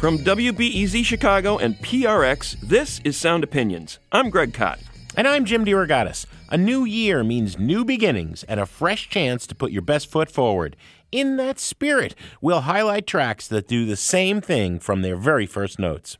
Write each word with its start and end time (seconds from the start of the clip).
From 0.00 0.18
WBEZ 0.18 1.04
Chicago 1.04 1.58
and 1.58 1.76
PRX, 1.76 2.58
this 2.62 3.00
is 3.04 3.16
Sound 3.16 3.44
Opinions. 3.44 4.00
I'm 4.10 4.30
Greg 4.30 4.52
Kot. 4.52 4.80
And 5.14 5.28
I'm 5.28 5.44
Jim 5.44 5.64
DeRogatis. 5.64 6.24
A 6.52 6.58
new 6.58 6.84
year 6.84 7.22
means 7.22 7.60
new 7.60 7.84
beginnings 7.84 8.42
and 8.42 8.58
a 8.58 8.66
fresh 8.66 9.08
chance 9.08 9.46
to 9.46 9.54
put 9.54 9.70
your 9.70 9.82
best 9.82 10.10
foot 10.10 10.28
forward. 10.28 10.74
In 11.12 11.36
that 11.36 11.60
spirit, 11.60 12.16
we'll 12.40 12.62
highlight 12.62 13.06
tracks 13.06 13.46
that 13.46 13.68
do 13.68 13.86
the 13.86 13.94
same 13.94 14.40
thing 14.40 14.80
from 14.80 15.02
their 15.02 15.14
very 15.14 15.46
first 15.46 15.78
notes. 15.78 16.18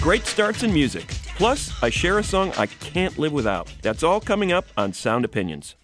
Great 0.00 0.24
starts 0.24 0.62
in 0.62 0.72
music. 0.72 1.08
Plus, 1.36 1.72
I 1.82 1.90
share 1.90 2.18
a 2.18 2.22
song 2.22 2.52
I 2.56 2.66
can't 2.66 3.18
live 3.18 3.32
without. 3.32 3.70
That's 3.82 4.02
all 4.02 4.20
coming 4.20 4.52
up 4.52 4.66
on 4.76 4.92
Sound 4.92 5.24
Opinions. 5.24 5.74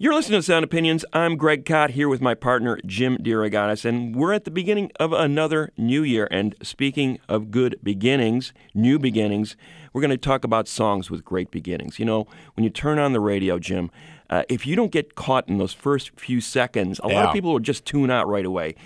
You're 0.00 0.14
listening 0.14 0.38
to 0.38 0.44
Sound 0.44 0.64
Opinions. 0.64 1.04
I'm 1.12 1.36
Greg 1.36 1.64
Kot 1.64 1.90
here 1.90 2.08
with 2.08 2.20
my 2.20 2.36
partner 2.36 2.78
Jim 2.86 3.18
DeRogatis, 3.18 3.84
and 3.84 4.14
we're 4.14 4.32
at 4.32 4.44
the 4.44 4.50
beginning 4.52 4.92
of 5.00 5.12
another 5.12 5.72
new 5.76 6.04
year. 6.04 6.28
And 6.30 6.54
speaking 6.62 7.18
of 7.28 7.50
good 7.50 7.80
beginnings, 7.82 8.52
new 8.74 9.00
beginnings, 9.00 9.56
we're 9.92 10.00
going 10.00 10.12
to 10.12 10.16
talk 10.16 10.44
about 10.44 10.68
songs 10.68 11.10
with 11.10 11.24
great 11.24 11.50
beginnings. 11.50 11.98
You 11.98 12.04
know, 12.04 12.28
when 12.54 12.62
you 12.62 12.70
turn 12.70 13.00
on 13.00 13.12
the 13.12 13.18
radio, 13.18 13.58
Jim, 13.58 13.90
uh, 14.30 14.44
if 14.48 14.68
you 14.68 14.76
don't 14.76 14.92
get 14.92 15.16
caught 15.16 15.48
in 15.48 15.58
those 15.58 15.72
first 15.72 16.12
few 16.12 16.40
seconds, 16.40 17.00
a 17.02 17.08
lot 17.08 17.26
of 17.26 17.32
people 17.32 17.50
will 17.50 17.58
just 17.58 17.84
tune 17.84 18.08
out 18.08 18.28
right 18.28 18.46
away. 18.46 18.76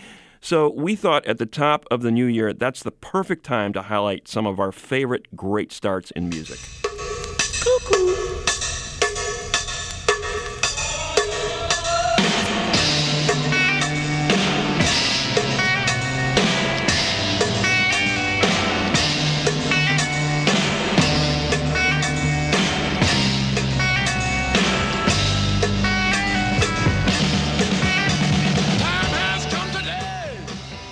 So 0.40 0.70
we 0.70 0.96
thought 0.96 1.26
at 1.26 1.36
the 1.36 1.44
top 1.44 1.84
of 1.90 2.00
the 2.00 2.10
new 2.10 2.24
year, 2.24 2.54
that's 2.54 2.82
the 2.82 2.90
perfect 2.90 3.44
time 3.44 3.74
to 3.74 3.82
highlight 3.82 4.28
some 4.28 4.46
of 4.46 4.58
our 4.58 4.72
favorite 4.72 5.36
great 5.36 5.72
starts 5.72 6.10
in 6.12 6.30
music. 6.30 6.58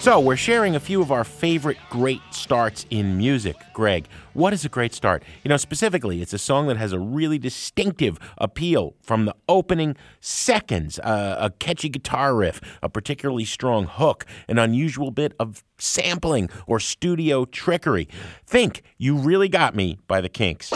So, 0.00 0.18
we're 0.18 0.36
sharing 0.36 0.76
a 0.76 0.80
few 0.80 1.02
of 1.02 1.12
our 1.12 1.24
favorite 1.24 1.76
great 1.90 2.22
starts 2.30 2.86
in 2.88 3.18
music. 3.18 3.54
Greg, 3.74 4.08
what 4.32 4.54
is 4.54 4.64
a 4.64 4.70
great 4.70 4.94
start? 4.94 5.22
You 5.44 5.50
know, 5.50 5.58
specifically, 5.58 6.22
it's 6.22 6.32
a 6.32 6.38
song 6.38 6.68
that 6.68 6.78
has 6.78 6.94
a 6.94 6.98
really 6.98 7.38
distinctive 7.38 8.18
appeal 8.38 8.94
from 9.02 9.26
the 9.26 9.34
opening 9.46 9.96
seconds 10.18 10.98
uh, 11.00 11.36
a 11.38 11.50
catchy 11.50 11.90
guitar 11.90 12.34
riff, 12.34 12.62
a 12.82 12.88
particularly 12.88 13.44
strong 13.44 13.84
hook, 13.84 14.24
an 14.48 14.58
unusual 14.58 15.10
bit 15.10 15.34
of 15.38 15.62
sampling 15.76 16.48
or 16.66 16.80
studio 16.80 17.44
trickery. 17.44 18.08
Think 18.46 18.82
You 18.96 19.16
Really 19.16 19.50
Got 19.50 19.76
Me 19.76 19.98
by 20.08 20.22
the 20.22 20.30
Kinks. 20.30 20.72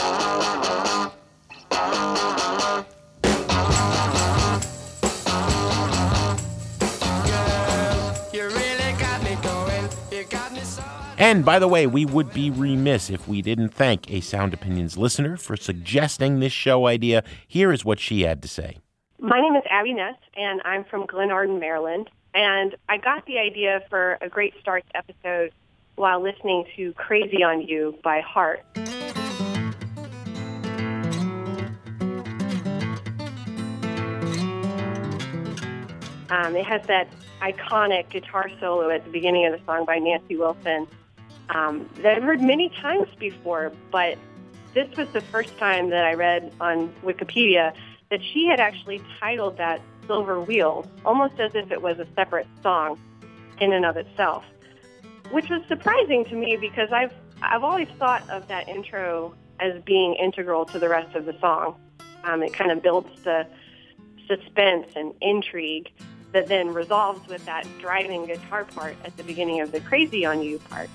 And 11.24 11.42
by 11.42 11.58
the 11.58 11.68
way, 11.68 11.86
we 11.86 12.04
would 12.04 12.34
be 12.34 12.50
remiss 12.50 13.08
if 13.08 13.26
we 13.26 13.40
didn't 13.40 13.70
thank 13.70 14.12
a 14.12 14.20
Sound 14.20 14.52
Opinions 14.52 14.98
listener 14.98 15.38
for 15.38 15.56
suggesting 15.56 16.38
this 16.38 16.52
show 16.52 16.86
idea. 16.86 17.24
Here 17.48 17.72
is 17.72 17.82
what 17.82 17.98
she 17.98 18.24
had 18.24 18.42
to 18.42 18.48
say. 18.48 18.76
My 19.18 19.40
name 19.40 19.56
is 19.56 19.62
Abby 19.70 19.94
Ness, 19.94 20.16
and 20.36 20.60
I'm 20.66 20.84
from 20.84 21.06
Glenarden, 21.06 21.58
Maryland. 21.58 22.10
And 22.34 22.76
I 22.90 22.98
got 22.98 23.24
the 23.24 23.38
idea 23.38 23.80
for 23.88 24.18
a 24.20 24.28
Great 24.28 24.52
Starts 24.60 24.86
episode 24.94 25.54
while 25.94 26.22
listening 26.22 26.66
to 26.76 26.92
Crazy 26.92 27.42
on 27.42 27.62
You 27.62 27.98
by 28.04 28.20
Heart. 28.20 28.62
Um, 36.28 36.54
it 36.54 36.66
has 36.66 36.86
that 36.88 37.08
iconic 37.40 38.10
guitar 38.10 38.50
solo 38.60 38.90
at 38.90 39.06
the 39.06 39.10
beginning 39.10 39.46
of 39.46 39.58
the 39.58 39.64
song 39.64 39.86
by 39.86 39.98
Nancy 39.98 40.36
Wilson 40.36 40.86
um, 41.50 41.88
that 41.96 42.16
I've 42.16 42.22
heard 42.22 42.40
many 42.40 42.68
times 42.68 43.08
before, 43.18 43.72
but 43.90 44.18
this 44.72 44.94
was 44.96 45.08
the 45.10 45.20
first 45.20 45.56
time 45.58 45.90
that 45.90 46.04
I 46.04 46.14
read 46.14 46.52
on 46.60 46.92
Wikipedia 47.04 47.72
that 48.10 48.20
she 48.22 48.46
had 48.46 48.60
actually 48.60 49.02
titled 49.20 49.56
that 49.58 49.80
Silver 50.06 50.40
Wheel, 50.40 50.86
almost 51.04 51.38
as 51.40 51.54
if 51.54 51.70
it 51.70 51.80
was 51.80 51.98
a 51.98 52.06
separate 52.14 52.46
song 52.62 52.98
in 53.60 53.72
and 53.72 53.84
of 53.84 53.96
itself, 53.96 54.44
which 55.30 55.48
was 55.48 55.62
surprising 55.68 56.24
to 56.26 56.34
me 56.34 56.56
because 56.56 56.90
I've 56.92 57.12
I've 57.42 57.64
always 57.64 57.88
thought 57.98 58.28
of 58.30 58.48
that 58.48 58.68
intro 58.68 59.34
as 59.60 59.82
being 59.82 60.14
integral 60.14 60.64
to 60.66 60.78
the 60.78 60.88
rest 60.88 61.14
of 61.14 61.24
the 61.24 61.38
song. 61.40 61.76
Um, 62.24 62.42
it 62.42 62.52
kind 62.52 62.70
of 62.70 62.82
builds 62.82 63.22
the 63.22 63.46
suspense 64.26 64.88
and 64.96 65.12
intrigue 65.20 65.90
that 66.32 66.48
then 66.48 66.72
resolves 66.72 67.26
with 67.28 67.44
that 67.44 67.66
driving 67.78 68.26
guitar 68.26 68.64
part 68.64 68.96
at 69.04 69.16
the 69.16 69.22
beginning 69.22 69.60
of 69.60 69.72
the 69.72 69.80
Crazy 69.80 70.24
on 70.24 70.42
You 70.42 70.58
part. 70.58 70.90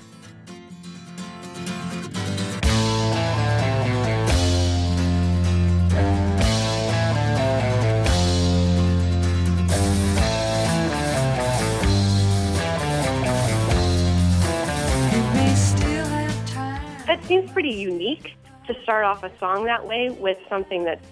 Seems 17.29 17.49
pretty 17.51 17.69
unique 17.69 18.35
to 18.65 18.75
start 18.81 19.05
off 19.05 19.23
a 19.23 19.31
song 19.37 19.65
that 19.65 19.85
way 19.85 20.09
with 20.09 20.37
something 20.49 20.83
that's 20.83 21.05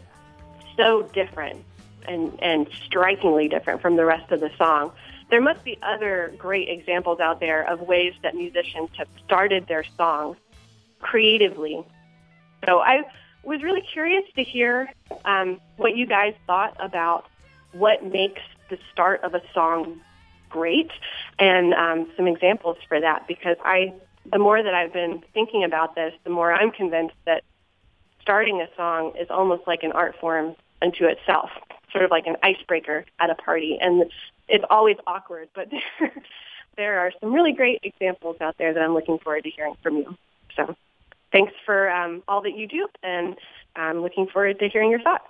so 0.75 1.03
different 1.13 1.63
and, 2.07 2.37
and 2.41 2.67
strikingly 2.85 3.47
different 3.47 3.81
from 3.81 3.95
the 3.95 4.03
rest 4.03 4.31
of 4.31 4.39
the 4.39 4.49
song. 4.57 4.91
There 5.29 5.41
must 5.41 5.63
be 5.63 5.77
other 5.83 6.33
great 6.35 6.69
examples 6.69 7.19
out 7.19 7.39
there 7.39 7.63
of 7.63 7.81
ways 7.81 8.13
that 8.23 8.33
musicians 8.33 8.89
have 8.97 9.07
started 9.25 9.67
their 9.67 9.83
songs 9.95 10.37
creatively. 10.99 11.85
So 12.65 12.79
I 12.79 13.03
was 13.43 13.61
really 13.61 13.83
curious 13.93 14.23
to 14.35 14.43
hear 14.43 14.91
um, 15.23 15.59
what 15.75 15.95
you 15.95 16.07
guys 16.07 16.33
thought 16.47 16.75
about 16.79 17.25
what 17.73 18.03
makes 18.03 18.41
the 18.71 18.79
start 18.91 19.23
of 19.23 19.35
a 19.35 19.41
song 19.53 20.01
great 20.49 20.89
and 21.37 21.75
um, 21.75 22.11
some 22.17 22.27
examples 22.27 22.77
for 22.87 22.99
that 22.99 23.27
because 23.27 23.57
I 23.63 23.93
the 24.31 24.39
more 24.39 24.61
that 24.61 24.73
I've 24.73 24.93
been 24.93 25.23
thinking 25.33 25.63
about 25.63 25.95
this, 25.95 26.13
the 26.23 26.29
more 26.29 26.51
I'm 26.53 26.71
convinced 26.71 27.15
that 27.25 27.43
starting 28.21 28.61
a 28.61 28.67
song 28.75 29.13
is 29.19 29.27
almost 29.29 29.65
like 29.67 29.83
an 29.83 29.91
art 29.93 30.15
form 30.19 30.55
unto 30.81 31.05
itself, 31.05 31.49
sort 31.91 32.03
of 32.03 32.11
like 32.11 32.27
an 32.27 32.35
icebreaker 32.43 33.05
at 33.19 33.29
a 33.29 33.35
party. 33.35 33.77
And 33.79 34.11
it's 34.47 34.65
always 34.69 34.97
awkward, 35.07 35.49
but 35.53 35.69
there, 36.77 36.99
are 36.99 37.11
some 37.19 37.33
really 37.33 37.53
great 37.53 37.79
examples 37.83 38.37
out 38.41 38.57
there 38.57 38.73
that 38.73 38.81
I'm 38.81 38.93
looking 38.93 39.17
forward 39.19 39.43
to 39.43 39.49
hearing 39.49 39.77
from 39.81 39.97
you. 39.97 40.17
So 40.55 40.75
thanks 41.31 41.53
for 41.65 41.89
um, 41.89 42.23
all 42.27 42.41
that 42.41 42.57
you 42.57 42.67
do, 42.67 42.87
and 43.03 43.35
I'm 43.75 44.01
looking 44.01 44.27
forward 44.27 44.59
to 44.59 44.69
hearing 44.69 44.91
your 44.91 45.01
thoughts. 45.01 45.25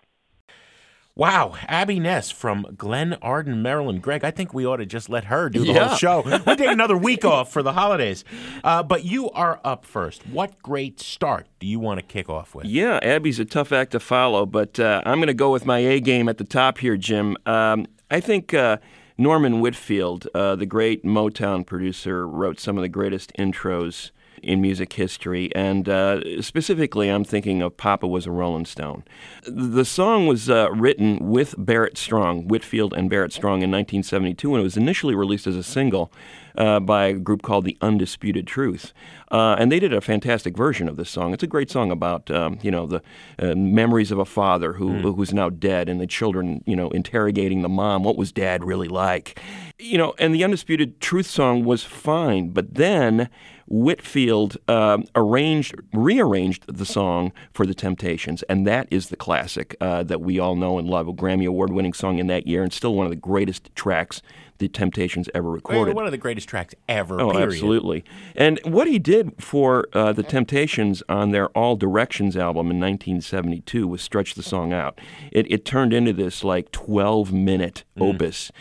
Wow, 1.18 1.56
Abby 1.68 2.00
Ness 2.00 2.30
from 2.30 2.64
Glenarden, 2.76 3.58
Maryland. 3.64 4.04
Greg, 4.04 4.24
I 4.24 4.30
think 4.30 4.54
we 4.54 4.68
ought 4.68 4.78
to 4.78 4.86
just 4.86 5.10
let 5.10 5.24
her 5.26 5.50
do 5.50 5.62
the 5.66 5.74
Yeah. 5.74 5.88
whole 5.88 5.98
show. 5.98 6.22
We'll 6.46 6.56
take 6.56 6.70
another 6.70 6.96
week 6.96 7.26
off 7.26 7.52
for 7.52 7.64
the 7.64 7.74
holidays. 7.74 8.24
Uh, 8.64 8.84
but 8.84 9.04
you 9.04 9.32
are 9.32 9.60
up 9.64 9.84
first. 9.84 10.28
What 10.28 10.62
great 10.62 11.00
start 11.00 11.48
do 11.60 11.66
you 11.66 11.80
want 11.80 12.00
to 12.00 12.06
kick 12.06 12.30
off 12.30 12.54
with? 12.54 12.68
Yeah, 12.68 13.00
Abby's 13.02 13.40
a 13.40 13.46
tough 13.46 13.72
act 13.72 13.94
to 13.94 14.00
follow, 14.00 14.46
but 14.46 14.80
uh, 14.80 15.02
I'm 15.08 15.18
going 15.18 15.26
to 15.28 15.34
go 15.34 15.52
with 15.52 15.66
my 15.66 15.80
A 15.80 16.00
game 16.00 16.30
at 16.30 16.38
the 16.38 16.44
top 16.44 16.78
here, 16.78 16.98
Jim. 16.98 17.36
Um, 17.48 17.88
I 18.12 18.20
think 18.20 18.54
uh, 18.54 18.78
Norman 19.18 19.60
Whitfield, 19.60 20.28
uh, 20.36 20.56
the 20.56 20.68
great 20.68 21.04
Motown 21.04 21.66
producer, 21.66 22.28
wrote 22.28 22.60
some 22.60 22.78
of 22.78 22.84
the 22.84 22.90
greatest 22.90 23.34
intros 23.40 24.12
in 24.44 24.62
music 24.62 24.94
history, 24.94 25.54
and 25.56 25.90
uh, 25.90 26.42
specifically, 26.42 27.10
I'm 27.10 27.24
thinking 27.24 27.62
of 27.62 27.78
Papa 27.78 28.08
Was 28.08 28.26
a 28.26 28.32
Rolling 28.32 28.66
Stone. 28.66 29.04
The 29.46 29.86
song 29.86 30.28
was 30.28 30.50
uh, 30.50 30.70
written 30.72 31.18
with 31.20 31.56
Barrett 31.58 31.98
Strong, 31.98 32.48
Whitfield 32.48 32.94
and 32.94 33.10
Barrett 33.10 33.34
Strong, 33.34 33.62
in 33.62 33.72
1972, 33.72 34.54
and 34.54 34.62
it 34.62 34.64
was 34.64 34.78
initially 34.78 35.16
released 35.16 35.48
as 35.48 35.56
a 35.56 35.64
single 35.64 36.12
uh, 36.58 36.80
by 36.80 37.06
a 37.06 37.14
group 37.14 37.42
called 37.42 37.66
The 37.66 37.78
Undisputed 37.82 38.48
Truth. 38.48 38.94
Uh, 39.32 39.56
and 39.60 39.72
they 39.72 39.80
did 39.80 39.94
a 39.94 40.02
fantastic 40.02 40.56
version 40.56 40.88
of 40.88 40.98
this 40.98 41.10
song. 41.10 41.34
It's 41.34 41.44
a 41.44 41.48
great 41.48 41.70
song 41.70 41.92
about, 41.92 42.32
um, 42.32 42.60
you 42.62 42.72
know, 42.72 42.88
the 42.88 43.02
uh, 43.40 43.56
memories 43.56 44.12
of 44.12 44.20
a 44.20 44.26
father 44.26 44.74
who, 44.74 44.90
mm. 44.90 45.16
who's 45.16 45.34
now 45.34 45.50
dead 45.50 45.90
and 45.90 46.02
the 46.02 46.08
children, 46.08 46.64
you 46.66 46.76
know, 46.76 46.90
interrogating 46.90 47.62
the 47.62 47.70
mom. 47.70 48.04
What 48.04 48.18
was 48.18 48.32
dad 48.32 48.64
really 48.64 48.88
like? 48.88 49.40
You 49.78 49.98
know, 49.98 50.16
and 50.18 50.34
The 50.34 50.44
Undisputed 50.44 51.00
Truth 51.00 51.28
song 51.28 51.64
was 51.64 51.84
fine, 51.84 52.50
but 52.50 52.76
then 52.76 53.30
Whitfield 53.68 54.58
uh, 54.68 55.00
arranged, 55.16 55.76
rearranged 55.94 56.66
the 56.68 56.86
song 56.86 57.34
for 57.52 57.66
the 57.66 57.74
Temptations, 57.74 58.44
and 58.44 58.66
that 58.66 58.88
is 58.90 59.10
the 59.10 59.16
classic 59.16 59.76
uh, 59.82 60.04
that 60.04 60.22
we 60.22 60.40
all 60.40 60.56
know 60.56 60.80
and 60.80 60.88
love. 60.88 61.08
A 61.08 61.14
Grammy 61.14 61.48
Award-winning 61.48 61.94
song 61.94 62.18
in 62.20 62.28
that 62.28 62.48
year, 62.48 62.64
and 62.64 62.72
still 62.72 62.96
one 62.96 63.06
of 63.06 63.10
the 63.10 63.18
greatest 63.18 63.70
tracks 63.76 64.22
the 64.58 64.68
Temptations 64.68 65.30
ever 65.36 65.50
recorded. 65.50 65.96
One 65.96 66.06
of 66.06 66.12
the 66.12 66.18
greatest 66.18 66.48
tracks 66.48 66.74
ever. 66.88 67.20
Oh, 67.22 67.32
period. 67.32 67.54
absolutely. 67.54 68.04
And 68.36 68.60
what 68.64 68.88
he 68.88 69.00
did 69.00 69.34
for 69.40 69.88
uh, 69.94 70.14
the 70.14 70.24
Temptations 70.24 71.04
on 71.10 71.32
their 71.32 71.50
All 71.50 71.76
Directions 71.76 72.36
album 72.36 72.72
in 72.72 72.80
1972 72.80 73.88
was 73.88 74.02
stretch 74.02 74.36
the 74.36 74.44
song 74.44 74.74
out. 74.74 75.00
It, 75.32 75.50
it 75.52 75.66
turned 75.66 75.94
into 75.94 76.14
this 76.14 76.44
like 76.44 76.72
12 76.72 77.32
minute 77.32 77.84
mm. 77.98 78.14
opus 78.14 78.52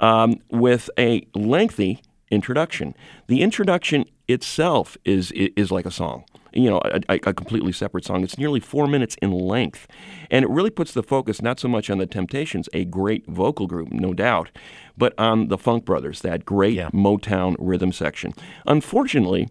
um, 0.00 0.40
with 0.50 0.90
a 0.98 1.26
lengthy 1.34 2.00
introduction. 2.30 2.94
The 3.28 3.42
introduction 3.42 4.06
itself 4.28 4.96
is 5.04 5.32
is 5.32 5.70
like 5.70 5.86
a 5.86 5.90
song. 5.90 6.24
You 6.52 6.70
know, 6.70 6.80
a, 6.84 7.00
a, 7.08 7.34
completely 7.34 7.72
separate 7.72 8.04
song. 8.04 8.22
It's 8.22 8.38
nearly 8.38 8.60
four 8.60 8.86
minutes 8.86 9.16
in 9.20 9.32
length, 9.32 9.88
and 10.30 10.44
it 10.44 10.48
really 10.48 10.70
puts 10.70 10.92
the 10.92 11.02
focus 11.02 11.42
not 11.42 11.58
so 11.58 11.66
much 11.66 11.90
on 11.90 11.98
the 11.98 12.06
Temptations, 12.06 12.68
a 12.72 12.84
great 12.84 13.26
vocal 13.26 13.66
group, 13.66 13.90
no 13.90 14.14
doubt, 14.14 14.52
but 14.96 15.18
on 15.18 15.48
the 15.48 15.58
Funk 15.58 15.84
Brothers, 15.84 16.20
that 16.20 16.44
great 16.44 16.74
yeah. 16.74 16.90
Motown 16.90 17.56
rhythm 17.58 17.90
section. 17.90 18.34
Unfortunately, 18.66 19.48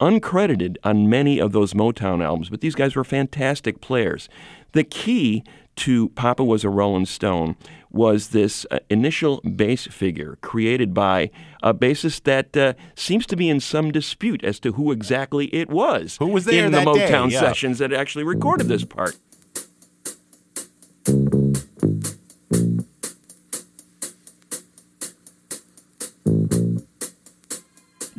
uncredited 0.00 0.76
on 0.82 1.08
many 1.08 1.38
of 1.38 1.52
those 1.52 1.72
Motown 1.72 2.24
albums, 2.24 2.48
but 2.48 2.62
these 2.62 2.74
guys 2.74 2.96
were 2.96 3.04
fantastic 3.04 3.80
players. 3.80 4.28
The 4.72 4.82
key 4.82 5.44
to 5.76 6.08
Papa 6.10 6.42
Was 6.42 6.64
a 6.64 6.68
Rolling 6.68 7.06
Stone 7.06 7.56
was 7.90 8.28
this 8.28 8.66
uh, 8.70 8.78
initial 8.88 9.40
bass 9.40 9.86
figure 9.86 10.38
created 10.40 10.94
by 10.94 11.30
a 11.62 11.74
bassist 11.74 12.24
that 12.24 12.56
uh, 12.56 12.74
seems 12.94 13.26
to 13.26 13.36
be 13.36 13.48
in 13.48 13.60
some 13.60 13.90
dispute 13.90 14.44
as 14.44 14.60
to 14.60 14.72
who 14.72 14.92
exactly 14.92 15.46
it 15.54 15.68
was. 15.68 16.16
Who 16.18 16.28
was 16.28 16.44
there 16.44 16.66
in 16.66 16.72
the 16.72 16.78
Motown 16.78 17.30
yeah. 17.30 17.40
sessions 17.40 17.78
that 17.78 17.92
actually 17.92 18.24
recorded 18.24 18.68
this 18.68 18.84
part? 18.84 19.16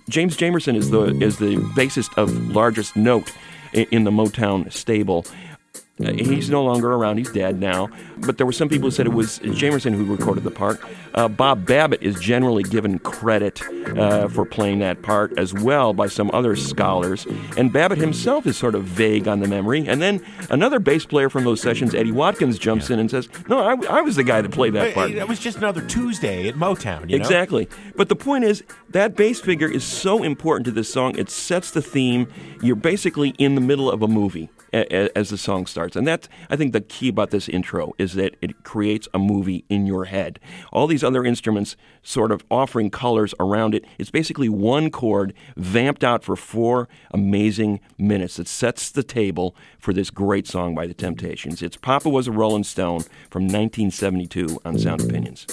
James 0.09 0.35
Jamerson 0.35 0.75
is 0.75 0.91
the 0.91 1.03
is 1.21 1.37
the 1.37 1.55
bassist 1.73 2.17
of 2.17 2.49
largest 2.49 2.97
note 2.97 3.31
in 3.73 4.03
the 4.03 4.11
Motown 4.11 4.71
stable. 4.71 5.25
Uh, 6.05 6.13
he's 6.13 6.49
no 6.49 6.63
longer 6.63 6.93
around. 6.93 7.17
He's 7.17 7.31
dead 7.31 7.59
now. 7.59 7.89
But 8.17 8.37
there 8.37 8.45
were 8.45 8.51
some 8.51 8.69
people 8.69 8.87
who 8.87 8.91
said 8.91 9.05
it 9.05 9.13
was 9.13 9.39
Jamerson 9.39 9.93
who 9.93 10.05
recorded 10.05 10.43
the 10.43 10.51
part. 10.51 10.79
Uh, 11.13 11.27
Bob 11.27 11.65
Babbitt 11.65 12.01
is 12.01 12.19
generally 12.19 12.63
given 12.63 12.99
credit 12.99 13.61
uh, 13.97 14.27
for 14.27 14.45
playing 14.45 14.79
that 14.79 15.01
part 15.01 15.37
as 15.37 15.53
well 15.53 15.93
by 15.93 16.07
some 16.07 16.29
other 16.33 16.55
scholars. 16.55 17.25
And 17.57 17.71
Babbitt 17.73 17.97
himself 17.97 18.45
is 18.45 18.57
sort 18.57 18.75
of 18.75 18.83
vague 18.83 19.27
on 19.27 19.39
the 19.39 19.47
memory. 19.47 19.87
And 19.87 20.01
then 20.01 20.25
another 20.49 20.79
bass 20.79 21.05
player 21.05 21.29
from 21.29 21.43
those 21.43 21.61
sessions, 21.61 21.93
Eddie 21.93 22.11
Watkins, 22.11 22.57
jumps 22.57 22.89
yeah. 22.89 22.95
in 22.95 22.99
and 22.99 23.11
says, 23.11 23.27
No, 23.47 23.59
I, 23.59 23.73
I, 23.89 24.01
was 24.01 24.15
the 24.15 24.23
guy 24.23 24.41
that 24.41 24.51
played 24.51 24.73
that 24.73 24.93
part. 24.93 25.11
It 25.11 25.27
was 25.27 25.39
just 25.39 25.57
another 25.57 25.81
Tuesday 25.85 26.47
at 26.47 26.55
Motown. 26.55 27.11
exactly. 27.11 27.67
But 27.95 28.09
the 28.09 28.15
point 28.15 28.43
is, 28.43 28.63
that 28.89 29.15
bass 29.15 29.39
figure 29.39 29.69
is 29.69 29.83
so 29.83 30.23
important 30.23 30.65
to 30.65 30.71
this 30.71 30.91
song. 30.91 31.17
It 31.17 31.29
sets 31.29 31.71
the 31.71 31.81
theme. 31.81 32.27
You're 32.61 32.75
basically 32.75 33.29
in 33.37 33.55
the 33.55 33.61
middle 33.61 33.89
of 33.89 34.01
a 34.01 34.07
movie 34.07 34.49
as 34.73 35.29
the 35.29 35.37
song 35.37 35.65
starts. 35.65 35.95
And 35.95 36.07
that's, 36.07 36.29
I 36.49 36.55
think, 36.55 36.73
the 36.73 36.81
key 36.81 37.09
about 37.09 37.31
this 37.31 37.49
intro 37.49 37.93
is 37.97 38.13
that 38.13 38.35
it 38.41 38.63
creates 38.63 39.07
a 39.13 39.19
movie 39.19 39.65
in 39.69 39.85
your 39.85 40.05
head. 40.05 40.39
All 40.71 40.87
these 40.87 41.03
other 41.03 41.23
instruments 41.23 41.75
sort 42.03 42.31
of 42.31 42.43
offering 42.49 42.89
colors 42.89 43.33
around 43.39 43.75
it. 43.75 43.85
It's 43.97 44.11
basically 44.11 44.49
one 44.49 44.89
chord 44.89 45.33
vamped 45.55 46.03
out 46.03 46.23
for 46.23 46.35
four 46.35 46.87
amazing 47.11 47.79
minutes 47.97 48.37
that 48.37 48.47
sets 48.47 48.89
the 48.89 49.03
table 49.03 49.55
for 49.79 49.93
this 49.93 50.09
great 50.09 50.47
song 50.47 50.73
by 50.75 50.87
the 50.87 50.93
Temptations. 50.93 51.61
It's 51.61 51.77
Papa 51.77 52.09
Was 52.09 52.27
a 52.27 52.31
Rolling 52.31 52.63
Stone 52.63 53.01
from 53.29 53.43
1972 53.43 54.61
on 54.65 54.77
Sound 54.77 55.01
Opinions. 55.01 55.47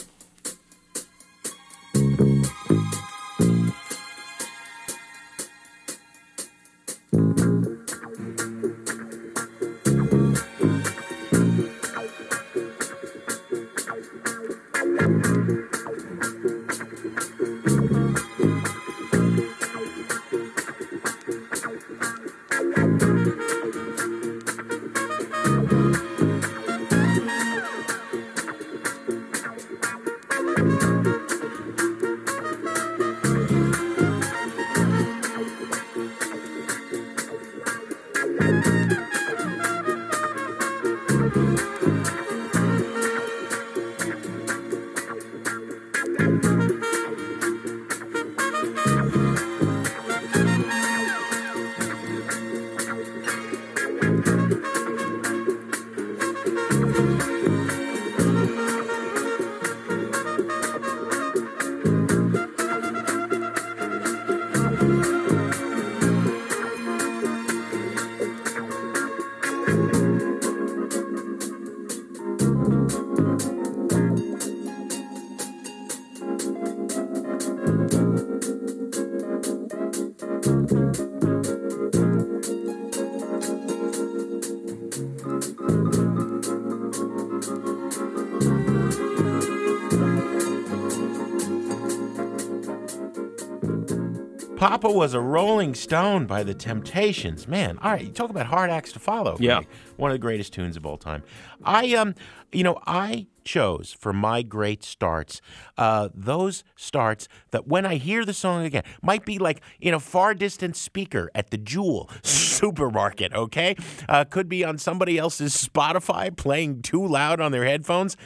Papa 94.58 94.90
was 94.90 95.14
a 95.14 95.20
Rolling 95.20 95.72
Stone 95.76 96.26
by 96.26 96.42
the 96.42 96.52
Temptations. 96.52 97.46
Man, 97.46 97.78
all 97.78 97.92
right, 97.92 98.02
you 98.04 98.10
talk 98.10 98.28
about 98.28 98.46
hard 98.46 98.70
acts 98.70 98.90
to 98.90 98.98
follow. 98.98 99.36
Yeah, 99.38 99.60
one 99.96 100.10
of 100.10 100.16
the 100.16 100.18
greatest 100.18 100.52
tunes 100.52 100.76
of 100.76 100.84
all 100.84 100.96
time. 100.96 101.22
I 101.64 101.94
um, 101.94 102.16
you 102.50 102.64
know, 102.64 102.76
I 102.84 103.28
chose 103.44 103.96
for 103.96 104.12
my 104.12 104.42
great 104.42 104.82
starts 104.82 105.40
uh, 105.78 106.08
those 106.12 106.64
starts 106.74 107.28
that 107.52 107.68
when 107.68 107.86
I 107.86 107.94
hear 107.94 108.24
the 108.24 108.34
song 108.34 108.64
again 108.64 108.82
might 109.00 109.24
be 109.24 109.38
like 109.38 109.62
in 109.80 109.94
a 109.94 110.00
far 110.00 110.34
distant 110.34 110.74
speaker 110.76 111.30
at 111.36 111.50
the 111.50 111.56
Jewel 111.56 112.10
supermarket. 112.22 113.32
Okay, 113.32 113.76
uh, 114.08 114.24
could 114.24 114.48
be 114.48 114.64
on 114.64 114.76
somebody 114.76 115.18
else's 115.18 115.54
Spotify 115.56 116.36
playing 116.36 116.82
too 116.82 117.06
loud 117.06 117.40
on 117.40 117.52
their 117.52 117.64
headphones. 117.64 118.16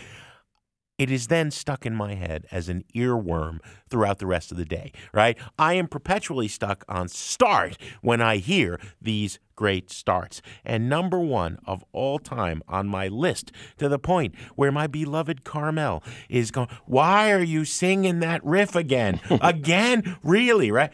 It 1.02 1.10
is 1.10 1.26
then 1.26 1.50
stuck 1.50 1.84
in 1.84 1.96
my 1.96 2.14
head 2.14 2.46
as 2.52 2.68
an 2.68 2.84
earworm 2.94 3.58
throughout 3.90 4.20
the 4.20 4.26
rest 4.26 4.52
of 4.52 4.56
the 4.56 4.64
day, 4.64 4.92
right? 5.12 5.36
I 5.58 5.74
am 5.74 5.88
perpetually 5.88 6.46
stuck 6.46 6.84
on 6.88 7.08
start 7.08 7.76
when 8.02 8.20
I 8.20 8.36
hear 8.36 8.78
these 9.00 9.40
great 9.56 9.90
starts. 9.90 10.42
And 10.64 10.88
number 10.88 11.18
one 11.18 11.58
of 11.66 11.84
all 11.90 12.20
time 12.20 12.62
on 12.68 12.86
my 12.86 13.08
list, 13.08 13.50
to 13.78 13.88
the 13.88 13.98
point 13.98 14.36
where 14.54 14.70
my 14.70 14.86
beloved 14.86 15.42
Carmel 15.42 16.04
is 16.28 16.52
going, 16.52 16.68
Why 16.86 17.32
are 17.32 17.42
you 17.42 17.64
singing 17.64 18.20
that 18.20 18.44
riff 18.44 18.76
again? 18.76 19.18
again? 19.40 20.18
Really, 20.22 20.70
right? 20.70 20.92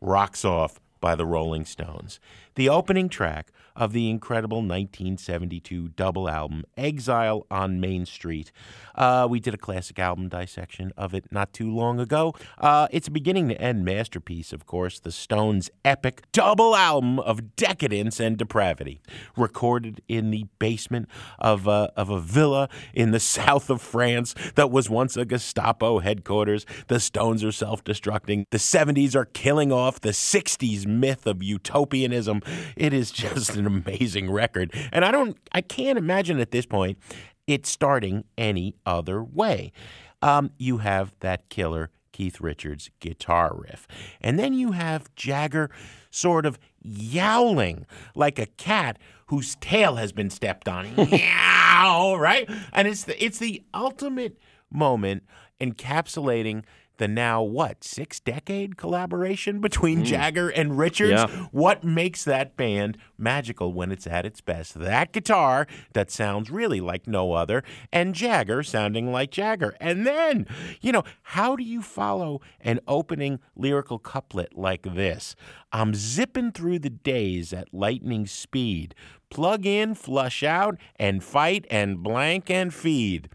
Rocks 0.00 0.44
off 0.44 0.78
by 1.00 1.16
the 1.16 1.26
Rolling 1.26 1.64
Stones, 1.64 2.20
the 2.54 2.68
opening 2.68 3.08
track 3.08 3.50
of 3.78 3.92
the 3.92 4.10
incredible 4.10 4.58
1972 4.58 5.88
double 5.90 6.28
album 6.28 6.64
Exile 6.76 7.46
on 7.50 7.80
Main 7.80 8.04
Street. 8.04 8.50
Uh, 8.96 9.26
we 9.30 9.38
did 9.38 9.54
a 9.54 9.58
classic 9.58 9.98
album 10.00 10.28
dissection 10.28 10.92
of 10.96 11.14
it 11.14 11.26
not 11.30 11.52
too 11.52 11.72
long 11.72 12.00
ago. 12.00 12.34
Uh, 12.58 12.88
it's 12.90 13.06
a 13.06 13.10
beginning 13.10 13.48
to 13.48 13.58
end 13.60 13.84
masterpiece, 13.84 14.52
of 14.52 14.66
course, 14.66 14.98
the 14.98 15.12
Stones' 15.12 15.70
epic 15.84 16.22
double 16.32 16.74
album 16.74 17.20
of 17.20 17.54
decadence 17.54 18.18
and 18.18 18.36
depravity, 18.36 19.00
recorded 19.36 20.02
in 20.08 20.32
the 20.32 20.46
basement 20.58 21.08
of 21.38 21.68
a, 21.68 21.92
of 21.96 22.10
a 22.10 22.20
villa 22.20 22.68
in 22.92 23.12
the 23.12 23.20
south 23.38 23.70
of 23.70 23.80
France 23.80 24.34
that 24.56 24.72
was 24.72 24.90
once 24.90 25.16
a 25.16 25.24
Gestapo 25.24 26.00
headquarters. 26.00 26.66
The 26.88 26.98
Stones 26.98 27.44
are 27.44 27.52
self 27.52 27.84
destructing. 27.84 28.44
The 28.50 28.58
70s 28.58 29.14
are 29.14 29.26
killing 29.26 29.70
off 29.70 30.00
the 30.00 30.10
60s 30.10 30.84
myth 30.84 31.28
of 31.28 31.44
utopianism. 31.44 32.42
It 32.76 32.92
is 32.92 33.12
just 33.12 33.54
an 33.54 33.67
amazing 33.68 34.30
record. 34.30 34.74
And 34.92 35.04
I 35.04 35.12
don't, 35.12 35.36
I 35.52 35.60
can't 35.60 35.98
imagine 35.98 36.40
at 36.40 36.50
this 36.50 36.66
point 36.66 36.98
it 37.46 37.66
starting 37.66 38.24
any 38.36 38.74
other 38.84 39.22
way. 39.22 39.72
Um, 40.20 40.50
you 40.58 40.78
have 40.78 41.14
that 41.20 41.48
killer 41.48 41.90
Keith 42.12 42.40
Richards 42.40 42.90
guitar 42.98 43.52
riff. 43.54 43.86
And 44.20 44.38
then 44.38 44.52
you 44.52 44.72
have 44.72 45.14
Jagger 45.14 45.70
sort 46.10 46.46
of 46.46 46.58
yowling 46.82 47.86
like 48.16 48.40
a 48.40 48.46
cat 48.46 48.98
whose 49.26 49.54
tail 49.60 49.96
has 49.96 50.12
been 50.12 50.30
stepped 50.30 50.68
on. 50.68 50.88
Yow, 50.96 52.16
right? 52.18 52.50
And 52.72 52.88
it's 52.88 53.04
the 53.04 53.22
it's 53.24 53.38
the 53.38 53.62
ultimate 53.72 54.38
moment 54.70 55.22
encapsulating 55.60 56.64
the 56.98 57.08
now 57.08 57.42
what 57.42 57.82
six 57.82 58.20
decade 58.20 58.76
collaboration 58.76 59.60
between 59.60 60.02
mm. 60.02 60.04
Jagger 60.04 60.48
and 60.48 60.78
Richards. 60.78 61.12
Yeah. 61.12 61.46
What 61.50 61.82
makes 61.82 62.24
that 62.24 62.56
band 62.56 62.98
magical 63.16 63.72
when 63.72 63.90
it's 63.90 64.06
at 64.06 64.26
its 64.26 64.40
best? 64.40 64.78
That 64.78 65.12
guitar 65.12 65.66
that 65.94 66.10
sounds 66.10 66.50
really 66.50 66.80
like 66.80 67.06
no 67.06 67.32
other, 67.32 67.62
and 67.92 68.14
Jagger 68.14 68.62
sounding 68.62 69.10
like 69.10 69.30
Jagger. 69.30 69.74
And 69.80 70.06
then, 70.06 70.46
you 70.80 70.92
know, 70.92 71.04
how 71.22 71.56
do 71.56 71.64
you 71.64 71.82
follow 71.82 72.40
an 72.60 72.80
opening 72.86 73.38
lyrical 73.56 73.98
couplet 73.98 74.56
like 74.56 74.82
this? 74.82 75.34
I'm 75.72 75.94
zipping 75.94 76.52
through 76.52 76.80
the 76.80 76.90
days 76.90 77.52
at 77.52 77.72
lightning 77.72 78.26
speed. 78.26 78.94
Plug 79.30 79.66
in, 79.66 79.94
flush 79.94 80.42
out, 80.42 80.78
and 80.96 81.22
fight 81.22 81.66
and 81.70 82.02
blank 82.02 82.50
and 82.50 82.72
feed. 82.72 83.28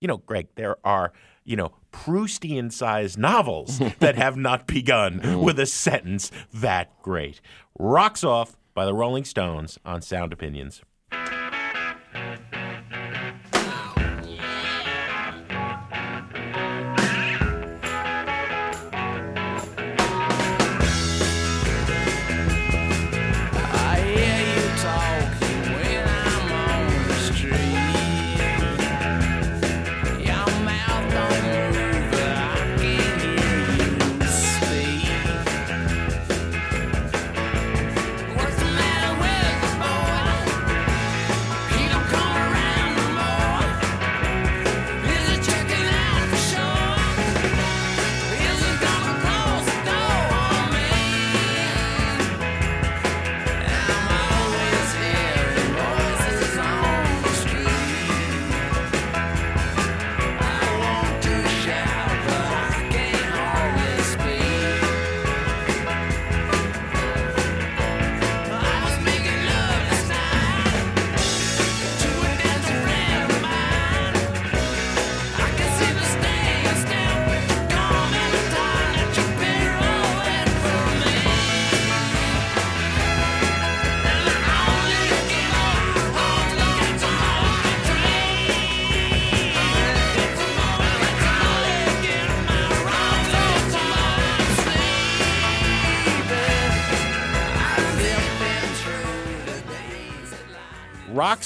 You 0.00 0.08
know, 0.08 0.18
Greg, 0.18 0.48
there 0.56 0.76
are, 0.84 1.12
you 1.44 1.56
know, 1.56 1.72
Proustian 2.04 2.72
sized 2.72 3.18
novels 3.18 3.78
that 3.98 4.16
have 4.16 4.36
not 4.36 4.66
begun 4.66 5.20
mm. 5.20 5.42
with 5.42 5.58
a 5.58 5.66
sentence 5.66 6.30
that 6.52 6.90
great. 7.02 7.40
Rocks 7.78 8.22
Off 8.22 8.56
by 8.74 8.84
the 8.84 8.94
Rolling 8.94 9.24
Stones 9.24 9.78
on 9.84 10.02
Sound 10.02 10.32
Opinions. 10.32 10.82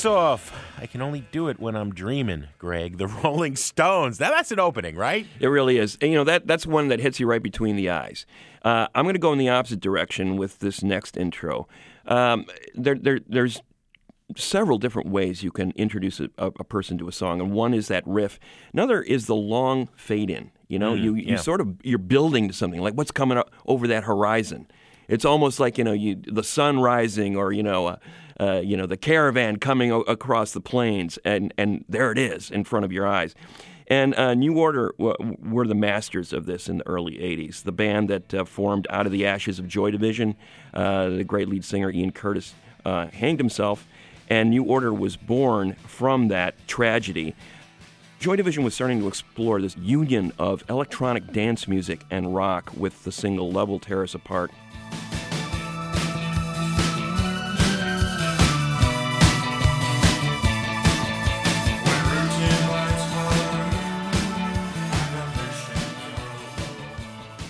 Off. 0.04 0.52
I 0.78 0.86
can 0.86 1.02
only 1.02 1.20
do 1.32 1.48
it 1.48 1.60
when 1.60 1.76
I'm 1.76 1.92
dreaming, 1.92 2.48
Greg. 2.58 2.98
The 2.98 3.06
Rolling 3.24 3.56
Stones. 3.56 4.18
Now 4.18 4.30
that's 4.30 4.50
an 4.50 4.58
opening, 4.58 4.96
right? 4.96 5.26
It 5.38 5.48
really 5.48 5.78
is. 5.78 5.98
And, 6.00 6.10
you 6.10 6.18
know 6.18 6.24
that 6.24 6.46
that's 6.46 6.66
one 6.66 6.88
that 6.88 7.00
hits 7.00 7.20
you 7.20 7.26
right 7.26 7.42
between 7.42 7.76
the 7.76 7.90
eyes. 7.90 8.26
Uh, 8.62 8.88
I'm 8.94 9.04
going 9.04 9.14
to 9.14 9.20
go 9.20 9.32
in 9.32 9.38
the 9.38 9.48
opposite 9.48 9.80
direction 9.80 10.36
with 10.36 10.58
this 10.60 10.82
next 10.82 11.16
intro. 11.16 11.68
Um, 12.06 12.46
there, 12.74 12.94
there, 12.94 13.20
there's 13.26 13.62
several 14.36 14.78
different 14.78 15.08
ways 15.08 15.42
you 15.42 15.50
can 15.50 15.72
introduce 15.72 16.20
a, 16.20 16.30
a, 16.38 16.64
person 16.64 16.98
to 16.98 17.08
a 17.08 17.12
song, 17.12 17.40
and 17.40 17.52
one 17.52 17.74
is 17.74 17.88
that 17.88 18.06
riff. 18.06 18.38
Another 18.72 19.02
is 19.02 19.26
the 19.26 19.34
long 19.34 19.88
fade 19.96 20.30
in. 20.30 20.50
You 20.68 20.78
know, 20.78 20.94
mm, 20.94 21.02
you, 21.02 21.14
you 21.14 21.32
yeah. 21.32 21.36
sort 21.36 21.60
of 21.60 21.76
you're 21.82 21.98
building 21.98 22.48
to 22.48 22.54
something 22.54 22.80
like 22.80 22.94
what's 22.94 23.10
coming 23.10 23.38
up 23.38 23.50
over 23.66 23.86
that 23.88 24.04
horizon. 24.04 24.68
It's 25.08 25.24
almost 25.24 25.58
like 25.58 25.78
you 25.78 25.84
know 25.84 25.92
you 25.92 26.16
the 26.16 26.44
sun 26.44 26.80
rising, 26.80 27.36
or 27.36 27.52
you 27.52 27.62
know. 27.62 27.88
Uh, 27.88 27.96
uh, 28.40 28.60
you 28.64 28.76
know, 28.76 28.86
the 28.86 28.96
caravan 28.96 29.58
coming 29.58 29.92
o- 29.92 30.00
across 30.02 30.52
the 30.52 30.60
plains, 30.60 31.18
and, 31.24 31.52
and 31.58 31.84
there 31.88 32.10
it 32.10 32.18
is 32.18 32.50
in 32.50 32.64
front 32.64 32.84
of 32.84 32.92
your 32.92 33.06
eyes. 33.06 33.34
And 33.86 34.14
uh, 34.14 34.34
New 34.34 34.56
Order 34.56 34.94
w- 34.98 35.36
were 35.42 35.66
the 35.66 35.74
masters 35.74 36.32
of 36.32 36.46
this 36.46 36.68
in 36.68 36.78
the 36.78 36.86
early 36.86 37.16
80s. 37.18 37.64
The 37.64 37.72
band 37.72 38.08
that 38.08 38.32
uh, 38.32 38.44
formed 38.44 38.86
out 38.88 39.04
of 39.04 39.12
the 39.12 39.26
ashes 39.26 39.58
of 39.58 39.68
Joy 39.68 39.90
Division, 39.90 40.36
uh, 40.72 41.08
the 41.10 41.24
great 41.24 41.48
lead 41.48 41.64
singer 41.64 41.90
Ian 41.90 42.12
Curtis 42.12 42.54
uh, 42.84 43.08
hanged 43.08 43.40
himself, 43.40 43.86
and 44.28 44.48
New 44.50 44.62
Order 44.62 44.94
was 44.94 45.16
born 45.16 45.74
from 45.86 46.28
that 46.28 46.54
tragedy. 46.68 47.34
Joy 48.20 48.36
Division 48.36 48.62
was 48.64 48.74
starting 48.74 49.00
to 49.00 49.08
explore 49.08 49.60
this 49.60 49.76
union 49.76 50.32
of 50.38 50.62
electronic 50.70 51.32
dance 51.32 51.66
music 51.66 52.04
and 52.10 52.34
rock 52.34 52.70
with 52.76 53.02
the 53.04 53.12
single 53.12 53.50
Love 53.50 53.68
Will 53.68 53.80
Tear 53.80 54.04
Us 54.04 54.14
Apart. 54.14 54.52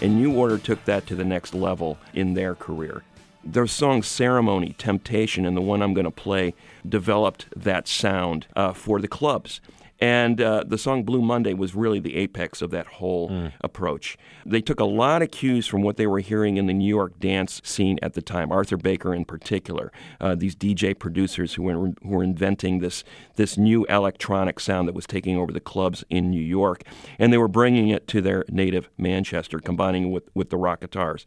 And 0.02 0.16
New 0.16 0.34
Order 0.34 0.58
took 0.58 0.84
that 0.86 1.06
to 1.06 1.14
the 1.14 1.24
next 1.24 1.54
level 1.54 1.98
in 2.14 2.34
their 2.34 2.54
career. 2.54 3.02
Their 3.44 3.66
songs 3.66 4.06
Ceremony, 4.06 4.74
Temptation, 4.78 5.46
and 5.46 5.56
the 5.56 5.62
one 5.62 5.82
I'm 5.82 5.94
going 5.94 6.04
to 6.04 6.10
play 6.10 6.54
developed 6.86 7.46
that 7.56 7.88
sound 7.88 8.46
uh, 8.54 8.72
for 8.72 9.00
the 9.00 9.08
clubs. 9.08 9.60
And 10.00 10.40
uh, 10.40 10.64
the 10.66 10.78
song 10.78 11.02
Blue 11.02 11.20
Monday 11.20 11.52
was 11.52 11.74
really 11.74 12.00
the 12.00 12.16
apex 12.16 12.62
of 12.62 12.70
that 12.70 12.86
whole 12.86 13.28
mm. 13.28 13.52
approach. 13.60 14.16
They 14.46 14.62
took 14.62 14.80
a 14.80 14.84
lot 14.84 15.20
of 15.20 15.30
cues 15.30 15.66
from 15.66 15.82
what 15.82 15.98
they 15.98 16.06
were 16.06 16.20
hearing 16.20 16.56
in 16.56 16.66
the 16.66 16.72
New 16.72 16.88
York 16.88 17.18
dance 17.20 17.60
scene 17.64 17.98
at 18.00 18.14
the 18.14 18.22
time, 18.22 18.50
Arthur 18.50 18.78
Baker 18.78 19.14
in 19.14 19.26
particular, 19.26 19.92
uh, 20.20 20.34
these 20.34 20.56
DJ 20.56 20.98
producers 20.98 21.54
who 21.54 21.64
were, 21.64 21.92
who 22.02 22.08
were 22.08 22.22
inventing 22.22 22.78
this, 22.78 23.04
this 23.36 23.58
new 23.58 23.84
electronic 23.86 24.58
sound 24.58 24.88
that 24.88 24.94
was 24.94 25.06
taking 25.06 25.36
over 25.36 25.52
the 25.52 25.60
clubs 25.60 26.02
in 26.08 26.30
New 26.30 26.42
York. 26.42 26.82
And 27.18 27.30
they 27.30 27.38
were 27.38 27.48
bringing 27.48 27.88
it 27.88 28.08
to 28.08 28.22
their 28.22 28.46
native 28.48 28.88
Manchester, 28.96 29.58
combining 29.58 30.06
it 30.06 30.08
with, 30.08 30.30
with 30.34 30.48
the 30.48 30.56
rock 30.56 30.80
guitars. 30.80 31.26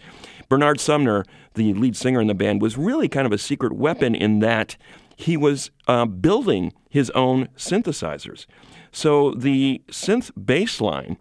Bernard 0.50 0.80
Sumner, 0.80 1.26
the 1.54 1.74
lead 1.76 1.96
singer 1.96 2.22
in 2.22 2.28
the 2.28 2.34
band, 2.34 2.62
was 2.62 2.76
really 2.76 3.08
kind 3.08 3.28
of 3.28 3.32
a 3.32 3.38
secret 3.38 3.74
weapon 3.74 4.16
in 4.16 4.40
that 4.40 4.78
he 5.16 5.38
was 5.38 5.72
uh, 5.88 6.06
building 6.06 6.74
his 6.90 7.10
own 7.12 7.48
synthesizers. 7.58 8.46
So 8.92 9.32
the 9.32 9.82
synth 9.88 10.32
bass 10.46 10.80
line 10.80 11.18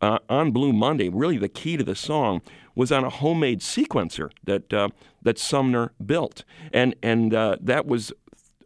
uh, 0.00 0.18
on 0.28 0.50
Blue 0.50 0.72
Monday, 0.72 1.08
really 1.08 1.38
the 1.38 1.48
key 1.48 1.76
to 1.76 1.84
the 1.84 1.94
song, 1.94 2.42
was 2.74 2.92
on 2.92 3.04
a 3.04 3.10
homemade 3.10 3.60
sequencer 3.60 4.30
that 4.44 4.72
uh, 4.72 4.88
that 5.22 5.38
Sumner 5.38 5.92
built, 6.04 6.44
and 6.72 6.94
and 7.02 7.32
uh, 7.32 7.56
that 7.60 7.86
was 7.86 8.12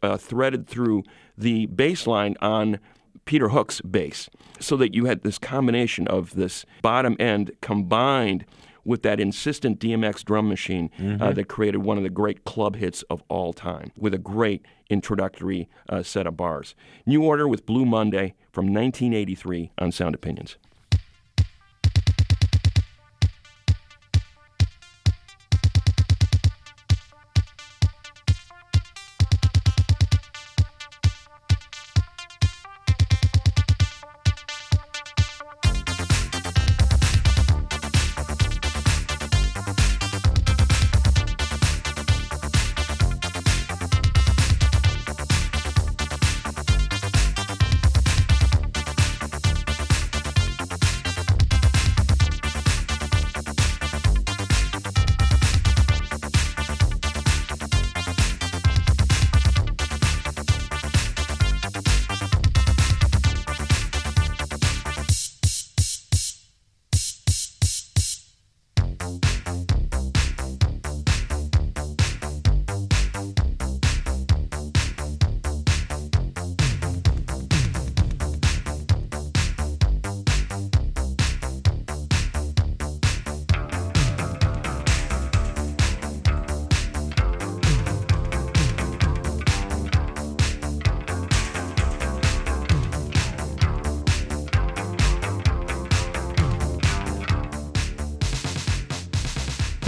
uh, 0.03 0.17
threaded 0.17 0.67
through 0.67 1.05
the 1.37 1.67
bass 1.67 2.07
line 2.07 2.35
on 2.41 2.81
Peter 3.27 3.51
Hook's 3.51 3.81
bass, 3.83 4.29
so 4.59 4.77
that 4.79 4.95
you 4.95 5.05
had 5.05 5.23
this 5.23 5.39
combination 5.39 6.09
of 6.09 6.35
this 6.35 6.65
bottom 6.83 7.17
end 7.21 7.53
combined 7.61 8.45
with 8.89 9.03
that 9.03 9.21
insistent 9.21 9.79
DMX 9.79 10.25
drum 10.25 10.49
machine 10.49 10.91
uh, 11.21 11.33
that 11.33 11.45
created 11.47 11.79
one 11.79 11.99
of 11.99 12.03
the 12.03 12.09
great 12.11 12.45
club 12.45 12.77
hits 12.77 13.03
of 13.11 13.23
all 13.29 13.53
time, 13.53 13.93
with 13.99 14.15
a 14.15 14.19
great 14.19 14.65
introductory 14.89 15.69
uh, 15.91 16.03
set 16.03 16.27
of 16.27 16.37
bars. 16.39 16.75
New 17.05 17.23
Order 17.23 17.47
with 17.47 17.67
Blue 17.67 17.85
Monday 17.85 18.35
from 18.51 18.65
1983 18.73 19.73
on 19.79 19.93
Sound 19.93 20.15
Opinions. 20.15 20.57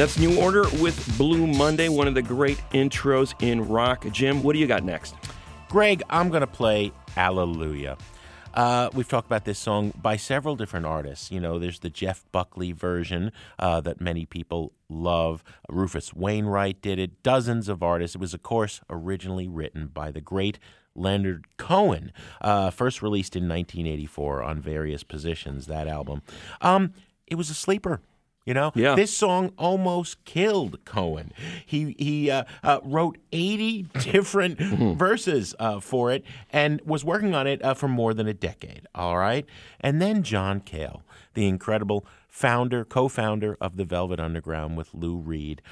That's 0.01 0.19
New 0.19 0.41
Order 0.41 0.63
with 0.81 1.19
Blue 1.19 1.47
Monday, 1.47 1.91
one 1.91 2.09
of 2.09 2.15
the 2.15 2.23
great 2.23 2.57
intros 2.73 3.35
in 3.43 3.69
rock. 3.69 4.07
Jim, 4.13 4.43
what 4.43 4.55
do 4.55 4.59
you 4.59 4.67
got 4.67 4.83
next? 4.83 5.15
Greg, 5.69 6.03
I'm 6.09 6.31
going 6.31 6.41
to 6.41 6.47
play 6.47 6.93
Hallelujah. 7.15 7.99
Uh, 8.55 8.89
we've 8.95 9.11
talked 9.11 9.27
about 9.27 9.45
this 9.45 9.59
song 9.59 9.93
by 10.01 10.17
several 10.17 10.57
different 10.57 10.87
artists. 10.87 11.31
You 11.31 11.39
know, 11.39 11.59
there's 11.59 11.81
the 11.81 11.91
Jeff 11.91 12.25
Buckley 12.33 12.73
version 12.73 13.31
uh, 13.59 13.83
that 13.83 14.01
many 14.01 14.25
people 14.25 14.73
love. 14.89 15.45
Rufus 15.69 16.15
Wainwright 16.15 16.81
did 16.81 16.99
it. 16.99 17.23
Dozens 17.23 17.69
of 17.69 17.83
artists. 17.83 18.15
It 18.15 18.23
was, 18.23 18.33
of 18.33 18.43
course, 18.43 18.81
originally 18.89 19.49
written 19.49 19.89
by 19.89 20.11
the 20.11 20.23
great 20.23 20.59
Leonard 20.95 21.45
Cohen. 21.59 22.11
Uh, 22.41 22.71
first 22.71 23.03
released 23.03 23.37
in 23.37 23.43
1984 23.43 24.45
on 24.45 24.63
various 24.63 25.03
positions. 25.03 25.67
That 25.67 25.87
album. 25.87 26.23
Um, 26.63 26.95
it 27.27 27.35
was 27.35 27.51
a 27.51 27.55
sleeper. 27.55 28.01
You 28.51 28.55
know, 28.55 28.73
Yeah. 28.75 28.97
this 28.97 29.17
song 29.17 29.53
almost 29.57 30.25
killed 30.25 30.85
Cohen. 30.85 31.31
He 31.65 31.95
he 32.01 32.33
uh, 32.33 32.43
uh, 32.65 32.81
wrote 32.83 33.17
eighty 33.31 33.83
different 34.01 34.59
verses 34.99 35.55
uh, 35.61 35.79
for 35.79 36.11
it 36.11 36.25
and 36.53 36.81
was 36.85 37.05
working 37.05 37.33
on 37.33 37.47
it 37.47 37.65
uh, 37.65 37.75
for 37.75 37.87
more 37.87 38.13
than 38.13 38.27
a 38.27 38.35
decade. 38.35 38.89
All 38.93 39.17
right, 39.19 39.47
and 39.81 40.03
then 40.03 40.25
John 40.25 40.59
Cale, 40.59 41.05
the 41.35 41.47
incredible 41.47 42.05
founder, 42.29 42.85
co-founder 42.85 43.57
of 43.61 43.77
the 43.77 43.85
Velvet 43.85 44.19
Underground 44.19 44.77
with 44.77 44.93
Lou 44.95 45.17
Reed. 45.19 45.63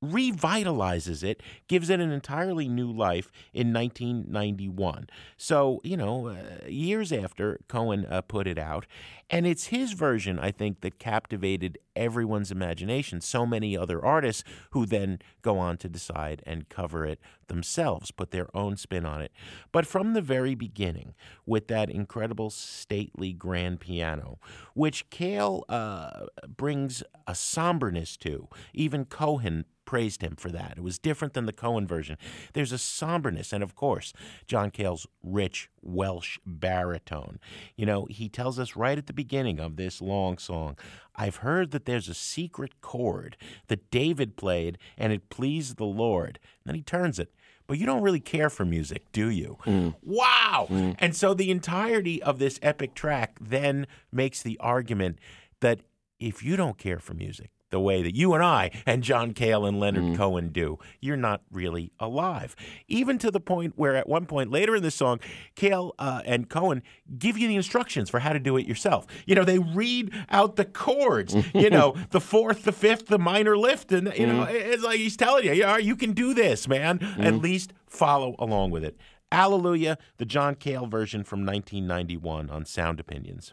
Revitalizes 0.00 1.24
it, 1.24 1.42
gives 1.66 1.90
it 1.90 1.98
an 1.98 2.12
entirely 2.12 2.68
new 2.68 2.88
life 2.88 3.32
in 3.52 3.72
1991. 3.72 5.08
So, 5.36 5.80
you 5.82 5.96
know, 5.96 6.28
uh, 6.28 6.68
years 6.68 7.10
after 7.10 7.58
Cohen 7.66 8.06
uh, 8.08 8.20
put 8.20 8.46
it 8.46 8.58
out. 8.58 8.86
And 9.30 9.46
it's 9.46 9.66
his 9.66 9.92
version, 9.92 10.38
I 10.38 10.50
think, 10.50 10.80
that 10.80 10.98
captivated 10.98 11.78
everyone's 11.94 12.50
imagination. 12.50 13.20
So 13.20 13.44
many 13.44 13.76
other 13.76 14.02
artists 14.02 14.42
who 14.70 14.86
then 14.86 15.18
go 15.42 15.58
on 15.58 15.76
to 15.78 15.88
decide 15.88 16.42
and 16.46 16.68
cover 16.68 17.04
it 17.04 17.20
themselves, 17.48 18.10
put 18.10 18.30
their 18.30 18.48
own 18.56 18.76
spin 18.76 19.04
on 19.04 19.20
it. 19.20 19.32
But 19.72 19.86
from 19.86 20.14
the 20.14 20.22
very 20.22 20.54
beginning, 20.54 21.14
with 21.44 21.68
that 21.68 21.90
incredible 21.90 22.50
stately 22.50 23.32
grand 23.32 23.80
piano, 23.80 24.38
which 24.74 25.10
Cale 25.10 25.64
uh, 25.68 26.26
brings 26.46 27.02
a 27.26 27.34
somberness 27.34 28.16
to, 28.18 28.48
even 28.72 29.04
Cohen 29.04 29.66
praised 29.88 30.20
him 30.20 30.36
for 30.36 30.50
that. 30.50 30.74
It 30.76 30.82
was 30.82 30.98
different 30.98 31.32
than 31.32 31.46
the 31.46 31.52
Cohen 31.52 31.86
version. 31.86 32.18
There's 32.52 32.72
a 32.72 32.78
somberness, 32.78 33.54
and 33.54 33.62
of 33.62 33.74
course, 33.74 34.12
John 34.46 34.70
Cale's 34.70 35.06
rich 35.22 35.70
Welsh 35.80 36.38
baritone. 36.44 37.38
You 37.74 37.86
know, 37.86 38.06
he 38.10 38.28
tells 38.28 38.58
us 38.58 38.76
right 38.76 38.98
at 38.98 39.06
the 39.06 39.14
beginning 39.18 39.58
of 39.58 39.74
this 39.74 40.00
long 40.00 40.38
song 40.38 40.76
I've 41.18 41.36
heard 41.36 41.72
that 41.72 41.84
there's 41.84 42.08
a 42.08 42.14
secret 42.14 42.80
chord 42.80 43.36
that 43.66 43.90
David 43.90 44.36
played 44.36 44.78
and 44.96 45.12
it 45.12 45.28
pleased 45.28 45.76
the 45.76 45.84
Lord. 45.84 46.38
then 46.64 46.76
he 46.76 46.82
turns 46.82 47.18
it. 47.18 47.32
But 47.66 47.76
you 47.76 47.84
don't 47.84 48.02
really 48.02 48.20
care 48.20 48.48
for 48.48 48.64
music, 48.64 49.02
do 49.12 49.28
you? 49.28 49.58
Mm. 49.66 49.94
Wow! 50.02 50.68
Mm. 50.70 50.94
And 51.00 51.14
so 51.14 51.34
the 51.34 51.50
entirety 51.50 52.22
of 52.22 52.38
this 52.38 52.58
epic 52.62 52.94
track 52.94 53.36
then 53.40 53.86
makes 54.10 54.42
the 54.42 54.56
argument 54.58 55.18
that 55.60 55.80
if 56.18 56.42
you 56.42 56.56
don't 56.56 56.78
care 56.78 56.98
for 56.98 57.12
music, 57.12 57.50
the 57.70 57.80
way 57.80 58.02
that 58.02 58.14
you 58.14 58.34
and 58.34 58.42
I 58.42 58.70
and 58.86 59.02
John 59.02 59.32
Cale 59.32 59.66
and 59.66 59.78
Leonard 59.78 60.04
mm. 60.04 60.16
Cohen 60.16 60.48
do, 60.48 60.78
you're 61.00 61.16
not 61.16 61.42
really 61.50 61.92
alive. 62.00 62.56
Even 62.88 63.18
to 63.18 63.30
the 63.30 63.40
point 63.40 63.74
where, 63.76 63.96
at 63.96 64.08
one 64.08 64.26
point 64.26 64.50
later 64.50 64.76
in 64.76 64.82
the 64.82 64.90
song, 64.90 65.20
Cale 65.54 65.94
uh, 65.98 66.22
and 66.24 66.48
Cohen 66.48 66.82
give 67.18 67.36
you 67.36 67.48
the 67.48 67.56
instructions 67.56 68.10
for 68.10 68.20
how 68.20 68.32
to 68.32 68.38
do 68.38 68.56
it 68.56 68.66
yourself. 68.66 69.06
You 69.26 69.34
know, 69.34 69.44
they 69.44 69.58
read 69.58 70.12
out 70.30 70.56
the 70.56 70.64
chords, 70.64 71.34
you 71.54 71.70
know, 71.78 71.94
the 72.10 72.20
fourth, 72.20 72.64
the 72.64 72.72
fifth, 72.72 73.06
the 73.06 73.18
minor 73.18 73.56
lift. 73.56 73.92
And, 73.92 74.12
you 74.16 74.26
know, 74.26 74.44
mm. 74.44 74.50
it's 74.50 74.82
like 74.82 74.98
he's 74.98 75.16
telling 75.16 75.44
you, 75.44 75.52
yeah, 75.52 75.76
you 75.76 75.96
can 75.96 76.12
do 76.12 76.34
this, 76.34 76.68
man. 76.68 76.98
At 77.18 77.34
mm. 77.34 77.42
least 77.42 77.72
follow 77.86 78.34
along 78.38 78.70
with 78.70 78.84
it. 78.84 78.96
Hallelujah, 79.30 79.98
the 80.16 80.24
John 80.24 80.54
Cale 80.54 80.86
version 80.86 81.22
from 81.22 81.44
1991 81.44 82.48
on 82.48 82.64
Sound 82.64 82.98
Opinions. 82.98 83.52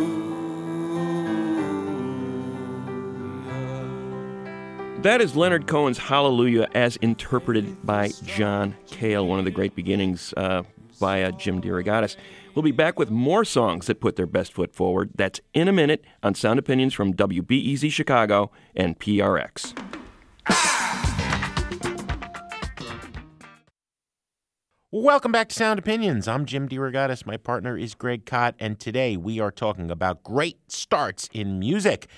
That 5.03 5.21
is 5.21 5.37
Leonard 5.37 5.67
Cohen's 5.67 5.99
Hallelujah 5.99 6.69
as 6.75 6.97
interpreted 6.97 7.85
by 7.85 8.13
John 8.25 8.75
Cale, 8.87 9.27
one 9.27 9.39
of 9.39 9.45
the 9.45 9.51
great 9.51 9.75
beginnings 9.75 10.33
uh, 10.39 10.63
by 10.99 11.25
uh, 11.25 11.33
Jim 11.33 11.61
DeRogatis. 11.61 12.17
We'll 12.55 12.63
be 12.63 12.71
back 12.71 12.99
with 12.99 13.11
more 13.11 13.45
songs 13.45 13.87
that 13.87 14.01
put 14.01 14.17
their 14.17 14.27
best 14.27 14.55
foot 14.55 14.75
forward. 14.75 15.11
That's 15.15 15.41
in 15.53 15.69
a 15.69 15.73
minute 15.73 16.05
on 16.23 16.35
Sound 16.35 16.59
Opinions 16.59 16.95
from 16.95 17.13
WBEZ 17.13 17.91
Chicago 17.93 18.51
and 18.75 18.99
PRX. 18.99 19.82
Welcome 24.95 25.33
back 25.33 25.49
to 25.49 25.55
Sound 25.55 25.79
Opinions. 25.79 26.29
I'm 26.29 26.45
Jim 26.45 26.69
DeRogatis. 26.69 27.25
My 27.25 27.39
partner 27.39 27.79
is 27.79 27.95
Greg 27.95 28.27
Kot, 28.27 28.55
and 28.59 28.79
today 28.79 29.17
we 29.17 29.41
are 29.41 29.51
talking 29.51 29.91
about 29.91 30.23
great 30.23 30.71
starts 30.71 31.31
in 31.33 31.59
music. 31.59 32.09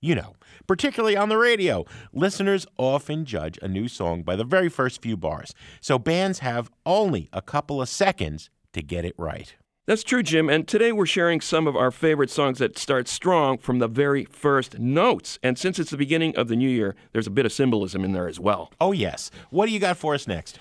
You 0.00 0.14
know, 0.14 0.36
particularly 0.66 1.14
on 1.14 1.28
the 1.28 1.36
radio, 1.36 1.84
listeners 2.10 2.66
often 2.78 3.26
judge 3.26 3.58
a 3.60 3.68
new 3.68 3.86
song 3.86 4.22
by 4.22 4.34
the 4.36 4.44
very 4.44 4.70
first 4.70 5.02
few 5.02 5.14
bars, 5.14 5.52
so 5.82 5.98
bands 5.98 6.38
have 6.38 6.70
only 6.86 7.28
a 7.34 7.42
couple 7.42 7.82
of 7.82 7.90
seconds 7.90 8.48
to 8.72 8.80
get 8.80 9.04
it 9.04 9.14
right. 9.18 9.54
That's 9.84 10.02
true, 10.02 10.22
Jim. 10.22 10.48
And 10.48 10.66
today 10.66 10.90
we're 10.90 11.04
sharing 11.04 11.42
some 11.42 11.66
of 11.66 11.76
our 11.76 11.90
favorite 11.90 12.30
songs 12.30 12.60
that 12.60 12.78
start 12.78 13.08
strong 13.08 13.58
from 13.58 13.78
the 13.78 13.88
very 13.88 14.24
first 14.24 14.78
notes. 14.78 15.38
And 15.42 15.58
since 15.58 15.78
it's 15.78 15.90
the 15.90 15.98
beginning 15.98 16.34
of 16.36 16.48
the 16.48 16.56
new 16.56 16.70
year, 16.70 16.94
there's 17.12 17.26
a 17.26 17.30
bit 17.30 17.44
of 17.44 17.52
symbolism 17.52 18.04
in 18.04 18.12
there 18.12 18.28
as 18.28 18.40
well. 18.40 18.72
Oh, 18.80 18.92
yes. 18.92 19.30
What 19.50 19.66
do 19.66 19.72
you 19.72 19.80
got 19.80 19.98
for 19.98 20.14
us 20.14 20.26
next? 20.26 20.58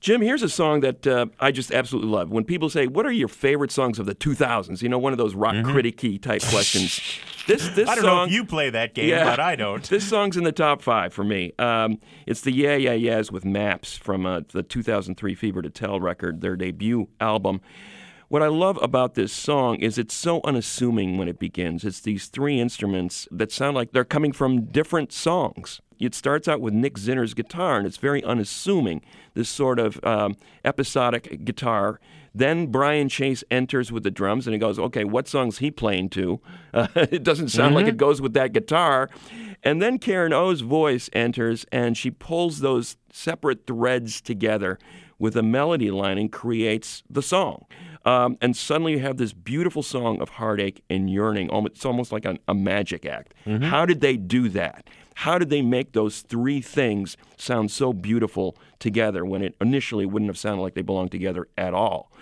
Jim, 0.00 0.20
here's 0.20 0.42
a 0.44 0.48
song 0.48 0.80
that 0.80 1.06
uh, 1.06 1.26
I 1.40 1.50
just 1.50 1.72
absolutely 1.72 2.10
love. 2.10 2.30
When 2.30 2.44
people 2.44 2.70
say, 2.70 2.86
"What 2.86 3.04
are 3.04 3.10
your 3.10 3.26
favorite 3.28 3.72
songs 3.72 3.98
of 3.98 4.06
the 4.06 4.14
2000s?" 4.14 4.80
You 4.80 4.88
know, 4.88 4.98
one 4.98 5.12
of 5.12 5.18
those 5.18 5.34
rock 5.34 5.54
mm-hmm. 5.54 5.72
critic 5.72 5.96
type 6.22 6.42
questions. 6.42 7.00
This 7.48 7.68
this 7.74 7.88
I 7.88 7.96
don't 7.96 8.04
song, 8.04 8.16
know 8.16 8.24
if 8.24 8.32
you 8.32 8.44
play 8.44 8.70
that 8.70 8.94
game, 8.94 9.08
yeah, 9.08 9.24
but 9.24 9.40
I 9.40 9.56
don't. 9.56 9.88
This 9.98 10.08
song's 10.08 10.36
in 10.36 10.44
the 10.44 10.52
top 10.52 10.82
five 10.82 11.12
for 11.12 11.24
me. 11.24 11.52
Um, 11.58 11.98
it's 12.26 12.42
the 12.42 12.52
Yeah 12.52 12.76
Yeah 12.76 12.92
Yeahs 12.92 13.32
with 13.32 13.44
Maps 13.44 13.96
from 13.96 14.24
uh, 14.24 14.42
the 14.52 14.62
2003 14.62 15.34
Fever 15.34 15.62
to 15.62 15.70
Tell 15.70 15.98
record, 15.98 16.40
their 16.42 16.54
debut 16.54 17.08
album. 17.20 17.60
What 18.30 18.42
I 18.42 18.48
love 18.48 18.78
about 18.82 19.14
this 19.14 19.32
song 19.32 19.76
is 19.76 19.96
it's 19.96 20.12
so 20.12 20.42
unassuming 20.44 21.16
when 21.16 21.28
it 21.28 21.38
begins. 21.38 21.82
It's 21.82 22.00
these 22.00 22.26
three 22.26 22.60
instruments 22.60 23.26
that 23.30 23.50
sound 23.50 23.74
like 23.74 23.92
they're 23.92 24.04
coming 24.04 24.32
from 24.32 24.66
different 24.66 25.12
songs. 25.14 25.80
It 25.98 26.14
starts 26.14 26.46
out 26.46 26.60
with 26.60 26.74
Nick 26.74 26.98
Zinner's 26.98 27.32
guitar, 27.32 27.78
and 27.78 27.86
it's 27.86 27.96
very 27.96 28.22
unassuming, 28.22 29.00
this 29.32 29.48
sort 29.48 29.78
of 29.78 29.98
um, 30.04 30.36
episodic 30.62 31.42
guitar. 31.46 32.00
Then 32.38 32.68
Brian 32.68 33.08
Chase 33.08 33.42
enters 33.50 33.90
with 33.90 34.04
the 34.04 34.12
drums, 34.12 34.46
and 34.46 34.54
he 34.54 34.60
goes, 34.60 34.78
Okay, 34.78 35.02
what 35.02 35.26
song's 35.26 35.58
he 35.58 35.72
playing 35.72 36.10
to? 36.10 36.40
Uh, 36.72 36.86
it 36.94 37.24
doesn't 37.24 37.48
sound 37.48 37.70
mm-hmm. 37.70 37.76
like 37.76 37.86
it 37.86 37.96
goes 37.96 38.20
with 38.22 38.32
that 38.34 38.52
guitar. 38.52 39.10
And 39.64 39.82
then 39.82 39.98
Karen 39.98 40.32
O's 40.32 40.60
voice 40.60 41.10
enters, 41.12 41.66
and 41.72 41.96
she 41.96 42.12
pulls 42.12 42.60
those 42.60 42.96
separate 43.12 43.66
threads 43.66 44.20
together 44.20 44.78
with 45.18 45.36
a 45.36 45.42
melody 45.42 45.90
line 45.90 46.16
and 46.16 46.30
creates 46.30 47.02
the 47.10 47.22
song. 47.22 47.66
Um, 48.04 48.38
and 48.40 48.56
suddenly 48.56 48.92
you 48.92 49.00
have 49.00 49.16
this 49.16 49.32
beautiful 49.32 49.82
song 49.82 50.20
of 50.20 50.28
heartache 50.28 50.84
and 50.88 51.10
yearning. 51.10 51.50
It's 51.66 51.84
almost 51.84 52.12
like 52.12 52.24
a, 52.24 52.38
a 52.46 52.54
magic 52.54 53.04
act. 53.04 53.34
Mm-hmm. 53.46 53.64
How 53.64 53.84
did 53.84 54.00
they 54.00 54.16
do 54.16 54.48
that? 54.50 54.88
How 55.18 55.36
did 55.36 55.50
they 55.50 55.62
make 55.62 55.94
those 55.94 56.20
three 56.20 56.60
things 56.60 57.16
sound 57.36 57.72
so 57.72 57.92
beautiful 57.92 58.56
together 58.78 59.24
when 59.24 59.42
it 59.42 59.56
initially 59.60 60.06
wouldn't 60.06 60.28
have 60.28 60.38
sounded 60.38 60.62
like 60.62 60.74
they 60.74 60.82
belonged 60.82 61.10
together 61.10 61.48
at 61.58 61.74
all? 61.74 62.12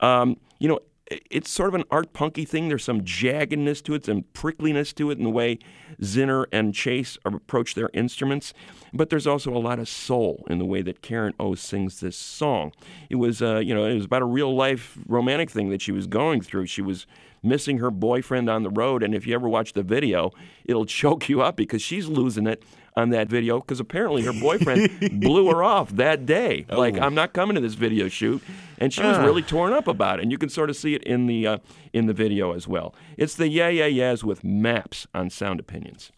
Um, 0.00 0.38
you 0.58 0.66
know, 0.66 0.80
it's 1.08 1.50
sort 1.50 1.68
of 1.68 1.74
an 1.74 1.84
art 1.90 2.12
punky 2.12 2.44
thing. 2.44 2.68
There's 2.68 2.84
some 2.84 3.02
jaggedness 3.02 3.82
to 3.84 3.94
it, 3.94 4.06
some 4.06 4.24
prickliness 4.34 4.92
to 4.94 5.10
it 5.10 5.18
in 5.18 5.24
the 5.24 5.30
way 5.30 5.58
Zinner 6.00 6.46
and 6.52 6.74
Chase 6.74 7.16
approach 7.24 7.74
their 7.74 7.90
instruments. 7.94 8.52
But 8.92 9.10
there's 9.10 9.26
also 9.26 9.54
a 9.54 9.58
lot 9.58 9.78
of 9.78 9.88
soul 9.88 10.44
in 10.50 10.58
the 10.58 10.64
way 10.64 10.82
that 10.82 11.02
Karen 11.02 11.34
O 11.38 11.54
sings 11.54 12.00
this 12.00 12.16
song. 12.16 12.72
It 13.08 13.16
was, 13.16 13.40
uh, 13.40 13.58
you 13.58 13.74
know, 13.74 13.84
it 13.84 13.94
was 13.94 14.04
about 14.04 14.22
a 14.22 14.26
real 14.26 14.54
life 14.54 14.98
romantic 15.06 15.50
thing 15.50 15.70
that 15.70 15.80
she 15.80 15.92
was 15.92 16.06
going 16.06 16.40
through. 16.40 16.66
She 16.66 16.82
was 16.82 17.06
missing 17.42 17.78
her 17.78 17.90
boyfriend 17.90 18.50
on 18.50 18.64
the 18.64 18.70
road, 18.70 19.02
and 19.02 19.14
if 19.14 19.26
you 19.26 19.34
ever 19.34 19.48
watch 19.48 19.74
the 19.74 19.82
video, 19.82 20.32
it'll 20.64 20.86
choke 20.86 21.28
you 21.28 21.42
up 21.42 21.56
because 21.56 21.82
she's 21.82 22.08
losing 22.08 22.46
it 22.46 22.64
on 22.96 23.10
that 23.10 23.28
video 23.28 23.60
because 23.60 23.80
apparently 23.80 24.22
her 24.22 24.32
boyfriend 24.32 25.20
blew 25.20 25.50
her 25.50 25.62
off 25.62 25.90
that 25.90 26.26
day. 26.26 26.64
Oh. 26.70 26.78
Like, 26.78 26.98
I'm 26.98 27.14
not 27.14 27.32
coming 27.32 27.54
to 27.54 27.60
this 27.60 27.74
video 27.74 28.08
shoot, 28.08 28.42
and 28.78 28.92
she 28.92 29.02
was 29.02 29.18
uh. 29.18 29.22
really 29.22 29.42
torn 29.42 29.72
up 29.72 29.86
about 29.86 30.18
it. 30.18 30.22
And 30.22 30.32
you 30.32 30.38
can 30.38 30.48
sort 30.48 30.70
of 30.70 30.76
see 30.76 30.94
it 30.94 31.02
in 31.04 31.26
the 31.26 31.46
uh, 31.46 31.58
in 31.92 32.06
the 32.06 32.14
video 32.14 32.52
as 32.52 32.66
well. 32.66 32.94
It's 33.16 33.34
the 33.34 33.48
Yeah 33.48 33.68
Yeah 33.68 33.86
Yeahs 33.86 34.24
with 34.24 34.42
maps 34.42 35.06
on 35.14 35.30
Sound 35.30 35.60
Opinions. 35.60 36.10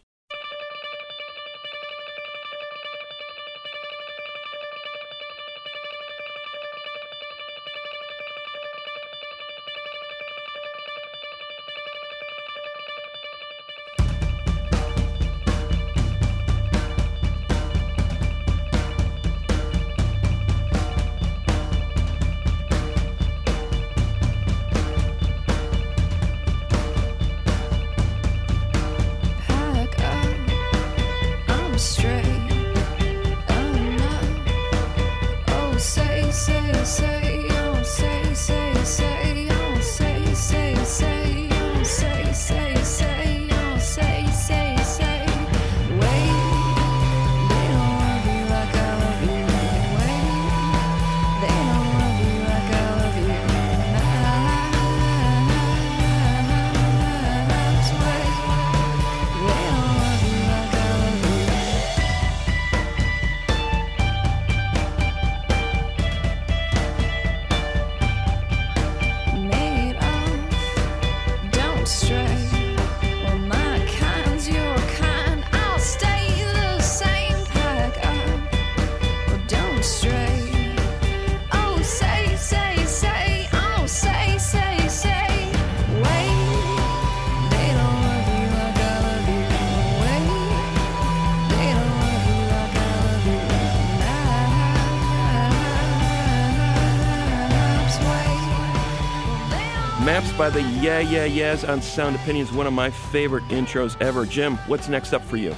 By 100.49 100.61
the 100.61 100.67
Yeah 100.81 100.99
Yeah 100.99 101.25
Yeahs 101.25 101.63
on 101.63 101.79
Sound 101.79 102.15
Opinions, 102.15 102.51
one 102.51 102.65
of 102.65 102.73
my 102.73 102.89
favorite 102.89 103.43
intros 103.49 103.99
ever. 104.01 104.25
Jim, 104.25 104.57
what's 104.65 104.89
next 104.89 105.13
up 105.13 105.23
for 105.23 105.37
you? 105.37 105.55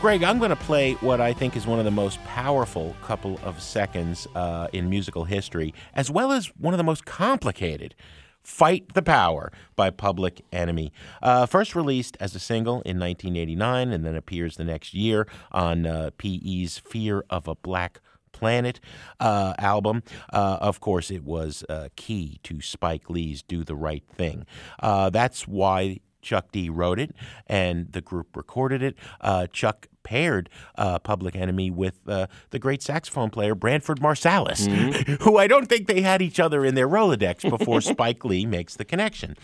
Greg, 0.00 0.24
I'm 0.24 0.38
going 0.38 0.50
to 0.50 0.56
play 0.56 0.94
what 0.94 1.20
I 1.20 1.32
think 1.32 1.56
is 1.56 1.68
one 1.68 1.78
of 1.78 1.84
the 1.84 1.92
most 1.92 2.22
powerful 2.24 2.96
couple 3.02 3.38
of 3.44 3.62
seconds 3.62 4.26
uh, 4.34 4.66
in 4.72 4.90
musical 4.90 5.24
history, 5.24 5.72
as 5.94 6.10
well 6.10 6.32
as 6.32 6.46
one 6.56 6.74
of 6.74 6.78
the 6.78 6.84
most 6.84 7.04
complicated. 7.04 7.94
Fight 8.42 8.92
the 8.94 9.02
Power 9.02 9.52
by 9.76 9.90
Public 9.90 10.44
Enemy. 10.52 10.92
Uh, 11.22 11.46
first 11.46 11.76
released 11.76 12.16
as 12.18 12.34
a 12.34 12.40
single 12.40 12.82
in 12.82 12.98
1989 12.98 13.92
and 13.92 14.04
then 14.04 14.16
appears 14.16 14.56
the 14.56 14.64
next 14.64 14.94
year 14.94 15.28
on 15.52 15.86
uh, 15.86 16.10
PE's 16.18 16.78
Fear 16.78 17.24
of 17.30 17.46
a 17.46 17.54
Black 17.54 18.00
Planet 18.34 18.80
uh, 19.20 19.54
album. 19.58 20.02
Uh, 20.32 20.58
of 20.60 20.80
course, 20.80 21.10
it 21.10 21.24
was 21.24 21.64
uh, 21.68 21.88
key 21.96 22.40
to 22.42 22.60
Spike 22.60 23.08
Lee's 23.08 23.42
Do 23.42 23.64
the 23.64 23.76
Right 23.76 24.04
Thing. 24.14 24.44
Uh, 24.80 25.08
that's 25.08 25.48
why 25.48 26.00
Chuck 26.20 26.50
D 26.50 26.68
wrote 26.68 26.98
it 26.98 27.14
and 27.46 27.92
the 27.92 28.00
group 28.00 28.36
recorded 28.36 28.82
it. 28.82 28.96
Uh, 29.20 29.46
Chuck 29.46 29.86
paired 30.02 30.50
uh, 30.76 30.98
Public 30.98 31.36
Enemy 31.36 31.70
with 31.70 32.00
uh, 32.08 32.26
the 32.50 32.58
great 32.58 32.82
saxophone 32.82 33.30
player 33.30 33.54
Branford 33.54 34.00
Marsalis, 34.00 34.66
mm-hmm. 34.66 35.14
who 35.22 35.38
I 35.38 35.46
don't 35.46 35.66
think 35.68 35.86
they 35.86 36.02
had 36.02 36.20
each 36.20 36.40
other 36.40 36.64
in 36.64 36.74
their 36.74 36.88
Rolodex 36.88 37.48
before 37.48 37.80
Spike 37.80 38.24
Lee 38.24 38.46
makes 38.46 38.74
the 38.74 38.84
connection 38.84 39.36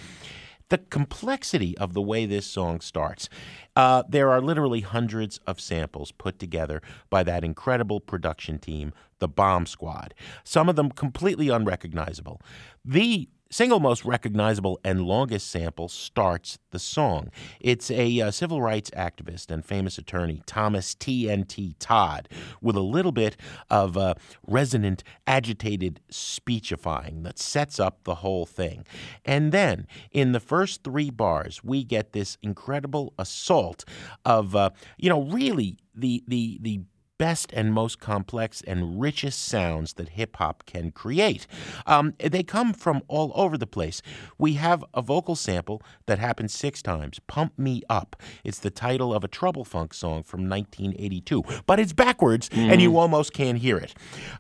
the 0.71 0.79
complexity 0.79 1.77
of 1.79 1.93
the 1.95 2.01
way 2.01 2.25
this 2.25 2.47
song 2.47 2.81
starts. 2.81 3.29
Uh, 3.77 4.03
there 4.09 4.31
are 4.31 4.41
literally 4.41 4.81
hundreds 4.81 5.39
of 5.47 5.61
samples 5.61 6.13
put 6.13 6.39
together 6.39 6.81
by 7.11 7.23
that 7.23 7.45
incredible 7.45 8.01
production 8.01 8.59
team, 8.59 8.93
the 9.19 9.29
Bomb 9.29 9.67
Squad, 9.67 10.15
some 10.43 10.69
of 10.69 10.77
them 10.77 10.91
completely 10.91 11.49
unrecognizable. 11.49 12.41
The 12.85 13.29
single 13.51 13.81
most 13.81 14.05
recognizable 14.05 14.81
and 14.85 15.03
longest 15.03 15.51
sample 15.51 15.89
starts 15.89 16.59
the 16.71 16.79
song. 16.79 17.31
It's 17.61 17.91
a 17.91 18.21
uh, 18.21 18.31
civil 18.31 18.63
rights 18.63 18.91
activist 18.91 19.51
and 19.51 19.65
famous 19.65 19.99
attorney, 19.99 20.43
Thomas 20.47 20.95
T.N.T. 20.95 21.77
Todd, 21.79 22.29
with 22.61 22.77
a 22.77 22.81
little 22.81 23.13
bit 23.13 23.37
of 23.69 23.97
uh, 23.97 24.15
resonant, 24.47 25.03
agitated 25.27 26.01
speechifying 26.11 27.23
that 27.25 27.39
sets 27.39 27.81
up 27.81 28.05
the 28.05 28.17
whole 28.17 28.47
thing. 28.47 28.87
And 29.25 29.53
then, 29.53 29.87
in 30.13 30.33
the 30.33 30.41
first 30.41 30.85
three 30.85 31.11
bars, 31.11 31.63
we 31.65 31.85
get 31.85 32.13
this 32.13 32.39
incredible 32.43 33.13
assault 33.19 33.85
of, 34.25 34.55
uh, 34.55 34.71
you 34.97 35.09
know, 35.09 35.23
really 35.23 35.79
the 35.95 36.23
the 36.27 36.59
the 36.63 36.81
best 37.21 37.53
and 37.53 37.71
most 37.75 38.01
complex 38.01 38.63
and 38.67 38.99
richest 38.99 39.45
sounds 39.45 39.93
that 39.93 40.09
hip 40.09 40.37
hop 40.37 40.65
can 40.65 40.91
create. 40.91 41.47
Um, 41.87 42.15
they 42.19 42.43
come 42.43 42.73
from 42.73 43.03
all 43.09 43.31
over 43.35 43.59
the 43.59 43.67
place. 43.67 44.01
We 44.39 44.55
have 44.55 44.83
a 44.95 45.03
vocal 45.03 45.37
sample 45.37 45.83
that 46.07 46.19
happens 46.19 46.55
six 46.55 46.81
times 46.81 47.21
Pump 47.27 47.59
Me 47.59 47.83
Up. 47.91 48.17
It's 48.43 48.59
the 48.59 48.71
title 48.71 49.13
of 49.13 49.23
a 49.23 49.29
Trouble 49.29 49.67
Funk 49.67 49.93
song 49.93 50.23
from 50.23 50.49
1982, 50.49 51.45
but 51.67 51.79
it's 51.79 51.93
backwards 51.93 52.49
mm-hmm. 52.49 52.71
and 52.71 52.81
you 52.81 52.97
almost 52.97 53.35
can't 53.35 53.59
hear 53.59 53.77
it. 53.77 53.93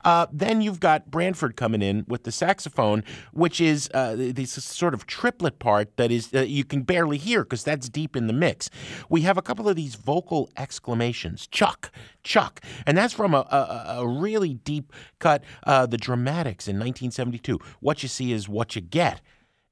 Uh, 0.02 0.26
then 0.32 0.62
you've 0.62 0.80
got 0.80 1.10
Branford 1.10 1.56
coming 1.56 1.82
in 1.82 2.06
with 2.08 2.24
the 2.24 2.32
saxophone, 2.32 3.04
which 3.34 3.60
is 3.60 3.90
uh, 3.92 4.14
this 4.16 4.52
sort 4.52 4.94
of 4.94 5.06
triplet 5.06 5.58
part 5.58 5.98
that 5.98 6.10
is 6.10 6.32
uh, 6.32 6.40
you 6.40 6.64
can 6.64 6.80
barely 6.80 7.18
hear 7.18 7.42
because 7.42 7.62
that's 7.62 7.90
deep 7.90 8.16
in 8.16 8.26
the 8.26 8.32
mix. 8.32 8.70
We 9.10 9.20
have 9.20 9.36
a 9.36 9.42
couple 9.42 9.68
of 9.68 9.76
these 9.76 9.96
vocal 9.96 10.48
exclamations 10.56 11.46
Chuck, 11.46 11.90
Chuck. 12.22 12.62
And 12.86 12.96
that's 12.96 13.14
from 13.14 13.34
a, 13.34 13.46
a, 13.50 14.00
a 14.00 14.08
really 14.08 14.54
deep 14.54 14.92
cut, 15.18 15.44
uh, 15.64 15.86
The 15.86 15.96
Dramatics 15.96 16.68
in 16.68 16.76
1972. 16.76 17.58
What 17.80 18.02
you 18.02 18.08
see 18.08 18.32
is 18.32 18.48
what 18.48 18.74
you 18.74 18.82
get. 18.82 19.20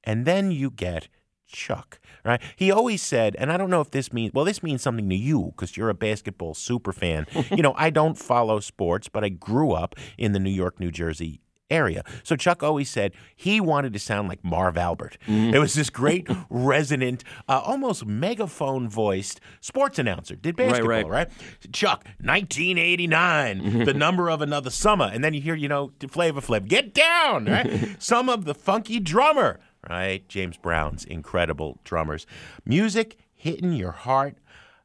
And 0.05 0.25
then 0.25 0.51
you 0.51 0.71
get 0.71 1.09
Chuck, 1.47 1.99
right? 2.25 2.41
He 2.57 2.71
always 2.71 3.03
said, 3.03 3.35
and 3.37 3.51
I 3.51 3.57
don't 3.57 3.71
know 3.71 3.81
if 3.81 3.91
this 3.91 4.13
means, 4.13 4.33
well, 4.35 4.45
this 4.45 4.63
means 4.63 4.83
something 4.83 5.09
to 5.09 5.17
you 5.17 5.53
because 5.57 5.77
you're 5.77 5.89
a 5.89 5.95
basketball 5.95 6.55
super 6.55 6.93
fan. 6.93 7.27
you 7.51 7.63
know, 7.63 7.75
I 7.77 7.91
don't 7.91 8.19
follow 8.19 8.61
sports, 8.61 9.09
but 9.09 9.25
I 9.25 9.31
grew 9.31 9.73
up 9.73 9.95
in 10.17 10.33
the 10.33 10.39
New 10.39 10.51
York, 10.51 10.79
New 10.79 10.91
Jersey 10.91 11.41
area. 11.71 12.03
So 12.23 12.37
Chuck 12.37 12.63
always 12.63 12.89
said 12.89 13.13
he 13.35 13.61
wanted 13.61 13.93
to 13.93 13.99
sound 13.99 14.29
like 14.29 14.43
Marv 14.45 14.77
Albert. 14.77 15.19
Mm. 15.27 15.55
It 15.55 15.59
was 15.59 15.75
this 15.75 15.91
great, 15.91 16.29
resonant, 16.51 17.25
uh, 17.49 17.61
almost 17.65 18.07
megaphone 18.07 18.89
voiced 18.89 19.41
sports 19.61 19.99
announcer. 19.99 20.35
Did 20.35 20.57
basketball, 20.57 20.89
right? 20.89 21.07
right. 21.07 21.29
right? 21.29 21.73
Chuck, 21.73 22.05
1989, 22.21 23.85
the 23.85 23.95
number 23.95 24.31
of 24.31 24.41
another 24.41 24.71
summer. 24.71 25.11
And 25.13 25.23
then 25.23 25.35
you 25.35 25.41
hear, 25.41 25.55
you 25.55 25.69
know, 25.69 25.93
Flavor 26.09 26.41
Flav, 26.41 26.69
get 26.69 26.95
down, 26.95 27.47
right? 27.47 27.97
Some 27.99 28.29
of 28.29 28.45
the 28.45 28.55
funky 28.55 29.01
drummer, 29.01 29.61
right? 29.89 30.27
James 30.29 30.57
Brown's 30.57 31.05
incredible 31.05 31.79
drummers. 31.85 32.27
Music 32.65 33.17
hitting 33.35 33.73
your 33.73 33.93
heart 33.93 34.37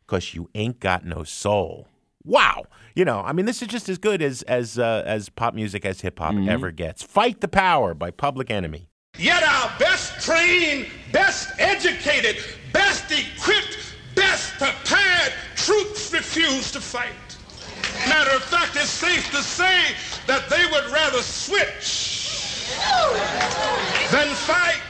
because 0.05 0.33
you 0.33 0.49
ain't 0.53 0.79
got 0.79 1.05
no 1.05 1.23
soul 1.23 1.87
wow. 2.25 2.65
You 2.95 3.05
know, 3.05 3.21
I 3.21 3.33
mean, 3.33 3.45
this 3.45 3.61
is 3.61 3.67
just 3.67 3.89
as 3.89 3.97
good 3.97 4.21
as 4.21 4.43
as 4.43 4.77
uh, 4.77 5.03
as 5.05 5.29
pop 5.29 5.53
music 5.53 5.85
as 5.85 6.01
hip 6.01 6.19
hop 6.19 6.33
mm-hmm. 6.33 6.49
ever 6.49 6.71
gets. 6.71 7.03
Fight 7.03 7.41
the 7.41 7.47
Power 7.47 7.93
by 7.93 8.11
Public 8.11 8.51
Enemy. 8.51 8.89
Yet 9.17 9.43
our 9.43 9.71
best 9.77 10.25
trained, 10.25 10.87
best 11.11 11.51
educated, 11.59 12.37
best 12.71 13.11
equipped, 13.11 13.95
best 14.15 14.53
prepared 14.53 15.33
troops 15.55 16.11
refuse 16.11 16.71
to 16.71 16.81
fight. 16.81 17.11
Matter 18.07 18.35
of 18.35 18.43
fact, 18.43 18.75
it's 18.75 18.89
safe 18.89 19.29
to 19.31 19.43
say 19.43 19.93
that 20.27 20.49
they 20.49 20.65
would 20.65 20.91
rather 20.91 21.21
switch 21.21 22.67
than 24.11 24.33
fight. 24.33 24.81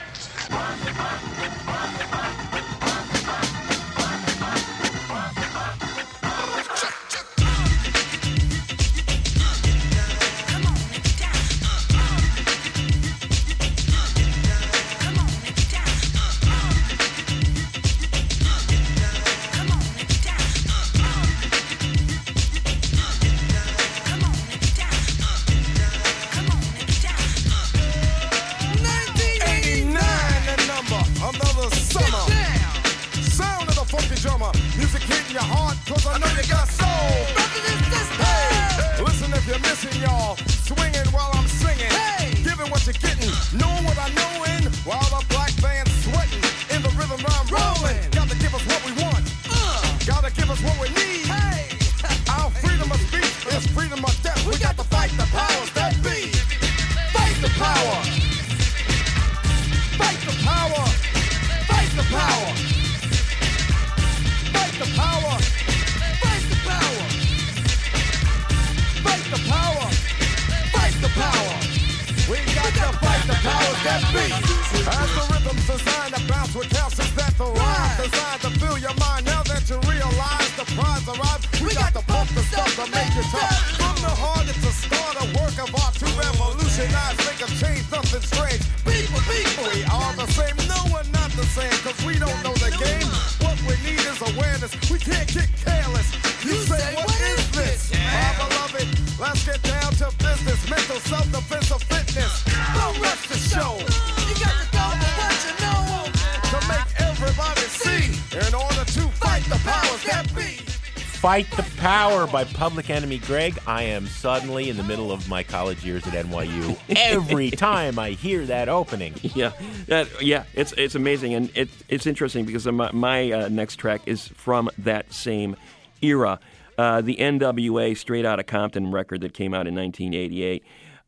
Fight 111.23 111.49
the 111.51 111.63
Power 111.77 112.27
by 112.27 112.43
Public 112.43 112.89
Enemy. 112.89 113.19
Greg, 113.19 113.57
I 113.65 113.83
am 113.83 114.07
suddenly 114.07 114.69
in 114.69 114.75
the 114.75 114.83
middle 114.83 115.09
of 115.09 115.29
my 115.29 115.41
college 115.41 115.86
years 115.86 116.05
at 116.05 116.12
NYU. 116.12 116.77
Every 116.97 117.49
time 117.51 117.97
I 117.97 118.09
hear 118.09 118.45
that 118.47 118.67
opening. 118.67 119.13
Yeah, 119.21 119.53
that, 119.88 120.21
yeah, 120.21 120.43
it's 120.53 120.73
it's 120.73 120.95
amazing. 120.95 121.33
And 121.33 121.49
it, 121.55 121.69
it's 121.88 122.05
interesting 122.07 122.43
because 122.43 122.67
my, 122.67 122.91
my 122.91 123.31
uh, 123.31 123.47
next 123.47 123.77
track 123.77 124.01
is 124.05 124.27
from 124.27 124.69
that 124.79 125.13
same 125.13 125.55
era. 126.01 126.41
Uh, 126.77 126.99
the 126.99 127.15
NWA 127.15 127.95
Straight 127.95 128.25
Outta 128.25 128.43
Compton 128.43 128.91
record 128.91 129.21
that 129.21 129.33
came 129.33 129.53
out 129.53 129.65
in 129.65 129.75
1988. 129.75 130.62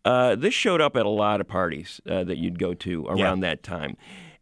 Uh, 0.05 0.35
this 0.35 0.53
showed 0.53 0.79
up 0.79 0.95
at 0.95 1.05
a 1.05 1.09
lot 1.09 1.41
of 1.41 1.47
parties 1.49 1.99
uh, 2.09 2.23
that 2.23 2.37
you'd 2.37 2.57
go 2.57 2.73
to 2.73 3.05
around 3.07 3.41
yeah. 3.41 3.49
that 3.49 3.63
time. 3.63 3.97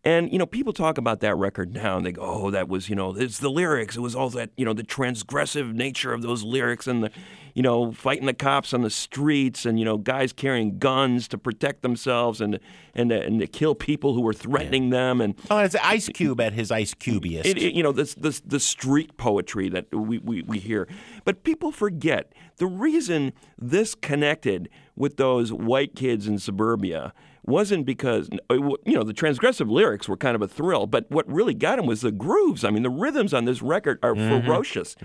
And, 0.05 0.33
you 0.33 0.37
know, 0.37 0.45
people 0.45 0.73
talk 0.73 0.97
about 0.97 1.21
that 1.21 1.35
record 1.37 1.73
now 1.73 1.95
and 1.95 2.05
they 2.05 2.11
go, 2.11 2.23
oh, 2.23 2.51
that 2.51 2.67
was, 2.67 2.89
you 2.89 2.95
know, 2.95 3.15
it's 3.15 3.39
the 3.39 3.49
lyrics. 3.49 3.95
It 3.95 4.01
was 4.01 4.15
all 4.15 4.29
that, 4.31 4.49
you 4.57 4.65
know, 4.65 4.73
the 4.73 4.83
transgressive 4.83 5.73
nature 5.73 6.11
of 6.11 6.21
those 6.21 6.43
lyrics 6.43 6.87
and 6.87 7.05
the, 7.05 7.11
you 7.53 7.61
know, 7.61 7.93
fighting 7.93 8.25
the 8.25 8.33
cops 8.33 8.73
on 8.73 8.81
the 8.81 8.89
streets 8.89 9.65
and, 9.65 9.79
you 9.79 9.85
know, 9.85 9.97
guys 9.97 10.33
carrying 10.33 10.77
guns 10.77 11.29
to 11.29 11.37
protect 11.37 11.83
themselves 11.83 12.41
and 12.41 12.59
and, 12.93 13.13
and 13.13 13.39
to 13.39 13.47
kill 13.47 13.75
people 13.75 14.13
who 14.13 14.19
were 14.19 14.33
threatening 14.33 14.85
yeah. 14.85 14.89
them. 14.89 15.21
And 15.21 15.35
oh, 15.49 15.59
it's 15.59 15.75
Ice 15.75 16.09
Cube 16.09 16.41
at 16.41 16.51
his 16.51 16.69
Ice 16.69 16.93
Cubiest. 16.93 17.45
It, 17.45 17.57
it, 17.57 17.73
you 17.73 17.81
know, 17.81 17.93
this, 17.93 18.13
this, 18.13 18.41
the 18.41 18.59
street 18.59 19.15
poetry 19.15 19.69
that 19.69 19.89
we, 19.95 20.17
we, 20.17 20.41
we 20.41 20.59
hear. 20.59 20.85
But 21.23 21.43
people 21.43 21.71
forget 21.71 22.33
the 22.57 22.67
reason 22.67 23.31
this 23.57 23.95
connected 23.95 24.67
with 24.97 25.15
those 25.15 25.53
white 25.53 25.95
kids 25.95 26.27
in 26.27 26.39
suburbia 26.39 27.13
wasn't 27.45 27.85
because 27.85 28.29
uh, 28.49 28.53
you 28.55 28.77
know 28.95 29.03
the 29.03 29.13
transgressive 29.13 29.69
lyrics 29.69 30.07
were 30.07 30.15
kind 30.17 30.35
of 30.35 30.41
a 30.41 30.47
thrill, 30.47 30.87
but 30.87 31.09
what 31.11 31.29
really 31.31 31.53
got 31.53 31.77
him 31.79 31.85
was 31.85 32.01
the 32.01 32.11
grooves. 32.11 32.63
I 32.63 32.69
mean, 32.71 32.83
the 32.83 32.89
rhythms 32.89 33.33
on 33.33 33.45
this 33.45 33.61
record 33.61 33.99
are 34.01 34.13
Mm-hmm. 34.13 34.45
ferocious. 34.47 34.95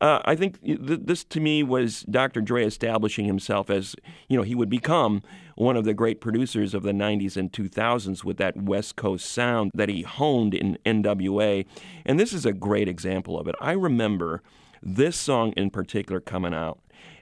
Uh, 0.00 0.20
I 0.24 0.36
think 0.36 0.62
th- 0.62 0.78
this 1.02 1.24
to 1.24 1.40
me 1.40 1.62
was 1.62 2.02
Dr. 2.02 2.40
Dre 2.40 2.64
establishing 2.64 3.24
himself 3.26 3.70
as 3.70 3.96
you 4.28 4.36
know 4.36 4.42
he 4.42 4.54
would 4.54 4.68
become 4.70 5.22
one 5.56 5.76
of 5.76 5.84
the 5.84 5.92
great 5.94 6.20
producers 6.20 6.72
of 6.74 6.82
the 6.82 6.92
90s 6.92 7.36
and 7.36 7.52
2000s 7.52 8.24
with 8.24 8.36
that 8.38 8.56
West 8.56 8.96
Coast 8.96 9.30
sound 9.30 9.70
that 9.74 9.88
he 9.88 10.02
honed 10.02 10.54
in 10.54 10.78
NWA, 10.86 11.66
and 12.06 12.18
this 12.20 12.32
is 12.32 12.46
a 12.46 12.52
great 12.52 12.88
example 12.88 13.38
of 13.38 13.48
it. 13.48 13.54
I 13.60 13.72
remember 13.72 14.42
this 14.82 15.16
song 15.16 15.52
in 15.56 15.70
particular 15.70 16.20
coming 16.20 16.54
out 16.54 16.78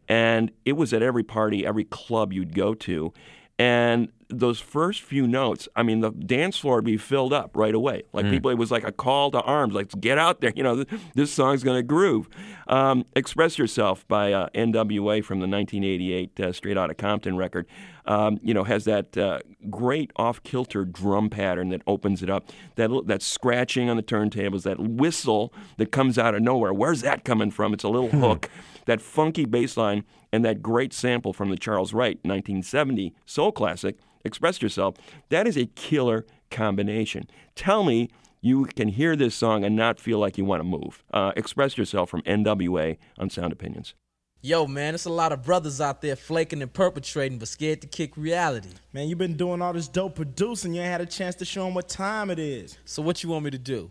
and 0.08 0.52
it 0.64 0.72
was 0.74 0.92
at 0.92 1.02
every 1.02 1.24
party, 1.24 1.66
every 1.66 1.84
club 1.84 2.32
you'd 2.32 2.54
go 2.54 2.72
to. 2.74 3.12
And 3.58 4.12
those 4.28 4.60
first 4.60 5.02
few 5.02 5.26
notes, 5.26 5.68
I 5.74 5.82
mean, 5.82 6.00
the 6.00 6.10
dance 6.10 6.58
floor 6.58 6.76
would 6.76 6.84
be 6.84 6.96
filled 6.96 7.32
up 7.32 7.56
right 7.56 7.74
away. 7.74 8.04
Like 8.12 8.26
people, 8.30 8.50
it 8.50 8.58
was 8.58 8.70
like 8.70 8.86
a 8.86 8.92
call 8.92 9.30
to 9.32 9.40
arms, 9.40 9.74
like 9.74 9.90
get 10.00 10.18
out 10.18 10.40
there. 10.40 10.52
You 10.54 10.62
know, 10.62 10.84
th- 10.84 11.00
this 11.14 11.32
song's 11.32 11.64
to 11.64 11.82
groove. 11.82 12.28
Um, 12.68 13.04
Express 13.16 13.58
Yourself 13.58 14.06
by 14.06 14.32
uh, 14.32 14.48
NWA 14.54 15.24
from 15.24 15.40
the 15.40 15.48
1988 15.48 16.40
uh, 16.40 16.52
Straight 16.52 16.76
Outta 16.76 16.94
Compton 16.94 17.36
record. 17.36 17.66
Um, 18.04 18.38
you 18.42 18.54
know, 18.54 18.64
has 18.64 18.84
that 18.84 19.16
uh, 19.18 19.40
great 19.68 20.12
off-kilter 20.16 20.84
drum 20.84 21.28
pattern 21.28 21.70
that 21.70 21.82
opens 21.86 22.22
it 22.22 22.30
up. 22.30 22.50
That 22.76 22.90
that 23.06 23.22
scratching 23.22 23.90
on 23.90 23.96
the 23.96 24.02
turntables, 24.02 24.62
that 24.62 24.78
whistle 24.78 25.52
that 25.78 25.90
comes 25.90 26.16
out 26.16 26.34
of 26.34 26.42
nowhere. 26.42 26.72
Where's 26.72 27.02
that 27.02 27.24
coming 27.24 27.50
from? 27.50 27.74
It's 27.74 27.84
a 27.84 27.88
little 27.88 28.10
hook 28.10 28.50
that 28.88 29.00
funky 29.02 29.44
bass 29.44 29.76
line 29.76 30.02
and 30.32 30.44
that 30.44 30.62
great 30.62 30.92
sample 30.92 31.32
from 31.32 31.50
the 31.50 31.56
Charles 31.56 31.92
Wright 31.92 32.16
1970 32.22 33.14
soul 33.26 33.52
classic, 33.52 33.96
Express 34.24 34.60
Yourself, 34.60 34.96
that 35.28 35.46
is 35.46 35.56
a 35.56 35.66
killer 35.66 36.26
combination. 36.50 37.28
Tell 37.54 37.84
me 37.84 38.10
you 38.40 38.64
can 38.66 38.88
hear 38.88 39.16
this 39.16 39.34
song 39.34 39.64
and 39.64 39.74
not 39.74 39.98
feel 39.98 40.18
like 40.18 40.38
you 40.38 40.44
want 40.44 40.60
to 40.60 40.64
move. 40.64 41.02
Uh, 41.12 41.32
Express 41.36 41.76
Yourself 41.76 42.10
from 42.10 42.22
NWA 42.22 42.96
on 43.18 43.30
Sound 43.30 43.52
Opinions. 43.52 43.94
Yo, 44.40 44.68
man, 44.68 44.94
it's 44.94 45.04
a 45.04 45.10
lot 45.10 45.32
of 45.32 45.42
brothers 45.42 45.80
out 45.80 46.00
there 46.00 46.14
flaking 46.14 46.62
and 46.62 46.72
perpetrating, 46.72 47.38
but 47.38 47.48
scared 47.48 47.80
to 47.80 47.88
kick 47.88 48.16
reality. 48.16 48.68
Man, 48.92 49.08
you've 49.08 49.18
been 49.18 49.36
doing 49.36 49.60
all 49.60 49.72
this 49.72 49.88
dope 49.88 50.14
producing. 50.14 50.74
You 50.74 50.82
ain't 50.82 50.92
had 50.92 51.00
a 51.00 51.06
chance 51.06 51.34
to 51.36 51.44
show 51.44 51.64
them 51.64 51.74
what 51.74 51.88
time 51.88 52.30
it 52.30 52.38
is. 52.38 52.78
So 52.84 53.02
what 53.02 53.24
you 53.24 53.30
want 53.30 53.44
me 53.44 53.50
to 53.50 53.58
do? 53.58 53.90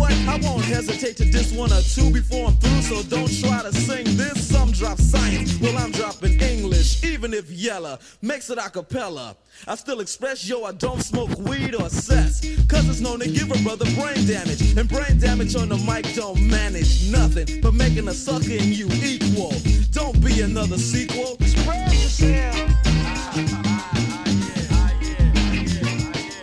What? 0.00 0.12
I 0.12 0.40
won't 0.42 0.64
hesitate 0.64 1.18
to 1.18 1.26
diss 1.30 1.52
one 1.52 1.70
or 1.70 1.82
two 1.82 2.10
before 2.10 2.48
I'm 2.48 2.56
through, 2.56 2.80
so 2.80 3.02
don't 3.02 3.30
try 3.38 3.60
to 3.62 3.70
sing 3.70 4.04
this. 4.16 4.48
Some 4.48 4.72
drop 4.72 4.98
science, 4.98 5.60
well, 5.60 5.76
I'm 5.76 5.92
dropping 5.92 6.40
English, 6.40 7.04
even 7.04 7.34
if 7.34 7.50
Yella 7.50 7.98
makes 8.22 8.48
it 8.48 8.56
a 8.56 8.70
cappella. 8.70 9.36
I 9.68 9.74
still 9.74 10.00
express, 10.00 10.48
yo, 10.48 10.64
I 10.64 10.72
don't 10.72 11.02
smoke 11.02 11.36
weed 11.40 11.74
or 11.74 11.90
cess, 11.90 12.40
cause 12.66 12.88
it's 12.88 13.00
known 13.00 13.20
to 13.20 13.28
give 13.28 13.50
a 13.50 13.62
brother 13.62 13.84
brain 13.94 14.24
damage. 14.26 14.74
And 14.78 14.88
brain 14.88 15.18
damage 15.18 15.54
on 15.54 15.68
the 15.68 15.76
mic 15.76 16.14
don't 16.14 16.40
manage 16.48 17.10
nothing 17.10 17.60
but 17.60 17.74
making 17.74 18.08
a 18.08 18.14
sucker 18.14 18.52
in 18.52 18.72
you 18.72 18.88
equal. 19.04 19.52
Don't 19.92 20.18
be 20.24 20.40
another 20.40 20.78
sequel. 20.78 21.36
Spread 21.44 21.92
yourself. 21.92 22.56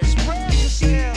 Spread 0.06 0.54
yourself. 0.54 1.17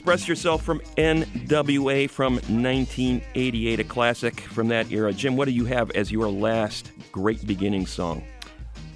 Express 0.00 0.26
Yourself 0.26 0.62
from 0.62 0.80
NWA 0.96 2.08
from 2.08 2.36
1988, 2.36 3.80
a 3.80 3.84
classic 3.84 4.40
from 4.40 4.68
that 4.68 4.90
era. 4.90 5.12
Jim, 5.12 5.36
what 5.36 5.44
do 5.44 5.50
you 5.50 5.66
have 5.66 5.90
as 5.90 6.10
your 6.10 6.30
last 6.30 6.90
great 7.12 7.46
beginning 7.46 7.84
song? 7.84 8.24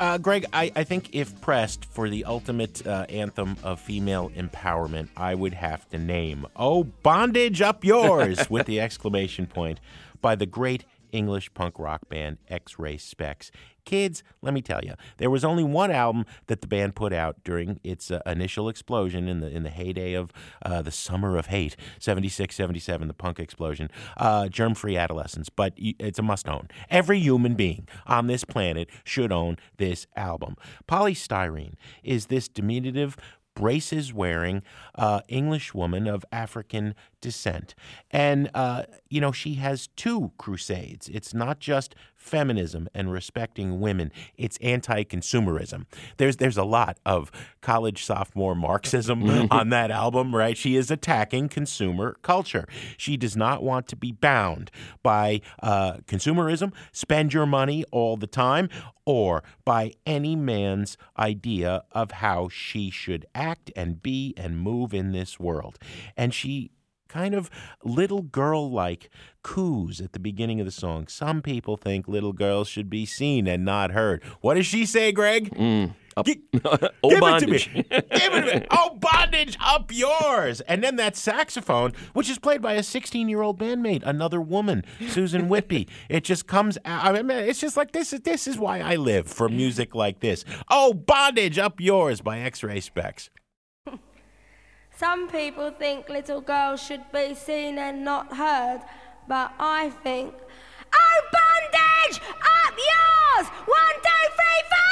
Uh, 0.00 0.16
Greg, 0.16 0.46
I, 0.54 0.72
I 0.74 0.82
think 0.82 1.10
if 1.12 1.38
pressed 1.42 1.84
for 1.84 2.08
the 2.08 2.24
ultimate 2.24 2.86
uh, 2.86 3.04
anthem 3.10 3.58
of 3.62 3.80
female 3.80 4.30
empowerment, 4.30 5.10
I 5.14 5.34
would 5.34 5.52
have 5.52 5.86
to 5.90 5.98
name 5.98 6.46
"Oh 6.56 6.84
Bondage 6.84 7.60
Up 7.60 7.84
Yours" 7.84 8.48
with 8.50 8.64
the 8.64 8.80
exclamation 8.80 9.46
point 9.46 9.80
by 10.22 10.34
the 10.34 10.46
great 10.46 10.86
English 11.12 11.52
punk 11.52 11.78
rock 11.78 12.08
band 12.08 12.38
X-Ray 12.48 12.96
Spex. 12.96 13.50
Kids, 13.84 14.22
let 14.42 14.54
me 14.54 14.62
tell 14.62 14.80
you, 14.82 14.94
there 15.18 15.30
was 15.30 15.44
only 15.44 15.64
one 15.64 15.90
album 15.90 16.24
that 16.46 16.60
the 16.60 16.66
band 16.66 16.94
put 16.94 17.12
out 17.12 17.36
during 17.44 17.80
its 17.84 18.10
uh, 18.10 18.20
initial 18.26 18.68
explosion 18.68 19.28
in 19.28 19.40
the 19.40 19.48
in 19.48 19.62
the 19.62 19.70
heyday 19.70 20.14
of 20.14 20.32
uh, 20.64 20.82
the 20.82 20.90
summer 20.90 21.36
of 21.36 21.46
hate, 21.46 21.76
76, 21.98 22.54
77, 22.54 23.08
the 23.08 23.14
punk 23.14 23.38
explosion, 23.38 23.90
uh, 24.16 24.44
Germfree 24.44 24.98
Adolescents, 24.98 25.48
but 25.48 25.74
it's 25.76 26.18
a 26.18 26.22
must 26.22 26.48
own. 26.48 26.68
Every 26.88 27.18
human 27.18 27.54
being 27.54 27.88
on 28.06 28.26
this 28.26 28.44
planet 28.44 28.88
should 29.04 29.32
own 29.32 29.56
this 29.76 30.06
album. 30.16 30.56
Poly 30.86 31.14
Styrene 31.14 31.74
is 32.02 32.26
this 32.26 32.48
diminutive 32.48 33.16
braces 33.54 34.12
wearing 34.12 34.62
uh, 34.96 35.20
English 35.28 35.74
woman 35.74 36.06
of 36.06 36.24
African 36.32 36.94
descent. 37.24 37.74
And, 38.10 38.50
uh, 38.52 38.82
you 39.08 39.18
know, 39.18 39.32
she 39.32 39.54
has 39.54 39.86
two 39.96 40.32
crusades. 40.36 41.08
It's 41.08 41.32
not 41.32 41.58
just 41.58 41.94
feminism 42.14 42.86
and 42.94 43.10
respecting 43.10 43.80
women, 43.80 44.12
it's 44.36 44.58
anti 44.58 45.04
consumerism. 45.04 45.86
There's, 46.18 46.36
there's 46.36 46.58
a 46.58 46.64
lot 46.64 46.98
of 47.06 47.32
college 47.62 48.04
sophomore 48.04 48.54
Marxism 48.54 49.24
on 49.50 49.70
that 49.70 49.90
album, 49.90 50.36
right? 50.36 50.56
She 50.56 50.76
is 50.76 50.90
attacking 50.90 51.48
consumer 51.48 52.18
culture. 52.20 52.66
She 52.98 53.16
does 53.16 53.36
not 53.38 53.62
want 53.62 53.88
to 53.88 53.96
be 53.96 54.12
bound 54.12 54.70
by 55.02 55.40
uh, 55.62 55.94
consumerism, 56.06 56.74
spend 56.92 57.32
your 57.32 57.46
money 57.46 57.84
all 57.90 58.18
the 58.18 58.26
time, 58.26 58.68
or 59.06 59.42
by 59.64 59.92
any 60.06 60.36
man's 60.36 60.98
idea 61.18 61.84
of 61.92 62.10
how 62.10 62.48
she 62.50 62.90
should 62.90 63.24
act 63.34 63.70
and 63.74 64.02
be 64.02 64.34
and 64.36 64.58
move 64.58 64.92
in 64.92 65.12
this 65.12 65.40
world. 65.40 65.78
And 66.18 66.34
she 66.34 66.70
kind 67.14 67.34
of 67.34 67.48
little 67.84 68.22
girl 68.22 68.68
like 68.72 69.08
coos 69.44 70.00
at 70.00 70.12
the 70.12 70.18
beginning 70.18 70.58
of 70.58 70.66
the 70.66 70.72
song. 70.72 71.06
Some 71.06 71.42
people 71.42 71.76
think 71.76 72.08
little 72.08 72.32
girls 72.32 72.66
should 72.66 72.90
be 72.90 73.06
seen 73.06 73.46
and 73.46 73.64
not 73.64 73.92
heard. 73.92 74.20
What 74.40 74.54
does 74.54 74.66
she 74.66 74.84
say, 74.84 75.12
Greg? 75.12 75.50
Mm, 75.54 75.94
up, 76.16 76.26
Gi- 76.26 76.42
oh, 76.64 77.10
Give 77.10 77.22
it 77.22 77.38
to 77.40 77.46
me. 77.46 77.58
Give 77.90 78.34
it 78.34 78.50
to 78.52 78.60
me. 78.60 78.66
Oh, 78.72 78.96
bondage 79.00 79.56
up 79.60 79.92
yours. 79.94 80.60
And 80.62 80.82
then 80.82 80.96
that 80.96 81.14
saxophone, 81.14 81.92
which 82.14 82.28
is 82.28 82.40
played 82.40 82.60
by 82.60 82.72
a 82.72 82.82
16 82.82 83.28
year 83.28 83.42
old 83.42 83.60
bandmate, 83.60 84.02
another 84.04 84.40
woman, 84.40 84.84
Susan 85.08 85.48
Whitby. 85.48 85.86
It 86.08 86.24
just 86.24 86.48
comes 86.48 86.78
out. 86.84 87.14
I 87.16 87.22
mean, 87.22 87.38
it's 87.38 87.60
just 87.60 87.76
like 87.76 87.92
this. 87.92 88.12
Is 88.12 88.20
This 88.22 88.48
is 88.48 88.58
why 88.58 88.80
I 88.80 88.96
live 88.96 89.28
for 89.28 89.48
music 89.48 89.94
like 89.94 90.18
this. 90.18 90.44
Oh, 90.68 90.94
bondage 90.94 91.58
up 91.58 91.80
yours 91.80 92.20
by 92.20 92.40
X 92.40 92.64
Ray 92.64 92.80
Spex. 92.80 93.28
Some 94.96 95.28
people 95.28 95.72
think 95.72 96.08
little 96.08 96.40
girls 96.40 96.80
should 96.80 97.10
be 97.12 97.34
seen 97.34 97.78
and 97.78 98.04
not 98.04 98.32
heard, 98.32 98.80
but 99.26 99.52
I 99.58 99.90
think, 100.04 100.32
oh, 100.94 101.20
bondage 101.32 102.20
up 102.20 102.74
yours! 102.78 103.48
One, 103.66 103.96
two, 104.02 104.24
three, 104.36 104.62
four! 104.70 104.83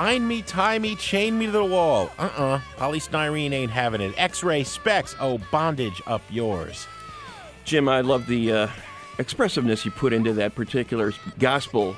Bind 0.00 0.26
me, 0.26 0.40
tie 0.40 0.78
me, 0.78 0.96
chain 0.96 1.38
me 1.38 1.44
to 1.44 1.52
the 1.52 1.62
wall. 1.62 2.10
Uh 2.18 2.30
uh 2.34 2.60
Poly 2.78 3.00
Styrene 3.00 3.52
ain't 3.52 3.70
having 3.70 4.00
it. 4.00 4.14
X 4.16 4.42
Ray 4.42 4.62
Spex. 4.62 5.14
Oh, 5.20 5.38
bondage 5.52 6.00
up 6.06 6.22
yours. 6.30 6.86
Jim, 7.66 7.86
I 7.86 8.00
love 8.00 8.26
the 8.26 8.50
uh, 8.50 8.68
expressiveness 9.18 9.84
you 9.84 9.90
put 9.90 10.14
into 10.14 10.32
that 10.32 10.54
particular 10.54 11.12
gospel 11.38 11.94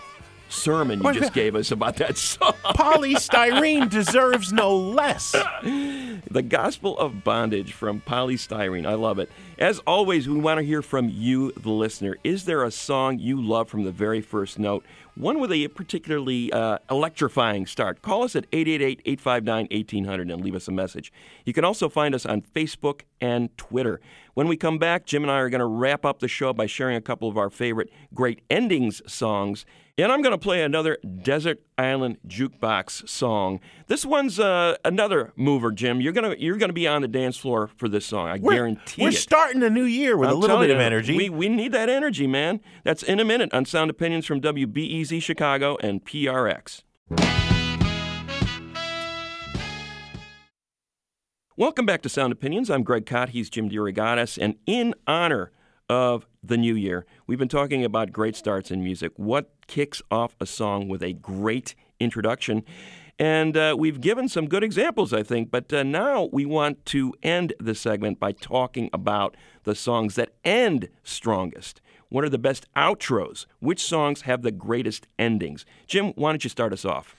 sermon 0.48 1.00
you 1.00 1.12
just 1.12 1.32
gave 1.32 1.54
us 1.54 1.70
about 1.70 1.94
that 1.96 2.18
song. 2.18 2.54
Poly 2.74 3.14
Styrene 3.14 3.88
deserves 3.88 4.52
no 4.52 4.76
less. 4.76 5.36
The 6.32 6.40
Gospel 6.40 6.98
of 6.98 7.22
Bondage 7.22 7.74
from 7.74 8.00
Poly 8.00 8.36
Styrene. 8.36 8.86
I 8.86 8.94
love 8.94 9.18
it. 9.18 9.30
As 9.58 9.80
always, 9.80 10.26
we 10.26 10.40
want 10.40 10.56
to 10.56 10.64
hear 10.64 10.80
from 10.80 11.10
you, 11.10 11.52
the 11.52 11.68
listener. 11.68 12.16
Is 12.24 12.46
there 12.46 12.64
a 12.64 12.70
song 12.70 13.18
you 13.18 13.38
love 13.38 13.68
from 13.68 13.84
the 13.84 13.92
very 13.92 14.22
first 14.22 14.58
note? 14.58 14.82
One 15.14 15.40
with 15.40 15.52
a 15.52 15.68
particularly 15.68 16.50
uh, 16.50 16.78
electrifying 16.90 17.66
start. 17.66 18.00
Call 18.00 18.22
us 18.22 18.34
at 18.34 18.46
888 18.50 19.02
859 19.04 19.68
1800 19.70 20.30
and 20.30 20.42
leave 20.42 20.54
us 20.54 20.68
a 20.68 20.72
message. 20.72 21.12
You 21.44 21.52
can 21.52 21.66
also 21.66 21.90
find 21.90 22.14
us 22.14 22.24
on 22.24 22.40
Facebook 22.40 23.02
and 23.20 23.54
Twitter. 23.58 24.00
When 24.34 24.48
we 24.48 24.56
come 24.56 24.78
back, 24.78 25.04
Jim 25.04 25.22
and 25.22 25.30
I 25.30 25.36
are 25.40 25.50
going 25.50 25.60
to 25.60 25.66
wrap 25.66 26.06
up 26.06 26.20
the 26.20 26.28
show 26.28 26.52
by 26.54 26.64
sharing 26.66 26.96
a 26.96 27.02
couple 27.02 27.28
of 27.28 27.36
our 27.36 27.50
favorite 27.50 27.90
great 28.14 28.40
endings 28.50 29.02
songs. 29.06 29.66
And 29.98 30.10
I'm 30.10 30.22
going 30.22 30.32
to 30.32 30.38
play 30.38 30.62
another 30.62 30.96
Desert 31.22 31.60
Island 31.76 32.16
Jukebox 32.26 33.06
song. 33.06 33.60
This 33.88 34.06
one's 34.06 34.40
uh, 34.40 34.76
another 34.86 35.34
mover, 35.36 35.70
Jim. 35.70 36.00
You're 36.00 36.14
gonna 36.14 36.34
you're 36.38 36.56
gonna 36.56 36.72
be 36.72 36.88
on 36.88 37.02
the 37.02 37.08
dance 37.08 37.36
floor 37.36 37.68
for 37.76 37.90
this 37.90 38.06
song. 38.06 38.26
I 38.26 38.38
We're, 38.38 38.54
guarantee 38.54 39.02
we're 39.02 39.10
it. 39.10 39.16
starting 39.16 39.62
a 39.62 39.68
new 39.68 39.84
year 39.84 40.16
with 40.16 40.30
I'm 40.30 40.36
a 40.36 40.38
little 40.38 40.58
bit 40.60 40.70
of 40.70 40.80
energy. 40.80 41.14
We, 41.14 41.28
we 41.28 41.50
need 41.50 41.72
that 41.72 41.90
energy, 41.90 42.26
man. 42.26 42.60
That's 42.84 43.02
in 43.02 43.20
a 43.20 43.24
minute 43.24 43.52
on 43.52 43.66
Sound 43.66 43.90
Opinions 43.90 44.24
from 44.24 44.40
WBEZ 44.40 45.22
Chicago 45.22 45.76
and 45.82 46.02
PRX. 46.02 46.82
Welcome 51.54 51.84
back 51.84 52.00
to 52.00 52.08
Sound 52.08 52.32
Opinions. 52.32 52.70
I'm 52.70 52.82
Greg 52.82 53.04
Kot. 53.04 53.28
He's 53.28 53.50
Jim 53.50 53.68
DeRogatis. 53.68 54.38
And 54.40 54.56
in 54.64 54.94
honor 55.06 55.52
of 55.86 56.26
the 56.42 56.56
new 56.56 56.74
year, 56.74 57.04
we've 57.26 57.38
been 57.38 57.46
talking 57.46 57.84
about 57.84 58.10
great 58.10 58.36
starts 58.36 58.70
in 58.70 58.82
music. 58.82 59.12
What 59.16 59.50
kicks 59.66 60.00
off 60.10 60.34
a 60.40 60.46
song 60.46 60.88
with 60.88 61.02
a 61.02 61.12
great 61.12 61.74
introduction? 62.00 62.64
And 63.18 63.54
uh, 63.54 63.76
we've 63.78 64.00
given 64.00 64.30
some 64.30 64.48
good 64.48 64.64
examples, 64.64 65.12
I 65.12 65.22
think. 65.22 65.50
But 65.50 65.70
uh, 65.74 65.82
now 65.82 66.30
we 66.32 66.46
want 66.46 66.86
to 66.86 67.12
end 67.22 67.52
the 67.60 67.74
segment 67.74 68.18
by 68.18 68.32
talking 68.32 68.88
about 68.90 69.36
the 69.64 69.74
songs 69.74 70.14
that 70.14 70.32
end 70.46 70.88
strongest. 71.02 71.82
What 72.08 72.24
are 72.24 72.30
the 72.30 72.38
best 72.38 72.66
outros? 72.74 73.44
Which 73.60 73.84
songs 73.84 74.22
have 74.22 74.40
the 74.40 74.52
greatest 74.52 75.06
endings? 75.18 75.66
Jim, 75.86 76.14
why 76.14 76.32
don't 76.32 76.44
you 76.44 76.50
start 76.50 76.72
us 76.72 76.86
off? 76.86 77.14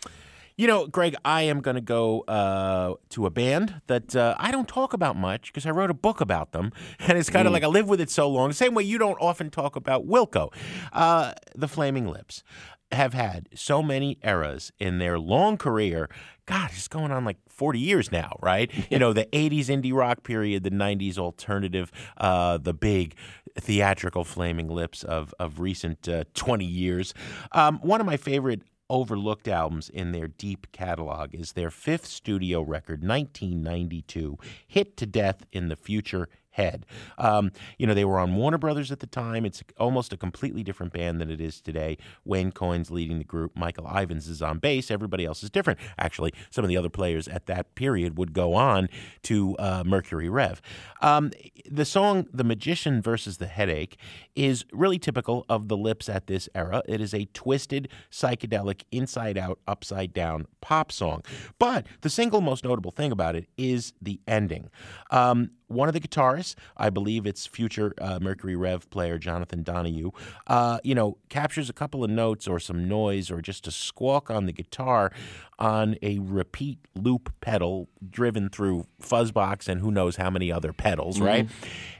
You 0.55 0.67
know, 0.67 0.85
Greg, 0.85 1.15
I 1.25 1.43
am 1.43 1.61
going 1.61 1.75
to 1.75 1.81
go 1.81 2.21
uh, 2.21 2.93
to 3.09 3.25
a 3.25 3.31
band 3.31 3.81
that 3.87 4.15
uh, 4.15 4.35
I 4.37 4.51
don't 4.51 4.67
talk 4.67 4.93
about 4.93 5.15
much 5.15 5.51
because 5.51 5.65
I 5.65 5.71
wrote 5.71 5.89
a 5.89 5.95
book 5.95 6.21
about 6.21 6.51
them. 6.51 6.71
And 6.99 7.17
it's 7.17 7.29
kind 7.29 7.47
of 7.47 7.53
like 7.53 7.63
I 7.63 7.67
live 7.67 7.89
with 7.89 7.99
it 7.99 8.09
so 8.09 8.29
long. 8.29 8.47
The 8.47 8.53
same 8.53 8.73
way 8.73 8.83
you 8.83 8.97
don't 8.97 9.17
often 9.19 9.49
talk 9.49 9.75
about 9.75 10.07
Wilco. 10.07 10.53
Uh, 10.93 11.33
the 11.53 11.67
Flaming 11.67 12.07
Lips 12.07 12.43
have 12.91 13.13
had 13.13 13.49
so 13.55 13.83
many 13.83 14.17
eras 14.23 14.71
in 14.79 14.99
their 14.99 15.19
long 15.19 15.57
career. 15.57 16.09
God, 16.45 16.69
it's 16.73 16.87
going 16.87 17.11
on 17.11 17.25
like 17.25 17.37
40 17.49 17.79
years 17.79 18.11
now, 18.11 18.37
right? 18.41 18.71
You 18.89 18.99
know, 18.99 19.11
the 19.11 19.25
80s 19.25 19.65
indie 19.65 19.93
rock 19.93 20.23
period, 20.23 20.63
the 20.63 20.71
90s 20.71 21.17
alternative, 21.17 21.91
uh, 22.17 22.57
the 22.57 22.73
big 22.73 23.15
theatrical 23.59 24.23
Flaming 24.23 24.67
Lips 24.69 25.03
of, 25.03 25.33
of 25.39 25.59
recent 25.59 26.07
uh, 26.07 26.25
20 26.35 26.63
years. 26.63 27.13
Um, 27.51 27.79
one 27.79 27.99
of 27.99 28.05
my 28.05 28.17
favorite 28.17 28.61
overlooked 28.93 29.47
albums 29.47 29.89
in 29.89 30.11
their 30.11 30.27
deep 30.27 30.71
catalog 30.71 31.33
is 31.33 31.53
their 31.53 31.71
fifth 31.71 32.05
studio 32.05 32.61
record, 32.61 33.03
1992, 33.03 34.37
Hit 34.67 34.95
to 34.97 35.07
Death 35.07 35.47
in 35.51 35.67
the 35.67 35.75
Future 35.75 36.29
Head. 36.53 36.85
Um, 37.17 37.51
you 37.77 37.87
know, 37.87 37.93
they 37.93 38.05
were 38.05 38.19
on 38.19 38.35
Warner 38.35 38.57
Brothers 38.57 38.91
at 38.91 38.99
the 38.99 39.07
time. 39.07 39.45
It's 39.45 39.63
almost 39.79 40.13
a 40.13 40.17
completely 40.17 40.63
different 40.63 40.93
band 40.93 41.19
than 41.19 41.29
it 41.29 41.41
is 41.41 41.61
today. 41.61 41.97
Wayne 42.25 42.51
Coyne's 42.51 42.91
leading 42.91 43.17
the 43.17 43.23
group. 43.23 43.55
Michael 43.55 43.87
Ivins 43.87 44.27
is 44.27 44.41
on 44.41 44.59
bass. 44.59 44.91
Everybody 44.91 45.25
else 45.25 45.43
is 45.43 45.49
different. 45.49 45.79
Actually, 45.97 46.33
some 46.49 46.63
of 46.63 46.69
the 46.69 46.77
other 46.77 46.89
players 46.89 47.27
at 47.27 47.47
that 47.47 47.73
period 47.75 48.17
would 48.17 48.33
go 48.33 48.53
on 48.53 48.87
to 49.23 49.55
uh, 49.57 49.83
Mercury 49.85 50.29
Rev. 50.29 50.61
Um, 51.01 51.31
the 51.69 51.85
song 51.85 52.27
The 52.33 52.43
Magician 52.43 53.01
versus 53.01 53.37
the 53.37 53.47
Headache 53.47 53.97
is 54.35 54.65
really 54.71 54.99
typical 54.99 55.45
of 55.49 55.67
the 55.67 55.77
Lips 55.77 56.07
at 56.07 56.27
this 56.27 56.47
era. 56.55 56.81
It 56.87 57.01
is 57.01 57.13
a 57.13 57.25
twisted, 57.33 57.89
psychedelic, 58.11 58.83
inside 58.91 59.37
out, 59.37 59.59
upside 59.67 60.13
down 60.13 60.47
pop 60.61 60.91
song. 60.91 61.23
But 61.59 61.87
the 62.01 62.09
single 62.09 62.41
most 62.41 62.63
notable 62.63 62.91
thing 62.91 63.11
about 63.11 63.35
it 63.35 63.47
is 63.57 63.93
the 64.01 64.19
ending. 64.27 64.69
Um, 65.11 65.51
one 65.73 65.87
of 65.87 65.93
the 65.93 65.99
guitarists, 65.99 66.55
I 66.77 66.89
believe 66.89 67.25
it's 67.25 67.45
future 67.45 67.93
uh, 67.99 68.19
Mercury 68.21 68.55
Rev 68.55 68.89
player 68.89 69.17
Jonathan 69.17 69.63
Donahue, 69.63 70.11
uh, 70.47 70.79
you 70.83 70.95
know, 70.95 71.17
captures 71.29 71.69
a 71.69 71.73
couple 71.73 72.03
of 72.03 72.09
notes 72.09 72.47
or 72.47 72.59
some 72.59 72.87
noise 72.87 73.29
or 73.31 73.41
just 73.41 73.67
a 73.67 73.71
squawk 73.71 74.29
on 74.29 74.45
the 74.45 74.51
guitar 74.53 75.11
on 75.59 75.95
a 76.01 76.19
repeat 76.19 76.79
loop 76.95 77.33
pedal 77.41 77.87
driven 78.09 78.49
through 78.49 78.85
Fuzzbox 79.01 79.67
and 79.67 79.81
who 79.81 79.91
knows 79.91 80.15
how 80.17 80.29
many 80.29 80.51
other 80.51 80.73
pedals, 80.73 81.19
right? 81.19 81.49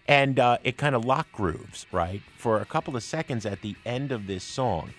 And 0.07 0.39
uh, 0.39 0.57
it 0.63 0.77
kind 0.77 0.95
of 0.95 1.05
lock 1.05 1.31
grooves, 1.31 1.85
right, 1.91 2.21
for 2.37 2.59
a 2.59 2.65
couple 2.65 2.95
of 2.95 3.03
seconds 3.03 3.45
at 3.45 3.61
the 3.61 3.75
end 3.85 4.11
of 4.11 4.27
this 4.27 4.43
song. 4.43 4.93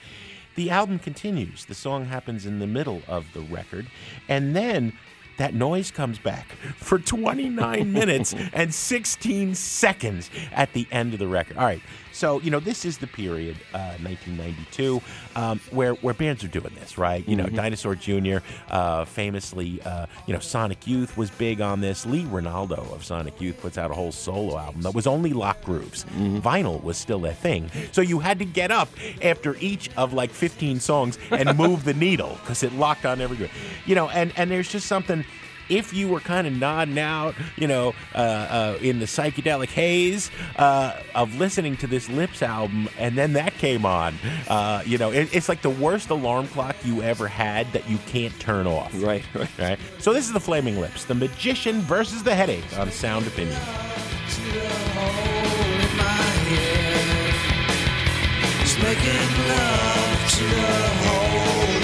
the 0.54 0.70
album 0.70 0.98
continues. 0.98 1.64
The 1.64 1.74
song 1.74 2.06
happens 2.06 2.46
in 2.46 2.58
the 2.60 2.66
middle 2.66 3.02
of 3.08 3.32
the 3.34 3.40
record, 3.40 3.86
and 4.28 4.54
then 4.54 4.92
that 5.36 5.54
noise 5.54 5.90
comes 5.90 6.18
back 6.18 6.52
for 6.76 6.98
29 6.98 7.92
minutes 7.92 8.34
and 8.52 8.72
16 8.72 9.54
seconds 9.54 10.30
at 10.52 10.72
the 10.72 10.86
end 10.90 11.12
of 11.12 11.18
the 11.18 11.28
record. 11.28 11.56
All 11.56 11.64
right, 11.64 11.82
so 12.14 12.40
you 12.40 12.50
know 12.50 12.60
this 12.60 12.84
is 12.84 12.98
the 12.98 13.06
period, 13.06 13.56
uh, 13.74 13.98
1992, 14.00 15.02
um, 15.34 15.60
where 15.70 15.94
where 15.94 16.14
bands 16.14 16.44
are 16.44 16.48
doing 16.48 16.72
this, 16.78 16.96
right? 16.96 17.28
You 17.28 17.36
know, 17.36 17.46
Dinosaur 17.46 17.96
Jr. 17.96 18.38
Uh, 18.70 19.04
famously, 19.04 19.82
uh, 19.82 20.06
you 20.26 20.32
know, 20.32 20.40
Sonic 20.40 20.86
Youth 20.86 21.16
was 21.16 21.30
big 21.30 21.60
on 21.60 21.80
this. 21.80 22.06
Lee 22.06 22.24
Ranaldo 22.24 22.92
of 22.94 23.04
Sonic 23.04 23.40
Youth 23.40 23.60
puts 23.60 23.76
out 23.76 23.90
a 23.90 23.94
whole 23.94 24.12
solo 24.12 24.56
album 24.56 24.82
that 24.82 24.94
was 24.94 25.06
only 25.06 25.32
lock 25.32 25.62
grooves. 25.62 26.04
Vinyl 26.14 26.82
was 26.82 26.96
still 26.96 27.24
a 27.26 27.32
thing, 27.32 27.70
so 27.92 28.00
you 28.00 28.20
had 28.20 28.38
to 28.38 28.44
get 28.44 28.70
up 28.70 28.88
after 29.22 29.56
each 29.56 29.90
of 29.96 30.12
like 30.12 30.30
15 30.30 30.80
songs 30.80 31.18
and 31.30 31.56
move 31.58 31.84
the 31.84 31.94
needle 31.94 32.38
because 32.40 32.62
it 32.62 32.72
locked 32.72 33.04
on 33.04 33.20
every 33.20 33.36
groove. 33.36 33.52
You 33.86 33.96
know, 33.96 34.08
and 34.08 34.32
and 34.36 34.50
there's 34.50 34.70
just 34.70 34.86
something 34.86 35.24
if 35.68 35.92
you 35.92 36.08
were 36.08 36.20
kind 36.20 36.46
of 36.46 36.52
nodding 36.52 36.98
out, 36.98 37.34
you 37.56 37.66
know, 37.66 37.94
uh, 38.14 38.18
uh, 38.18 38.78
in 38.80 38.98
the 38.98 39.06
psychedelic 39.06 39.68
haze 39.68 40.30
uh, 40.56 41.00
of 41.14 41.36
listening 41.36 41.76
to 41.78 41.86
this 41.86 42.08
Lips 42.08 42.42
album, 42.42 42.88
and 42.98 43.16
then 43.16 43.34
that 43.34 43.54
came 43.54 43.84
on, 43.84 44.14
uh, 44.48 44.82
you 44.84 44.98
know, 44.98 45.10
it, 45.10 45.34
it's 45.34 45.48
like 45.48 45.62
the 45.62 45.70
worst 45.70 46.10
alarm 46.10 46.46
clock 46.48 46.76
you 46.84 47.02
ever 47.02 47.28
had 47.28 47.72
that 47.72 47.88
you 47.88 47.98
can't 48.06 48.38
turn 48.40 48.66
off. 48.66 48.92
Right, 49.02 49.24
right. 49.34 49.48
Right. 49.58 49.78
So 49.98 50.12
this 50.12 50.26
is 50.26 50.32
the 50.32 50.40
Flaming 50.40 50.80
Lips, 50.80 51.04
the 51.04 51.14
Magician 51.14 51.80
versus 51.80 52.22
the 52.22 52.34
Headache 52.34 52.78
on 52.78 52.90
Sound 52.90 53.26
Opinion. 53.26 53.58
Making 58.82 59.48
love 59.48 60.30
to 60.30 60.44
a 60.44 60.78
hole 61.00 61.83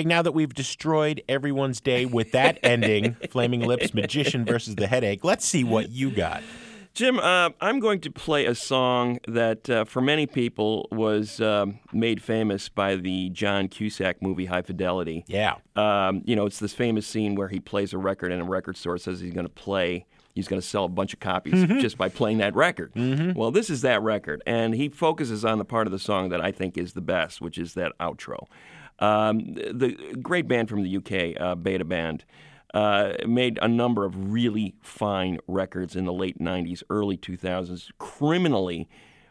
Greg, 0.00 0.06
now 0.06 0.22
that 0.22 0.32
we've 0.32 0.54
destroyed 0.54 1.22
everyone's 1.28 1.78
day 1.78 2.06
with 2.06 2.32
that 2.32 2.58
ending, 2.62 3.16
Flaming 3.28 3.60
Lips, 3.60 3.92
Magician 3.92 4.46
versus 4.46 4.76
the 4.76 4.86
Headache, 4.86 5.22
let's 5.24 5.44
see 5.44 5.62
what 5.62 5.90
you 5.90 6.10
got. 6.10 6.42
Jim, 6.94 7.18
uh, 7.18 7.50
I'm 7.60 7.80
going 7.80 8.00
to 8.00 8.10
play 8.10 8.46
a 8.46 8.54
song 8.54 9.18
that, 9.28 9.68
uh, 9.68 9.84
for 9.84 10.00
many 10.00 10.26
people, 10.26 10.88
was 10.90 11.38
um, 11.38 11.80
made 11.92 12.22
famous 12.22 12.70
by 12.70 12.96
the 12.96 13.28
John 13.28 13.68
Cusack 13.68 14.22
movie 14.22 14.46
High 14.46 14.62
Fidelity. 14.62 15.24
Yeah. 15.28 15.56
Um, 15.76 16.22
you 16.24 16.34
know, 16.34 16.46
it's 16.46 16.58
this 16.58 16.72
famous 16.72 17.06
scene 17.06 17.34
where 17.34 17.48
he 17.48 17.60
plays 17.60 17.92
a 17.92 17.98
record 17.98 18.32
and 18.32 18.40
a 18.40 18.44
record 18.46 18.78
store 18.78 18.96
says 18.96 19.20
he's 19.20 19.34
going 19.34 19.46
to 19.46 19.52
play, 19.52 20.06
he's 20.34 20.48
going 20.48 20.62
to 20.62 20.66
sell 20.66 20.84
a 20.84 20.88
bunch 20.88 21.12
of 21.12 21.20
copies 21.20 21.62
just 21.82 21.98
by 21.98 22.08
playing 22.08 22.38
that 22.38 22.56
record. 22.56 22.92
Well, 23.36 23.50
this 23.50 23.68
is 23.68 23.82
that 23.82 24.00
record, 24.02 24.42
and 24.46 24.74
he 24.74 24.88
focuses 24.88 25.44
on 25.44 25.58
the 25.58 25.64
part 25.66 25.86
of 25.86 25.92
the 25.92 25.98
song 25.98 26.30
that 26.30 26.40
I 26.40 26.52
think 26.52 26.78
is 26.78 26.94
the 26.94 27.02
best, 27.02 27.42
which 27.42 27.58
is 27.58 27.74
that 27.74 27.92
outro. 28.00 28.46
Um, 29.00 29.54
the 29.54 29.96
great 30.20 30.46
band 30.46 30.68
from 30.68 30.82
the 30.82 30.96
UK, 30.96 31.40
uh, 31.40 31.54
Beta 31.54 31.84
Band, 31.84 32.24
uh, 32.74 33.14
made 33.26 33.58
a 33.62 33.68
number 33.68 34.04
of 34.04 34.32
really 34.32 34.74
fine 34.82 35.38
records 35.48 35.96
in 35.96 36.04
the 36.04 36.12
late 36.12 36.38
90s, 36.38 36.82
early 36.88 37.16
2000s. 37.16 37.90
Criminally 37.98 38.88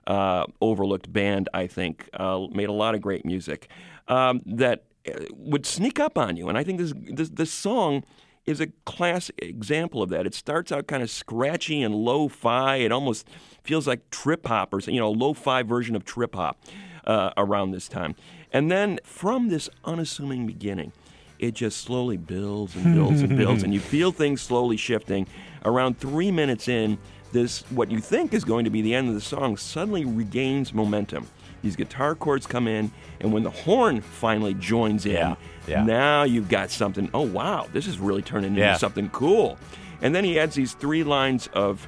uh, 0.07 0.45
overlooked 0.59 1.11
band, 1.13 1.47
I 1.53 1.67
think, 1.67 2.09
uh, 2.13 2.47
made 2.51 2.70
a 2.70 2.74
lot 2.74 2.95
of 2.95 3.01
great 3.01 3.26
music 3.26 3.70
um, 4.07 4.41
that 4.45 4.86
uh, 5.07 5.26
would 5.34 5.65
sneak 5.65 5.99
up 5.99 6.17
on 6.17 6.36
you. 6.36 6.49
And 6.49 6.57
I 6.57 6.63
think 6.63 6.80
this, 6.80 6.93
this, 7.13 7.30
this 7.30 7.51
song 7.51 8.03
is 8.45 8.59
a 8.59 8.67
classic 8.86 9.36
example 9.38 10.01
of 10.01 10.09
that. 10.09 10.26
It 10.26 10.34
starts 10.34 10.72
out 10.72 10.88
kind 10.88 11.03
of 11.03 11.09
scratchy 11.09 11.82
and 11.82 11.93
lo-fi. 11.93 12.78
It 12.78 12.91
almost 12.91 13.28
feels 13.63 13.88
like 13.88 14.09
trip 14.09 14.47
hop 14.47 14.74
or 14.74 14.80
you 14.80 14.99
know, 14.99 15.09
a 15.09 15.15
lo-fi 15.15 15.61
version 15.61 15.95
of 15.95 16.03
trip 16.03 16.34
hop 16.34 16.59
uh, 17.05 17.32
around 17.38 17.72
this 17.72 17.88
time. 17.88 18.15
And 18.52 18.72
then 18.72 19.00
from 19.04 19.50
this 19.50 19.70
unassuming 19.86 20.47
beginning, 20.47 20.91
it 21.38 21.54
just 21.54 21.82
slowly 21.82 22.18
builds 22.18 22.76
and 22.76 22.93
builds 22.95 23.22
and 23.22 23.38
builds, 23.38 23.64
and 23.64 23.74
you 23.74 23.80
feel 23.95 24.12
things 24.12 24.41
slowly 24.41 24.76
shifting. 24.78 25.28
Around 25.66 26.00
three 26.00 26.32
minutes 26.32 26.68
in, 26.68 26.97
this 27.32 27.62
what 27.70 27.91
you 27.91 28.00
think 28.00 28.34
is 28.34 28.43
going 28.43 28.66
to 28.66 28.72
be 28.72 28.82
the 28.82 28.93
end 28.95 29.08
of 29.08 29.14
the 29.14 29.22
song 29.22 29.56
suddenly 29.56 30.04
regains 30.04 30.74
momentum. 30.74 31.28
These 31.62 31.76
guitar 31.76 32.16
chords 32.16 32.47
come 32.47 32.68
in, 32.68 32.91
and 33.20 33.32
when 33.32 33.43
the 33.43 33.50
horn 33.52 34.02
finally 34.02 34.54
joins 34.56 35.06
in, 35.06 35.12
Yeah, 35.14 35.36
yeah. 35.68 35.84
now 35.84 36.24
you've 36.24 36.50
got 36.50 36.72
something. 36.72 37.10
Oh 37.14 37.28
wow, 37.28 37.68
this 37.74 37.86
is 37.86 38.00
really 38.00 38.22
turning 38.22 38.50
into 38.52 38.62
Yeah. 38.62 38.78
something 38.78 39.10
cool. 39.10 39.58
And 40.02 40.16
then 40.16 40.24
he 40.24 40.39
adds 40.39 40.56
these 40.56 40.74
three 40.74 41.04
lines 41.04 41.47
of 41.54 41.86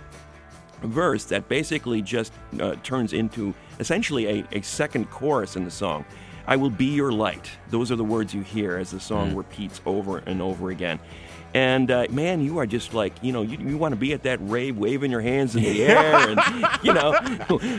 verse 0.83 1.25
that 1.25 1.47
basically 1.47 2.01
just 2.01 2.33
uh, 2.59 2.75
turns 2.83 3.13
into 3.13 3.53
essentially 3.79 4.27
a, 4.41 4.45
a 4.51 4.61
second 4.61 5.09
chorus 5.09 5.55
in 5.55 5.63
the 5.63 5.71
song. 5.71 6.05
I 6.47 6.55
will 6.55 6.69
be 6.69 6.85
your 6.85 7.11
light. 7.11 7.49
Those 7.69 7.91
are 7.91 7.95
the 7.95 8.03
words 8.03 8.33
you 8.33 8.41
hear 8.41 8.77
as 8.77 8.91
the 8.91 8.99
song 8.99 9.35
repeats 9.35 9.81
over 9.85 10.19
and 10.19 10.41
over 10.41 10.69
again. 10.69 10.99
And 11.53 11.91
uh, 11.91 12.07
man, 12.09 12.41
you 12.41 12.59
are 12.59 12.65
just 12.65 12.93
like, 12.93 13.13
you 13.21 13.33
know, 13.33 13.41
you, 13.41 13.57
you 13.57 13.77
want 13.77 13.91
to 13.91 13.97
be 13.97 14.13
at 14.13 14.23
that 14.23 14.39
rave, 14.41 14.77
waving 14.77 15.11
your 15.11 15.19
hands 15.19 15.55
in 15.55 15.63
the 15.63 15.83
air, 15.85 16.29
and 16.29 16.39
you 16.81 16.93
know, 16.93 17.13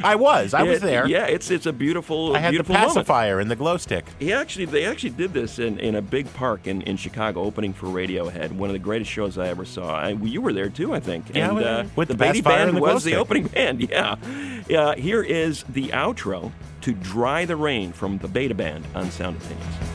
I 0.05 0.15
was. 0.15 0.53
I 0.53 0.63
was 0.63 0.81
there. 0.81 1.07
Yeah, 1.07 1.25
it's 1.27 1.51
it's 1.51 1.65
a 1.65 1.73
beautiful, 1.73 2.37
I 2.37 2.41
had 2.41 2.49
the 2.49 2.53
beautiful 2.53 2.75
moment. 2.75 2.95
pacifier 2.95 3.41
and 3.41 3.51
the 3.51 3.57
glow 3.57 3.79
stick. 3.79 4.05
He 4.19 4.33
actually, 4.33 4.67
they 4.67 4.85
actually 4.85 5.11
did 5.11 5.33
this 5.33 5.59
in, 5.59 5.79
in 5.79 5.95
a 5.95 6.03
big 6.03 6.33
park 6.35 6.67
in, 6.67 6.83
in 6.83 6.99
Chicago, 6.99 7.43
opening 7.43 7.73
for 7.73 7.87
Radiohead. 7.87 8.53
One 8.53 8.69
of 8.69 8.75
the 8.75 8.79
greatest 8.79 9.11
shows 9.11 9.39
I 9.39 9.49
ever 9.49 9.65
saw. 9.65 9.95
I, 9.95 10.11
you 10.11 10.43
were 10.43 10.53
there 10.53 10.69
too, 10.69 10.93
I 10.95 11.01
think. 11.01 11.35
Yeah, 11.35 11.49
and 11.49 11.59
uh. 11.59 11.85
With 11.97 12.09
the 12.09 12.15
the 12.15 12.19
Baby 12.19 12.43
Band 12.43 12.69
and 12.69 12.77
the 12.77 12.83
was 12.83 13.05
the 13.05 13.17
opening 13.17 13.47
band. 13.47 13.81
Yeah, 13.93 14.17
yeah. 14.69 14.95
Here 14.95 15.23
is 15.23 15.65
the 15.65 15.89
outro 15.89 16.53
to 16.83 16.93
"Dry 16.93 17.45
the 17.45 17.57
Rain" 17.57 17.93
from 17.93 18.18
the 18.18 18.28
Beta 18.28 18.55
Band 18.55 18.85
on 18.95 19.11
Sound 19.11 19.37
Opinions. 19.37 19.91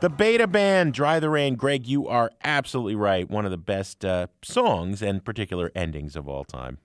The 0.00 0.08
Beta 0.08 0.46
Band, 0.46 0.94
Dry 0.94 1.20
the 1.20 1.28
Rain. 1.28 1.56
Greg, 1.56 1.86
you 1.86 2.08
are 2.08 2.30
absolutely 2.42 2.94
right. 2.94 3.28
One 3.28 3.44
of 3.44 3.50
the 3.50 3.58
best 3.58 4.02
uh, 4.02 4.28
songs 4.42 5.02
and 5.02 5.22
particular 5.22 5.70
endings 5.74 6.16
of 6.16 6.26
all 6.26 6.44
time. 6.44 6.78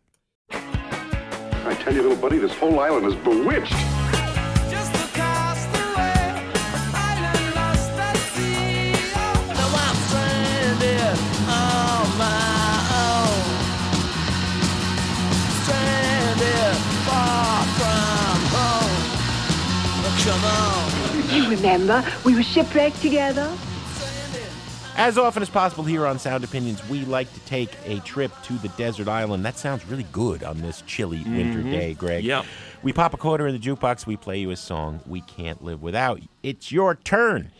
I 0.49 1.77
tell 1.79 1.93
you, 1.93 2.01
little 2.01 2.17
buddy, 2.17 2.39
this 2.39 2.53
whole 2.55 2.77
island 2.81 3.05
is 3.05 3.15
bewitched. 3.15 3.73
You 21.45 21.51
remember, 21.51 22.03
we 22.25 22.33
were 22.33 22.41
shipwrecked 22.41 22.99
together. 23.03 23.55
As 24.97 25.15
often 25.19 25.43
as 25.43 25.49
possible 25.49 25.83
here 25.83 26.07
on 26.07 26.17
Sound 26.17 26.43
Opinions, 26.43 26.87
we 26.89 27.01
like 27.05 27.31
to 27.35 27.39
take 27.41 27.69
a 27.85 27.99
trip 27.99 28.31
to 28.45 28.53
the 28.53 28.69
desert 28.69 29.07
island. 29.07 29.45
That 29.45 29.59
sounds 29.59 29.85
really 29.85 30.07
good 30.11 30.43
on 30.43 30.59
this 30.61 30.81
chilly 30.87 31.19
winter 31.23 31.59
Mhm. 31.59 31.71
day, 31.71 31.93
Greg. 31.93 32.23
Yep. 32.23 32.45
We 32.81 32.93
pop 32.93 33.13
a 33.13 33.17
quarter 33.17 33.45
in 33.45 33.53
the 33.53 33.59
jukebox, 33.59 34.07
we 34.07 34.17
play 34.17 34.39
you 34.39 34.49
a 34.49 34.55
song 34.55 35.01
we 35.05 35.21
can't 35.21 35.63
live 35.63 35.83
without. 35.83 36.19
It's 36.41 36.71
your 36.71 36.95
turn. 36.95 37.51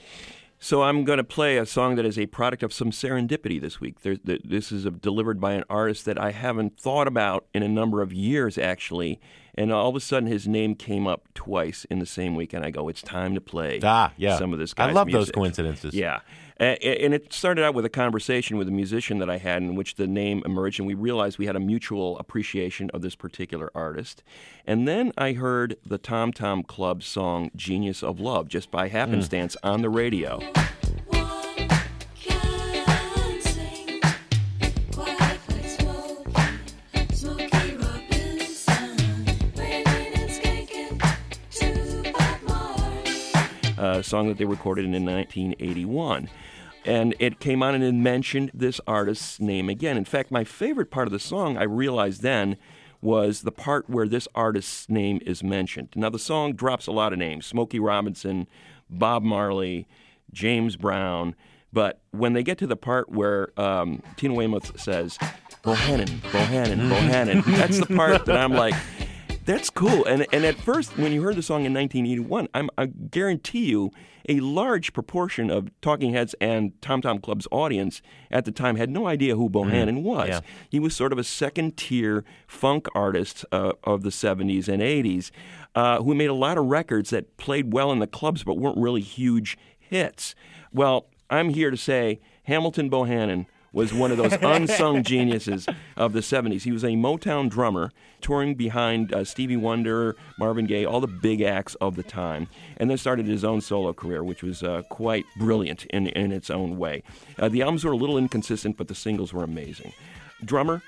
So 0.58 0.82
I'm 0.82 1.04
going 1.04 1.18
to 1.18 1.24
play 1.24 1.58
a 1.58 1.66
song 1.68 1.96
that 1.98 2.06
is 2.06 2.18
a 2.18 2.26
product 2.26 2.64
of 2.64 2.74
some 2.74 2.90
serendipity 2.90 3.62
this 3.62 3.80
week. 3.80 4.02
There, 4.02 4.16
this 4.24 4.72
is 4.72 4.86
a, 4.88 4.90
delivered 4.90 5.40
by 5.40 5.54
an 5.54 5.64
artist 5.70 6.06
that 6.06 6.20
I 6.20 6.32
haven't 6.32 6.80
thought 6.80 7.06
about 7.08 7.46
in 7.54 7.62
a 7.62 7.68
number 7.68 8.02
of 8.02 8.12
years, 8.12 8.58
actually. 8.58 9.20
And 9.58 9.72
all 9.72 9.90
of 9.90 9.96
a 9.96 10.00
sudden, 10.02 10.28
his 10.28 10.48
name 10.48 10.76
came 10.76 11.08
up 11.08 11.30
twice 11.34 11.86
in 11.86 12.00
the 12.00 12.06
same 12.06 12.36
week, 12.36 12.52
and 12.54 12.66
I 12.66 12.72
go, 12.72 12.90
"It's 12.90 13.02
time 13.02 13.36
to 13.36 13.42
play 13.42 13.80
Ah, 13.84 14.12
yeah. 14.18 14.38
some 14.38 14.52
of 14.54 14.60
this 14.60 14.74
guy's 14.74 14.90
I 14.90 14.92
love 14.92 15.10
those 15.12 15.32
coincidences. 15.32 15.94
Yeah, 15.94 16.20
and 16.58 17.14
it 17.14 17.32
started 17.32 17.64
out 17.64 17.74
with 17.74 17.86
a 17.86 17.90
conversation 17.90 18.58
with 18.58 18.68
a 18.68 18.72
musician 18.72 19.20
that 19.20 19.30
I 19.30 19.38
had, 19.38 19.62
in 19.62 19.76
which 19.76 19.96
the 19.96 20.08
name 20.08 20.42
emerged, 20.46 20.80
and 20.80 20.88
we 20.88 20.94
realized 20.94 21.38
we 21.40 21.46
had 21.46 21.56
a 21.56 21.60
mutual 21.62 22.20
appreciation 22.20 22.90
of 22.92 23.02
this 23.02 23.16
particular 23.16 23.72
artist. 23.74 24.24
And 24.68 24.88
then 24.88 25.14
I 25.18 25.34
heard 25.34 25.78
the 25.86 25.98
Tom 25.98 26.34
Tom 26.34 26.62
Club 26.64 27.02
song 27.02 27.50
"Genius 27.56 28.04
of 28.04 28.20
Love" 28.20 28.50
just 28.50 28.72
by 28.72 28.90
happenstance 28.90 29.56
on 29.64 29.82
the 29.82 29.90
radio. 29.90 30.40
A 44.00 44.04
song 44.04 44.28
that 44.28 44.38
they 44.38 44.46
recorded 44.46 44.86
in 44.86 44.92
1981. 44.92 46.30
And 46.86 47.16
it 47.20 47.40
came 47.40 47.64
on 47.64 47.74
and 47.74 47.84
it 47.84 47.94
mentioned 47.94 48.52
this 48.54 48.80
artist's 48.86 49.40
name 49.40 49.70
again. 49.70 49.98
In 49.98 50.06
fact, 50.06 50.30
my 50.30 50.44
favorite 50.44 50.92
part 50.92 51.08
of 51.08 51.12
the 51.12 51.20
song, 51.20 51.58
I 51.58 51.64
realized 51.64 52.22
then, 52.22 52.58
was 53.02 53.42
the 53.42 53.52
part 53.52 53.90
where 53.90 54.08
this 54.08 54.28
artist's 54.36 54.90
name 54.90 55.20
is 55.26 55.44
mentioned. 55.44 55.90
Now, 55.96 56.10
the 56.10 56.20
song 56.20 56.54
drops 56.54 56.88
a 56.88 56.92
lot 56.92 57.14
of 57.14 57.20
names 57.20 57.46
Smokey 57.46 57.80
Robinson, 57.80 58.48
Bob 58.90 59.24
Marley, 59.24 59.88
James 60.32 60.76
Brown. 60.76 61.36
But 61.74 62.00
when 62.12 62.34
they 62.34 62.44
get 62.44 62.58
to 62.60 62.68
the 62.68 62.78
part 62.78 63.10
where 63.10 63.50
um, 63.60 64.02
Tina 64.16 64.34
Weymouth 64.34 64.80
says, 64.80 65.18
Bohannon, 65.64 66.08
Bohannon, 66.22 66.90
Bohannon, 66.90 67.44
that's 67.58 67.80
the 67.80 67.94
part 67.94 68.26
that 68.26 68.38
I'm 68.38 68.54
like, 68.54 68.76
that's 69.46 69.70
cool. 69.70 70.06
And 70.06 70.26
and 70.32 70.46
at 70.46 70.56
first, 70.56 70.98
when 70.98 71.12
you 71.12 71.22
heard 71.22 71.36
the 71.36 71.44
song 71.44 71.66
in 71.66 71.74
1981, 71.74 72.48
I'm, 72.54 72.70
I 72.78 72.88
guarantee 72.88 73.66
you, 73.66 73.92
a 74.28 74.40
large 74.40 74.94
proportion 74.94 75.50
of 75.50 75.70
Talking 75.82 76.14
Heads 76.14 76.36
and 76.42 76.80
Tom 76.82 77.02
Tom 77.02 77.20
Club's 77.20 77.48
audience 77.52 78.02
at 78.32 78.46
the 78.46 78.52
time 78.52 78.76
had 78.76 78.90
no 78.90 79.08
idea 79.08 79.36
who 79.36 79.50
Bohannon 79.50 80.02
was. 80.02 80.30
yeah. 80.30 80.40
He 80.70 80.80
was 80.80 80.96
sort 80.96 81.14
of 81.14 81.20
a 81.20 81.24
second 81.24 81.78
tier 81.78 82.24
funk 82.48 82.88
artist 82.96 83.46
uh, 83.52 83.74
of 83.84 84.04
the 84.04 84.10
70s 84.10 84.68
and 84.68 84.82
80s 84.82 85.32
uh, 85.76 86.02
who 86.02 86.16
made 86.16 86.30
a 86.30 86.34
lot 86.34 86.58
of 86.58 86.66
records 86.66 87.12
that 87.12 87.38
played 87.38 87.72
well 87.72 87.92
in 87.92 88.00
the 88.00 88.08
clubs 88.08 88.44
but 88.44 88.58
weren't 88.58 88.78
really 88.78 89.02
huge 89.02 89.58
hits. 89.78 90.36
Well, 90.74 91.08
I'm 91.30 91.50
here 91.50 91.72
to 91.72 91.78
say 91.78 92.20
Hamilton 92.44 92.90
Bohannon 92.90 93.46
was 93.76 93.94
one 93.94 94.10
of 94.10 94.18
those 94.18 94.34
unsung 94.42 95.04
geniuses 95.04 95.68
of 95.98 96.14
the 96.14 96.22
70s. 96.22 96.64
He 96.64 96.72
was 96.72 96.84
a 96.84 96.92
Motown 96.92 97.50
drummer 97.50 97.92
touring 98.22 98.56
behind 98.56 99.14
uh, 99.14 99.26
Stevie 99.26 99.58
Wonder, 99.58 100.16
Marvin 100.40 100.66
Gaye, 100.66 100.86
all 100.86 101.02
the 101.02 101.08
big 101.08 101.42
acts 101.42 101.76
of 101.76 101.96
the 101.96 102.02
time, 102.02 102.48
and 102.78 102.90
then 102.90 102.98
started 102.98 103.28
his 103.28 103.44
own 103.44 103.60
solo 103.60 103.92
career, 103.94 104.24
which 104.24 104.42
was 104.42 104.64
uh, 104.64 104.82
quite 104.90 105.26
brilliant 105.38 105.86
in, 105.88 106.08
in 106.08 106.32
its 106.32 106.50
own 106.50 106.78
way. 106.78 107.04
Uh, 107.38 107.50
the 107.50 107.62
albums 107.62 107.84
were 107.84 107.92
a 107.92 107.98
little 107.98 108.18
inconsistent, 108.18 108.78
but 108.78 108.88
the 108.88 108.96
singles 108.96 109.34
were 109.34 109.44
amazing. 109.44 109.92
Drummer, 110.44 110.82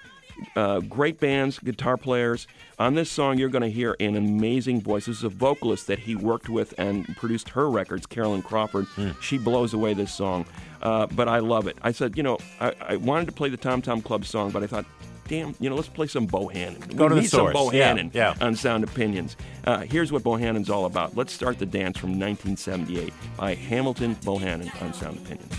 uh, 0.56 0.80
great 0.82 1.20
bands, 1.20 1.60
guitar 1.60 1.98
players. 1.98 2.48
On 2.80 2.94
this 2.94 3.10
song, 3.10 3.38
you're 3.38 3.50
going 3.50 3.64
to 3.64 3.72
hear 3.72 3.96
an 4.00 4.16
amazing 4.16 4.82
voice. 4.82 5.06
This 5.06 5.18
is 5.18 5.24
a 5.24 5.30
vocalist 5.30 5.88
that 5.88 6.00
he 6.00 6.16
worked 6.16 6.50
with 6.50 6.74
and 6.78 7.06
produced 7.18 7.50
her 7.50 7.70
records, 7.70 8.06
Carolyn 8.06 8.42
Crawford. 8.42 8.88
She 9.22 9.38
blows 9.38 9.74
away 9.74 9.94
this 9.94 10.14
song, 10.14 10.46
uh, 10.82 11.08
but 11.08 11.28
I 11.28 11.40
love 11.40 11.68
it. 11.68 11.78
I 11.82 11.92
said, 11.92 12.18
you 12.18 12.24
know, 12.24 12.38
I, 12.60 12.74
I 12.82 12.96
wanted 12.98 13.26
to 13.26 13.32
play 13.32 13.50
the 13.50 13.58
Tom 13.58 13.82
Tom 13.82 14.02
Club 14.02 14.26
song, 14.26 14.52
but 14.52 14.64
I 14.64 14.68
thought, 14.68 14.86
damn, 15.28 15.56
you 15.60 15.70
know, 15.70 15.76
let's 15.76 15.88
play 15.88 16.08
some 16.08 16.28
Bohannon. 16.28 16.96
Go 16.96 17.06
we 17.06 17.10
to 17.10 17.16
the 17.22 17.28
source. 17.28 17.54
some 17.54 17.74
Yeah, 17.74 17.94
Bohannon 17.96 18.14
yeah. 18.14 18.36
on 18.42 18.56
Sound 18.56 18.84
Opinions. 18.84 19.36
Uh, 19.66 19.80
here's 19.80 20.12
what 20.12 20.24
Bohannon's 20.24 20.70
all 20.70 20.86
about. 20.86 21.16
Let's 21.16 21.34
start 21.34 21.60
the 21.60 21.66
dance 21.66 21.98
from 21.98 22.12
1978 22.20 23.14
by 23.38 23.56
Hamilton 23.56 24.16
Bohannon 24.18 24.82
on 24.82 24.94
Sound 24.94 25.18
Opinions. 25.18 25.54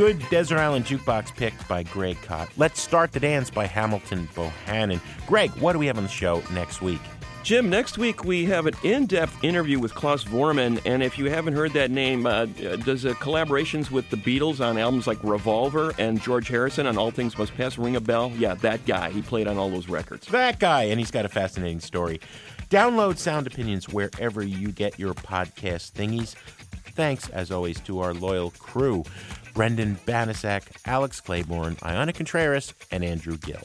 Good 0.00 0.26
Desert 0.30 0.56
Island 0.56 0.86
Jukebox 0.86 1.36
pick 1.36 1.52
by 1.68 1.82
Greg 1.82 2.16
Kot. 2.22 2.48
Let's 2.56 2.80
start 2.80 3.12
the 3.12 3.20
dance 3.20 3.50
by 3.50 3.66
Hamilton 3.66 4.30
Bohannon. 4.34 4.98
Greg, 5.26 5.50
what 5.60 5.74
do 5.74 5.78
we 5.78 5.84
have 5.88 5.98
on 5.98 6.04
the 6.04 6.08
show 6.08 6.42
next 6.52 6.80
week? 6.80 7.02
Jim, 7.42 7.68
next 7.68 7.98
week 7.98 8.24
we 8.24 8.46
have 8.46 8.64
an 8.64 8.72
in-depth 8.82 9.44
interview 9.44 9.78
with 9.78 9.94
Klaus 9.94 10.24
Voormann, 10.24 10.80
and 10.86 11.02
if 11.02 11.18
you 11.18 11.28
haven't 11.28 11.52
heard 11.52 11.74
that 11.74 11.90
name, 11.90 12.24
uh, 12.24 12.46
does 12.46 13.04
uh, 13.04 13.12
collaborations 13.16 13.90
with 13.90 14.08
the 14.08 14.16
Beatles 14.16 14.66
on 14.66 14.78
albums 14.78 15.06
like 15.06 15.22
Revolver 15.22 15.92
and 15.98 16.18
George 16.22 16.48
Harrison 16.48 16.86
on 16.86 16.96
All 16.96 17.10
Things 17.10 17.36
Must 17.36 17.54
Pass 17.54 17.76
ring 17.76 17.94
a 17.94 18.00
bell? 18.00 18.32
Yeah, 18.38 18.54
that 18.54 18.86
guy. 18.86 19.10
He 19.10 19.20
played 19.20 19.46
on 19.46 19.58
all 19.58 19.68
those 19.68 19.90
records. 19.90 20.26
That 20.28 20.58
guy, 20.58 20.84
and 20.84 20.98
he's 20.98 21.10
got 21.10 21.26
a 21.26 21.28
fascinating 21.28 21.80
story. 21.80 22.22
Download 22.70 23.18
Sound 23.18 23.46
Opinions 23.48 23.88
wherever 23.88 24.42
you 24.42 24.70
get 24.70 24.98
your 24.98 25.12
podcast 25.12 25.92
thingies. 25.92 26.36
Thanks, 26.94 27.28
as 27.30 27.50
always, 27.50 27.80
to 27.80 28.00
our 28.00 28.14
loyal 28.14 28.50
crew 28.52 29.04
Brendan 29.54 29.96
Banaszak, 30.06 30.62
Alex 30.86 31.20
Claiborne, 31.20 31.76
Ayana 31.76 32.14
Contreras, 32.14 32.72
and 32.90 33.04
Andrew 33.04 33.36
Gill. 33.36 33.62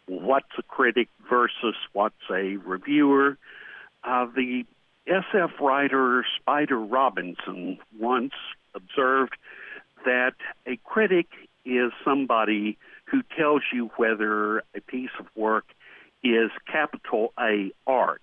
what's 0.05 0.51
a 0.57 0.63
critic 0.63 1.07
versus 1.29 1.75
what's 1.93 2.29
a 2.29 2.57
reviewer, 2.57 3.37
uh, 4.03 4.25
the 4.35 4.65
SF 5.09 5.59
writer 5.59 6.23
Spider 6.39 6.79
Robinson 6.79 7.79
once 7.97 8.33
observed 8.75 9.35
that 10.05 10.33
a 10.67 10.77
critic 10.83 11.27
is 11.65 11.91
somebody 12.05 12.77
who 13.05 13.23
tells 13.35 13.63
you 13.73 13.89
whether 13.97 14.59
a 14.75 14.81
piece 14.87 15.09
of 15.19 15.25
work 15.35 15.65
is 16.23 16.51
capital 16.71 17.33
A 17.39 17.71
art. 17.87 18.21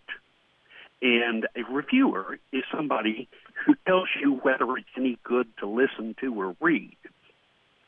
And 1.03 1.47
a 1.57 1.63
reviewer 1.71 2.39
is 2.53 2.63
somebody 2.75 3.29
who 3.67 3.75
tells 3.87 4.09
you 4.21 4.35
whether 4.35 4.77
it's 4.77 4.87
any 4.97 5.19
good 5.25 5.49
to 5.59 5.67
listen 5.67 6.15
to 6.21 6.41
or 6.41 6.57
read. 6.61 6.97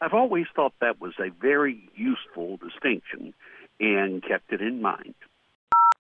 I've 0.01 0.15
always 0.15 0.47
thought 0.55 0.73
that 0.81 1.01
was 1.01 1.15
a 1.21 1.31
very 1.31 1.89
useful 1.95 2.57
distinction 2.57 3.33
and 3.79 4.23
kept 4.23 4.53
it 4.53 4.61
in 4.61 4.83
mind. 4.83 5.15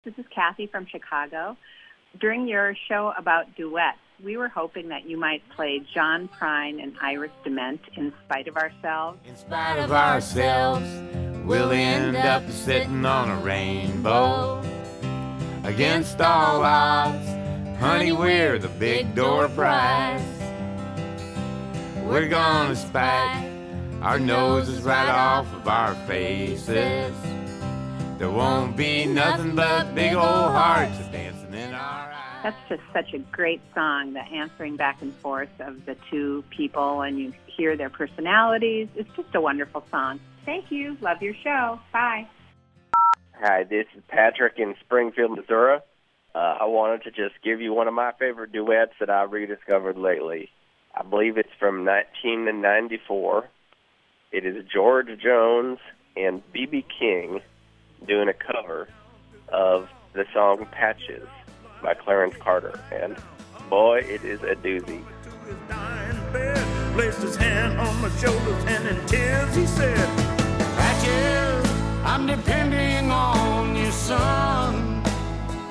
This 0.03 0.13
is 0.17 0.25
Kathy 0.33 0.67
from 0.67 0.85
Chicago. 0.85 1.57
During 2.19 2.47
your 2.47 2.75
show 2.89 3.13
about 3.17 3.55
duets, 3.55 3.97
we 4.23 4.35
were 4.35 4.49
hoping 4.49 4.89
that 4.89 5.05
you 5.05 5.17
might 5.17 5.41
play 5.55 5.81
John 5.93 6.27
Prine 6.27 6.83
and 6.83 6.93
Iris 7.01 7.31
DeMent 7.45 7.79
in 7.95 8.13
spite 8.25 8.47
of 8.47 8.57
ourselves. 8.57 9.17
In 9.25 9.35
spite 9.35 9.79
of 9.79 9.91
ourselves, 9.91 10.85
we'll 11.45 11.71
end 11.71 12.17
up 12.17 12.47
sitting 12.51 13.05
on 13.05 13.29
a 13.31 13.41
rainbow. 13.41 14.61
Against 15.63 16.19
all 16.19 16.63
odds, 16.63 17.27
honey, 17.79 18.11
we're 18.11 18.59
the 18.59 18.67
big 18.67 19.15
door 19.15 19.47
prize. 19.47 20.21
We're 22.03 22.27
gonna 22.27 22.75
spike 22.75 23.47
our 24.01 24.19
noses 24.19 24.81
right 24.81 25.09
off 25.09 25.51
of 25.53 25.67
our 25.67 25.95
faces. 26.07 27.15
There 28.17 28.29
won't 28.29 28.75
be 28.75 29.05
nothing 29.05 29.55
but 29.55 29.95
big 29.95 30.13
old 30.13 30.25
hearts 30.25 30.99
That's 32.43 32.57
just 32.69 32.81
such 32.91 33.13
a 33.13 33.19
great 33.19 33.61
song, 33.75 34.13
the 34.13 34.21
answering 34.21 34.75
back 34.75 35.01
and 35.01 35.13
forth 35.15 35.49
of 35.59 35.85
the 35.85 35.95
two 36.09 36.43
people, 36.49 37.01
and 37.01 37.19
you 37.19 37.33
hear 37.45 37.77
their 37.77 37.89
personalities. 37.89 38.87
It's 38.95 39.09
just 39.15 39.35
a 39.35 39.41
wonderful 39.41 39.83
song. 39.91 40.19
Thank 40.43 40.71
you. 40.71 40.97
Love 41.01 41.21
your 41.21 41.35
show. 41.43 41.79
Bye. 41.93 42.27
Hi, 43.39 43.63
this 43.63 43.85
is 43.95 44.01
Patrick 44.07 44.53
in 44.57 44.75
Springfield, 44.79 45.37
Missouri. 45.37 45.79
Uh, 46.33 46.37
I 46.61 46.65
wanted 46.65 47.03
to 47.03 47.11
just 47.11 47.35
give 47.43 47.61
you 47.61 47.73
one 47.73 47.87
of 47.87 47.93
my 47.93 48.11
favorite 48.17 48.51
duets 48.51 48.93
that 48.99 49.09
I 49.09 49.23
rediscovered 49.23 49.97
lately. 49.97 50.49
I 50.95 51.03
believe 51.03 51.37
it's 51.37 51.49
from 51.59 51.85
1994. 51.85 53.49
It 54.31 54.45
is 54.45 54.65
George 54.73 55.09
Jones 55.21 55.77
and 56.15 56.41
B.B. 56.51 56.85
King 56.99 57.41
doing 58.07 58.29
a 58.29 58.33
cover 58.33 58.87
of 59.49 59.89
the 60.13 60.25
song 60.33 60.65
Patches 60.71 61.27
by 61.81 61.93
Clarence 61.93 62.35
Carter. 62.37 62.79
And 62.91 63.17
boy, 63.69 63.99
it 63.99 64.23
is 64.23 64.41
a 64.43 64.55
doozy. 64.55 65.03
Placed 66.93 67.21
his 67.21 67.35
hand 67.35 67.79
on 67.79 68.01
my 68.01 68.09
shoulders 68.17 68.63
and 68.67 68.87
in 68.87 69.05
tears 69.05 69.55
he 69.55 69.65
said, 69.65 70.07
Patches, 70.77 71.71
I'm 72.03 72.27
depending 72.27 73.11
on 73.11 73.71
son, 73.91 75.03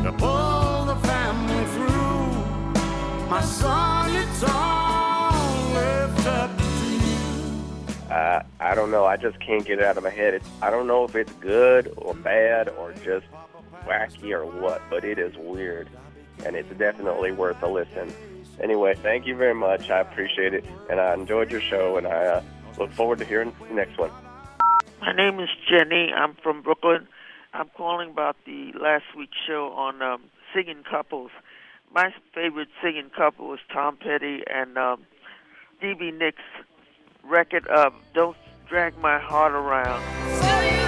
to 0.03 0.13
pull 0.13 0.85
the 0.85 0.97
family 1.07 1.65
through. 1.75 3.29
My 3.29 3.41
son, 3.41 4.15
it's 4.15 4.43
all 4.45 5.73
left 5.73 6.27
up. 6.27 6.51
Uh, 8.11 8.43
I 8.61 8.75
don't 8.75 8.91
know. 8.91 9.05
I 9.05 9.17
just 9.17 9.41
can't 9.41 9.65
get 9.65 9.79
it 9.79 9.85
out 9.85 9.97
of 9.97 10.05
my 10.05 10.11
head. 10.11 10.35
It's, 10.35 10.49
I 10.63 10.71
don't 10.71 10.87
know 10.87 11.05
if 11.05 11.17
it's 11.17 11.33
good 11.35 11.93
or 11.97 12.15
bad 12.15 12.69
or 12.69 12.93
just 12.93 13.27
wacky 13.85 14.31
or 14.33 14.45
what, 14.47 14.81
but 14.91 15.05
it 15.05 15.19
is 15.19 15.37
weird. 15.37 15.89
And 16.47 16.57
it's 16.57 16.73
definitely 16.77 17.33
worth 17.33 17.63
a 17.63 17.69
listen. 17.69 18.13
Anyway, 18.63 18.95
thank 18.95 19.27
you 19.27 19.37
very 19.37 19.55
much. 19.55 19.91
I 19.91 20.01
appreciate 20.01 20.55
it. 20.55 20.65
And 20.91 21.01
I 21.01 21.15
enjoyed 21.15 21.51
your 21.51 21.61
show, 21.61 21.97
and 21.97 22.07
I 22.07 22.27
uh, 22.27 22.43
look 22.79 22.91
forward 22.93 23.19
to 23.19 23.25
hearing 23.25 23.55
the 23.69 23.75
next 23.75 23.99
one. 23.99 24.11
My 25.01 25.13
name 25.13 25.41
is 25.41 25.49
Jenny. 25.69 26.13
I'm 26.15 26.35
from 26.43 26.63
Brooklyn. 26.63 27.09
I'm 27.55 27.71
calling 27.77 28.11
about 28.11 28.37
the 28.45 28.73
last 28.81 29.05
week's 29.17 29.37
show 29.47 29.73
on 29.73 30.03
um, 30.03 30.23
singing 30.55 30.85
couples. 30.89 31.31
My 31.93 32.15
favorite 32.35 32.69
singing 32.83 33.11
couple 33.17 33.49
was 33.49 33.59
Tom 33.73 33.97
Petty 33.97 34.43
and 34.47 34.79
um, 34.79 35.07
Stevie 35.79 36.13
Nicks' 36.13 36.39
record 37.25 37.67
of 37.67 37.95
"Don't 38.15 38.37
Drag 38.69 38.97
My 38.99 39.19
Heart 39.19 39.53
Around." 39.53 40.80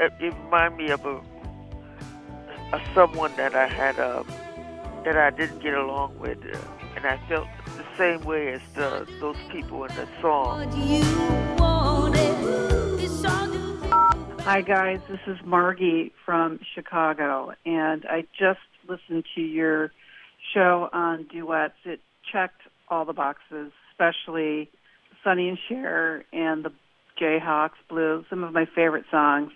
It 0.00 0.12
uh, 0.12 0.24
it 0.24 0.34
reminded 0.44 0.78
me 0.78 0.90
of 0.92 1.04
a, 1.04 1.20
a 2.72 2.80
someone 2.94 3.32
that 3.36 3.54
I 3.54 3.66
had 3.66 3.98
um, 4.00 4.26
that 5.04 5.18
I 5.18 5.28
didn't 5.28 5.58
get 5.62 5.74
along 5.74 6.18
with, 6.18 6.38
uh, 6.38 6.58
and 6.96 7.04
I 7.04 7.18
felt 7.28 7.46
the 7.76 7.84
same 7.98 8.24
way 8.24 8.48
as 8.48 8.62
the, 8.74 9.06
those 9.20 9.36
people 9.50 9.84
in 9.84 9.94
the 9.94 10.08
song. 10.22 10.70
Hi, 14.40 14.62
guys. 14.62 15.00
This 15.06 15.20
is 15.26 15.36
Margie 15.44 16.12
from 16.24 16.60
Chicago, 16.74 17.52
and 17.66 18.06
I 18.06 18.24
just 18.38 18.60
listened 18.88 19.26
to 19.34 19.42
your 19.42 19.92
show 20.54 20.88
on 20.94 21.24
duets. 21.24 21.74
It 21.84 22.00
checked 22.32 22.62
all 22.88 23.04
the 23.04 23.12
boxes, 23.12 23.70
especially 23.92 24.70
Sonny 25.22 25.50
and 25.50 25.58
Cher 25.68 26.24
and 26.32 26.64
the 26.64 26.72
Jayhawks 27.20 27.72
Blues, 27.90 28.24
some 28.30 28.42
of 28.44 28.54
my 28.54 28.64
favorite 28.64 29.04
songs. 29.10 29.52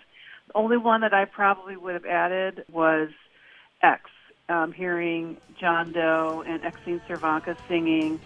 Only 0.53 0.77
one 0.77 1.01
that 1.01 1.13
I 1.13 1.25
probably 1.25 1.75
would 1.75 1.95
have 1.95 2.05
added 2.05 2.65
was 2.71 3.09
X. 3.81 4.09
Um, 4.47 4.71
hearing 4.71 5.37
John 5.59 5.91
Doe 5.91 6.43
and 6.45 6.61
Exene 6.61 7.01
Cervenka 7.07 7.57
singing 7.67 8.19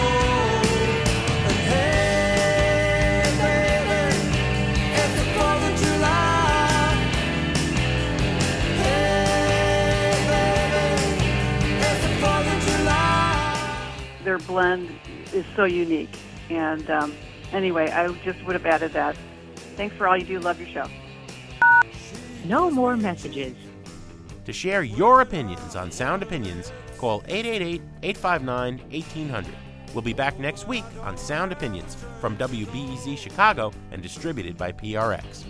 And 1.46 1.58
hey, 1.70 3.22
baby, 3.38 4.02
it's 4.92 5.14
the 5.14 5.26
4th 5.38 5.64
of 5.70 5.74
July. 5.82 6.94
Hey, 8.82 10.14
baby, 10.32 11.78
it's 11.80 12.00
the 12.02 12.12
4th 12.26 12.48
of 12.56 12.60
July. 12.66 14.24
Their 14.24 14.38
blend 14.38 14.88
is 15.32 15.44
so 15.56 15.64
unique. 15.64 16.14
And 16.50 16.88
um, 16.90 17.14
anyway, 17.52 17.90
I 17.90 18.08
just 18.24 18.42
would 18.44 18.54
have 18.54 18.66
added 18.66 18.92
that. 18.92 19.16
Thanks 19.76 19.96
for 19.96 20.08
all 20.08 20.16
you 20.16 20.24
do. 20.24 20.40
Love 20.40 20.60
your 20.60 20.68
show. 20.68 20.86
No 22.44 22.70
more 22.70 22.96
messages. 22.96 23.54
To 24.44 24.52
share 24.52 24.82
your 24.82 25.20
opinions 25.20 25.76
on 25.76 25.90
Sound 25.90 26.22
Opinions, 26.22 26.72
call 26.96 27.22
888 27.26 27.82
859 28.02 28.78
1800. 28.90 29.54
We'll 29.94 30.02
be 30.02 30.12
back 30.12 30.38
next 30.38 30.66
week 30.66 30.84
on 31.02 31.16
Sound 31.16 31.52
Opinions 31.52 31.96
from 32.20 32.36
WBEZ 32.36 33.18
Chicago 33.18 33.72
and 33.90 34.02
distributed 34.02 34.56
by 34.56 34.72
PRX. 34.72 35.44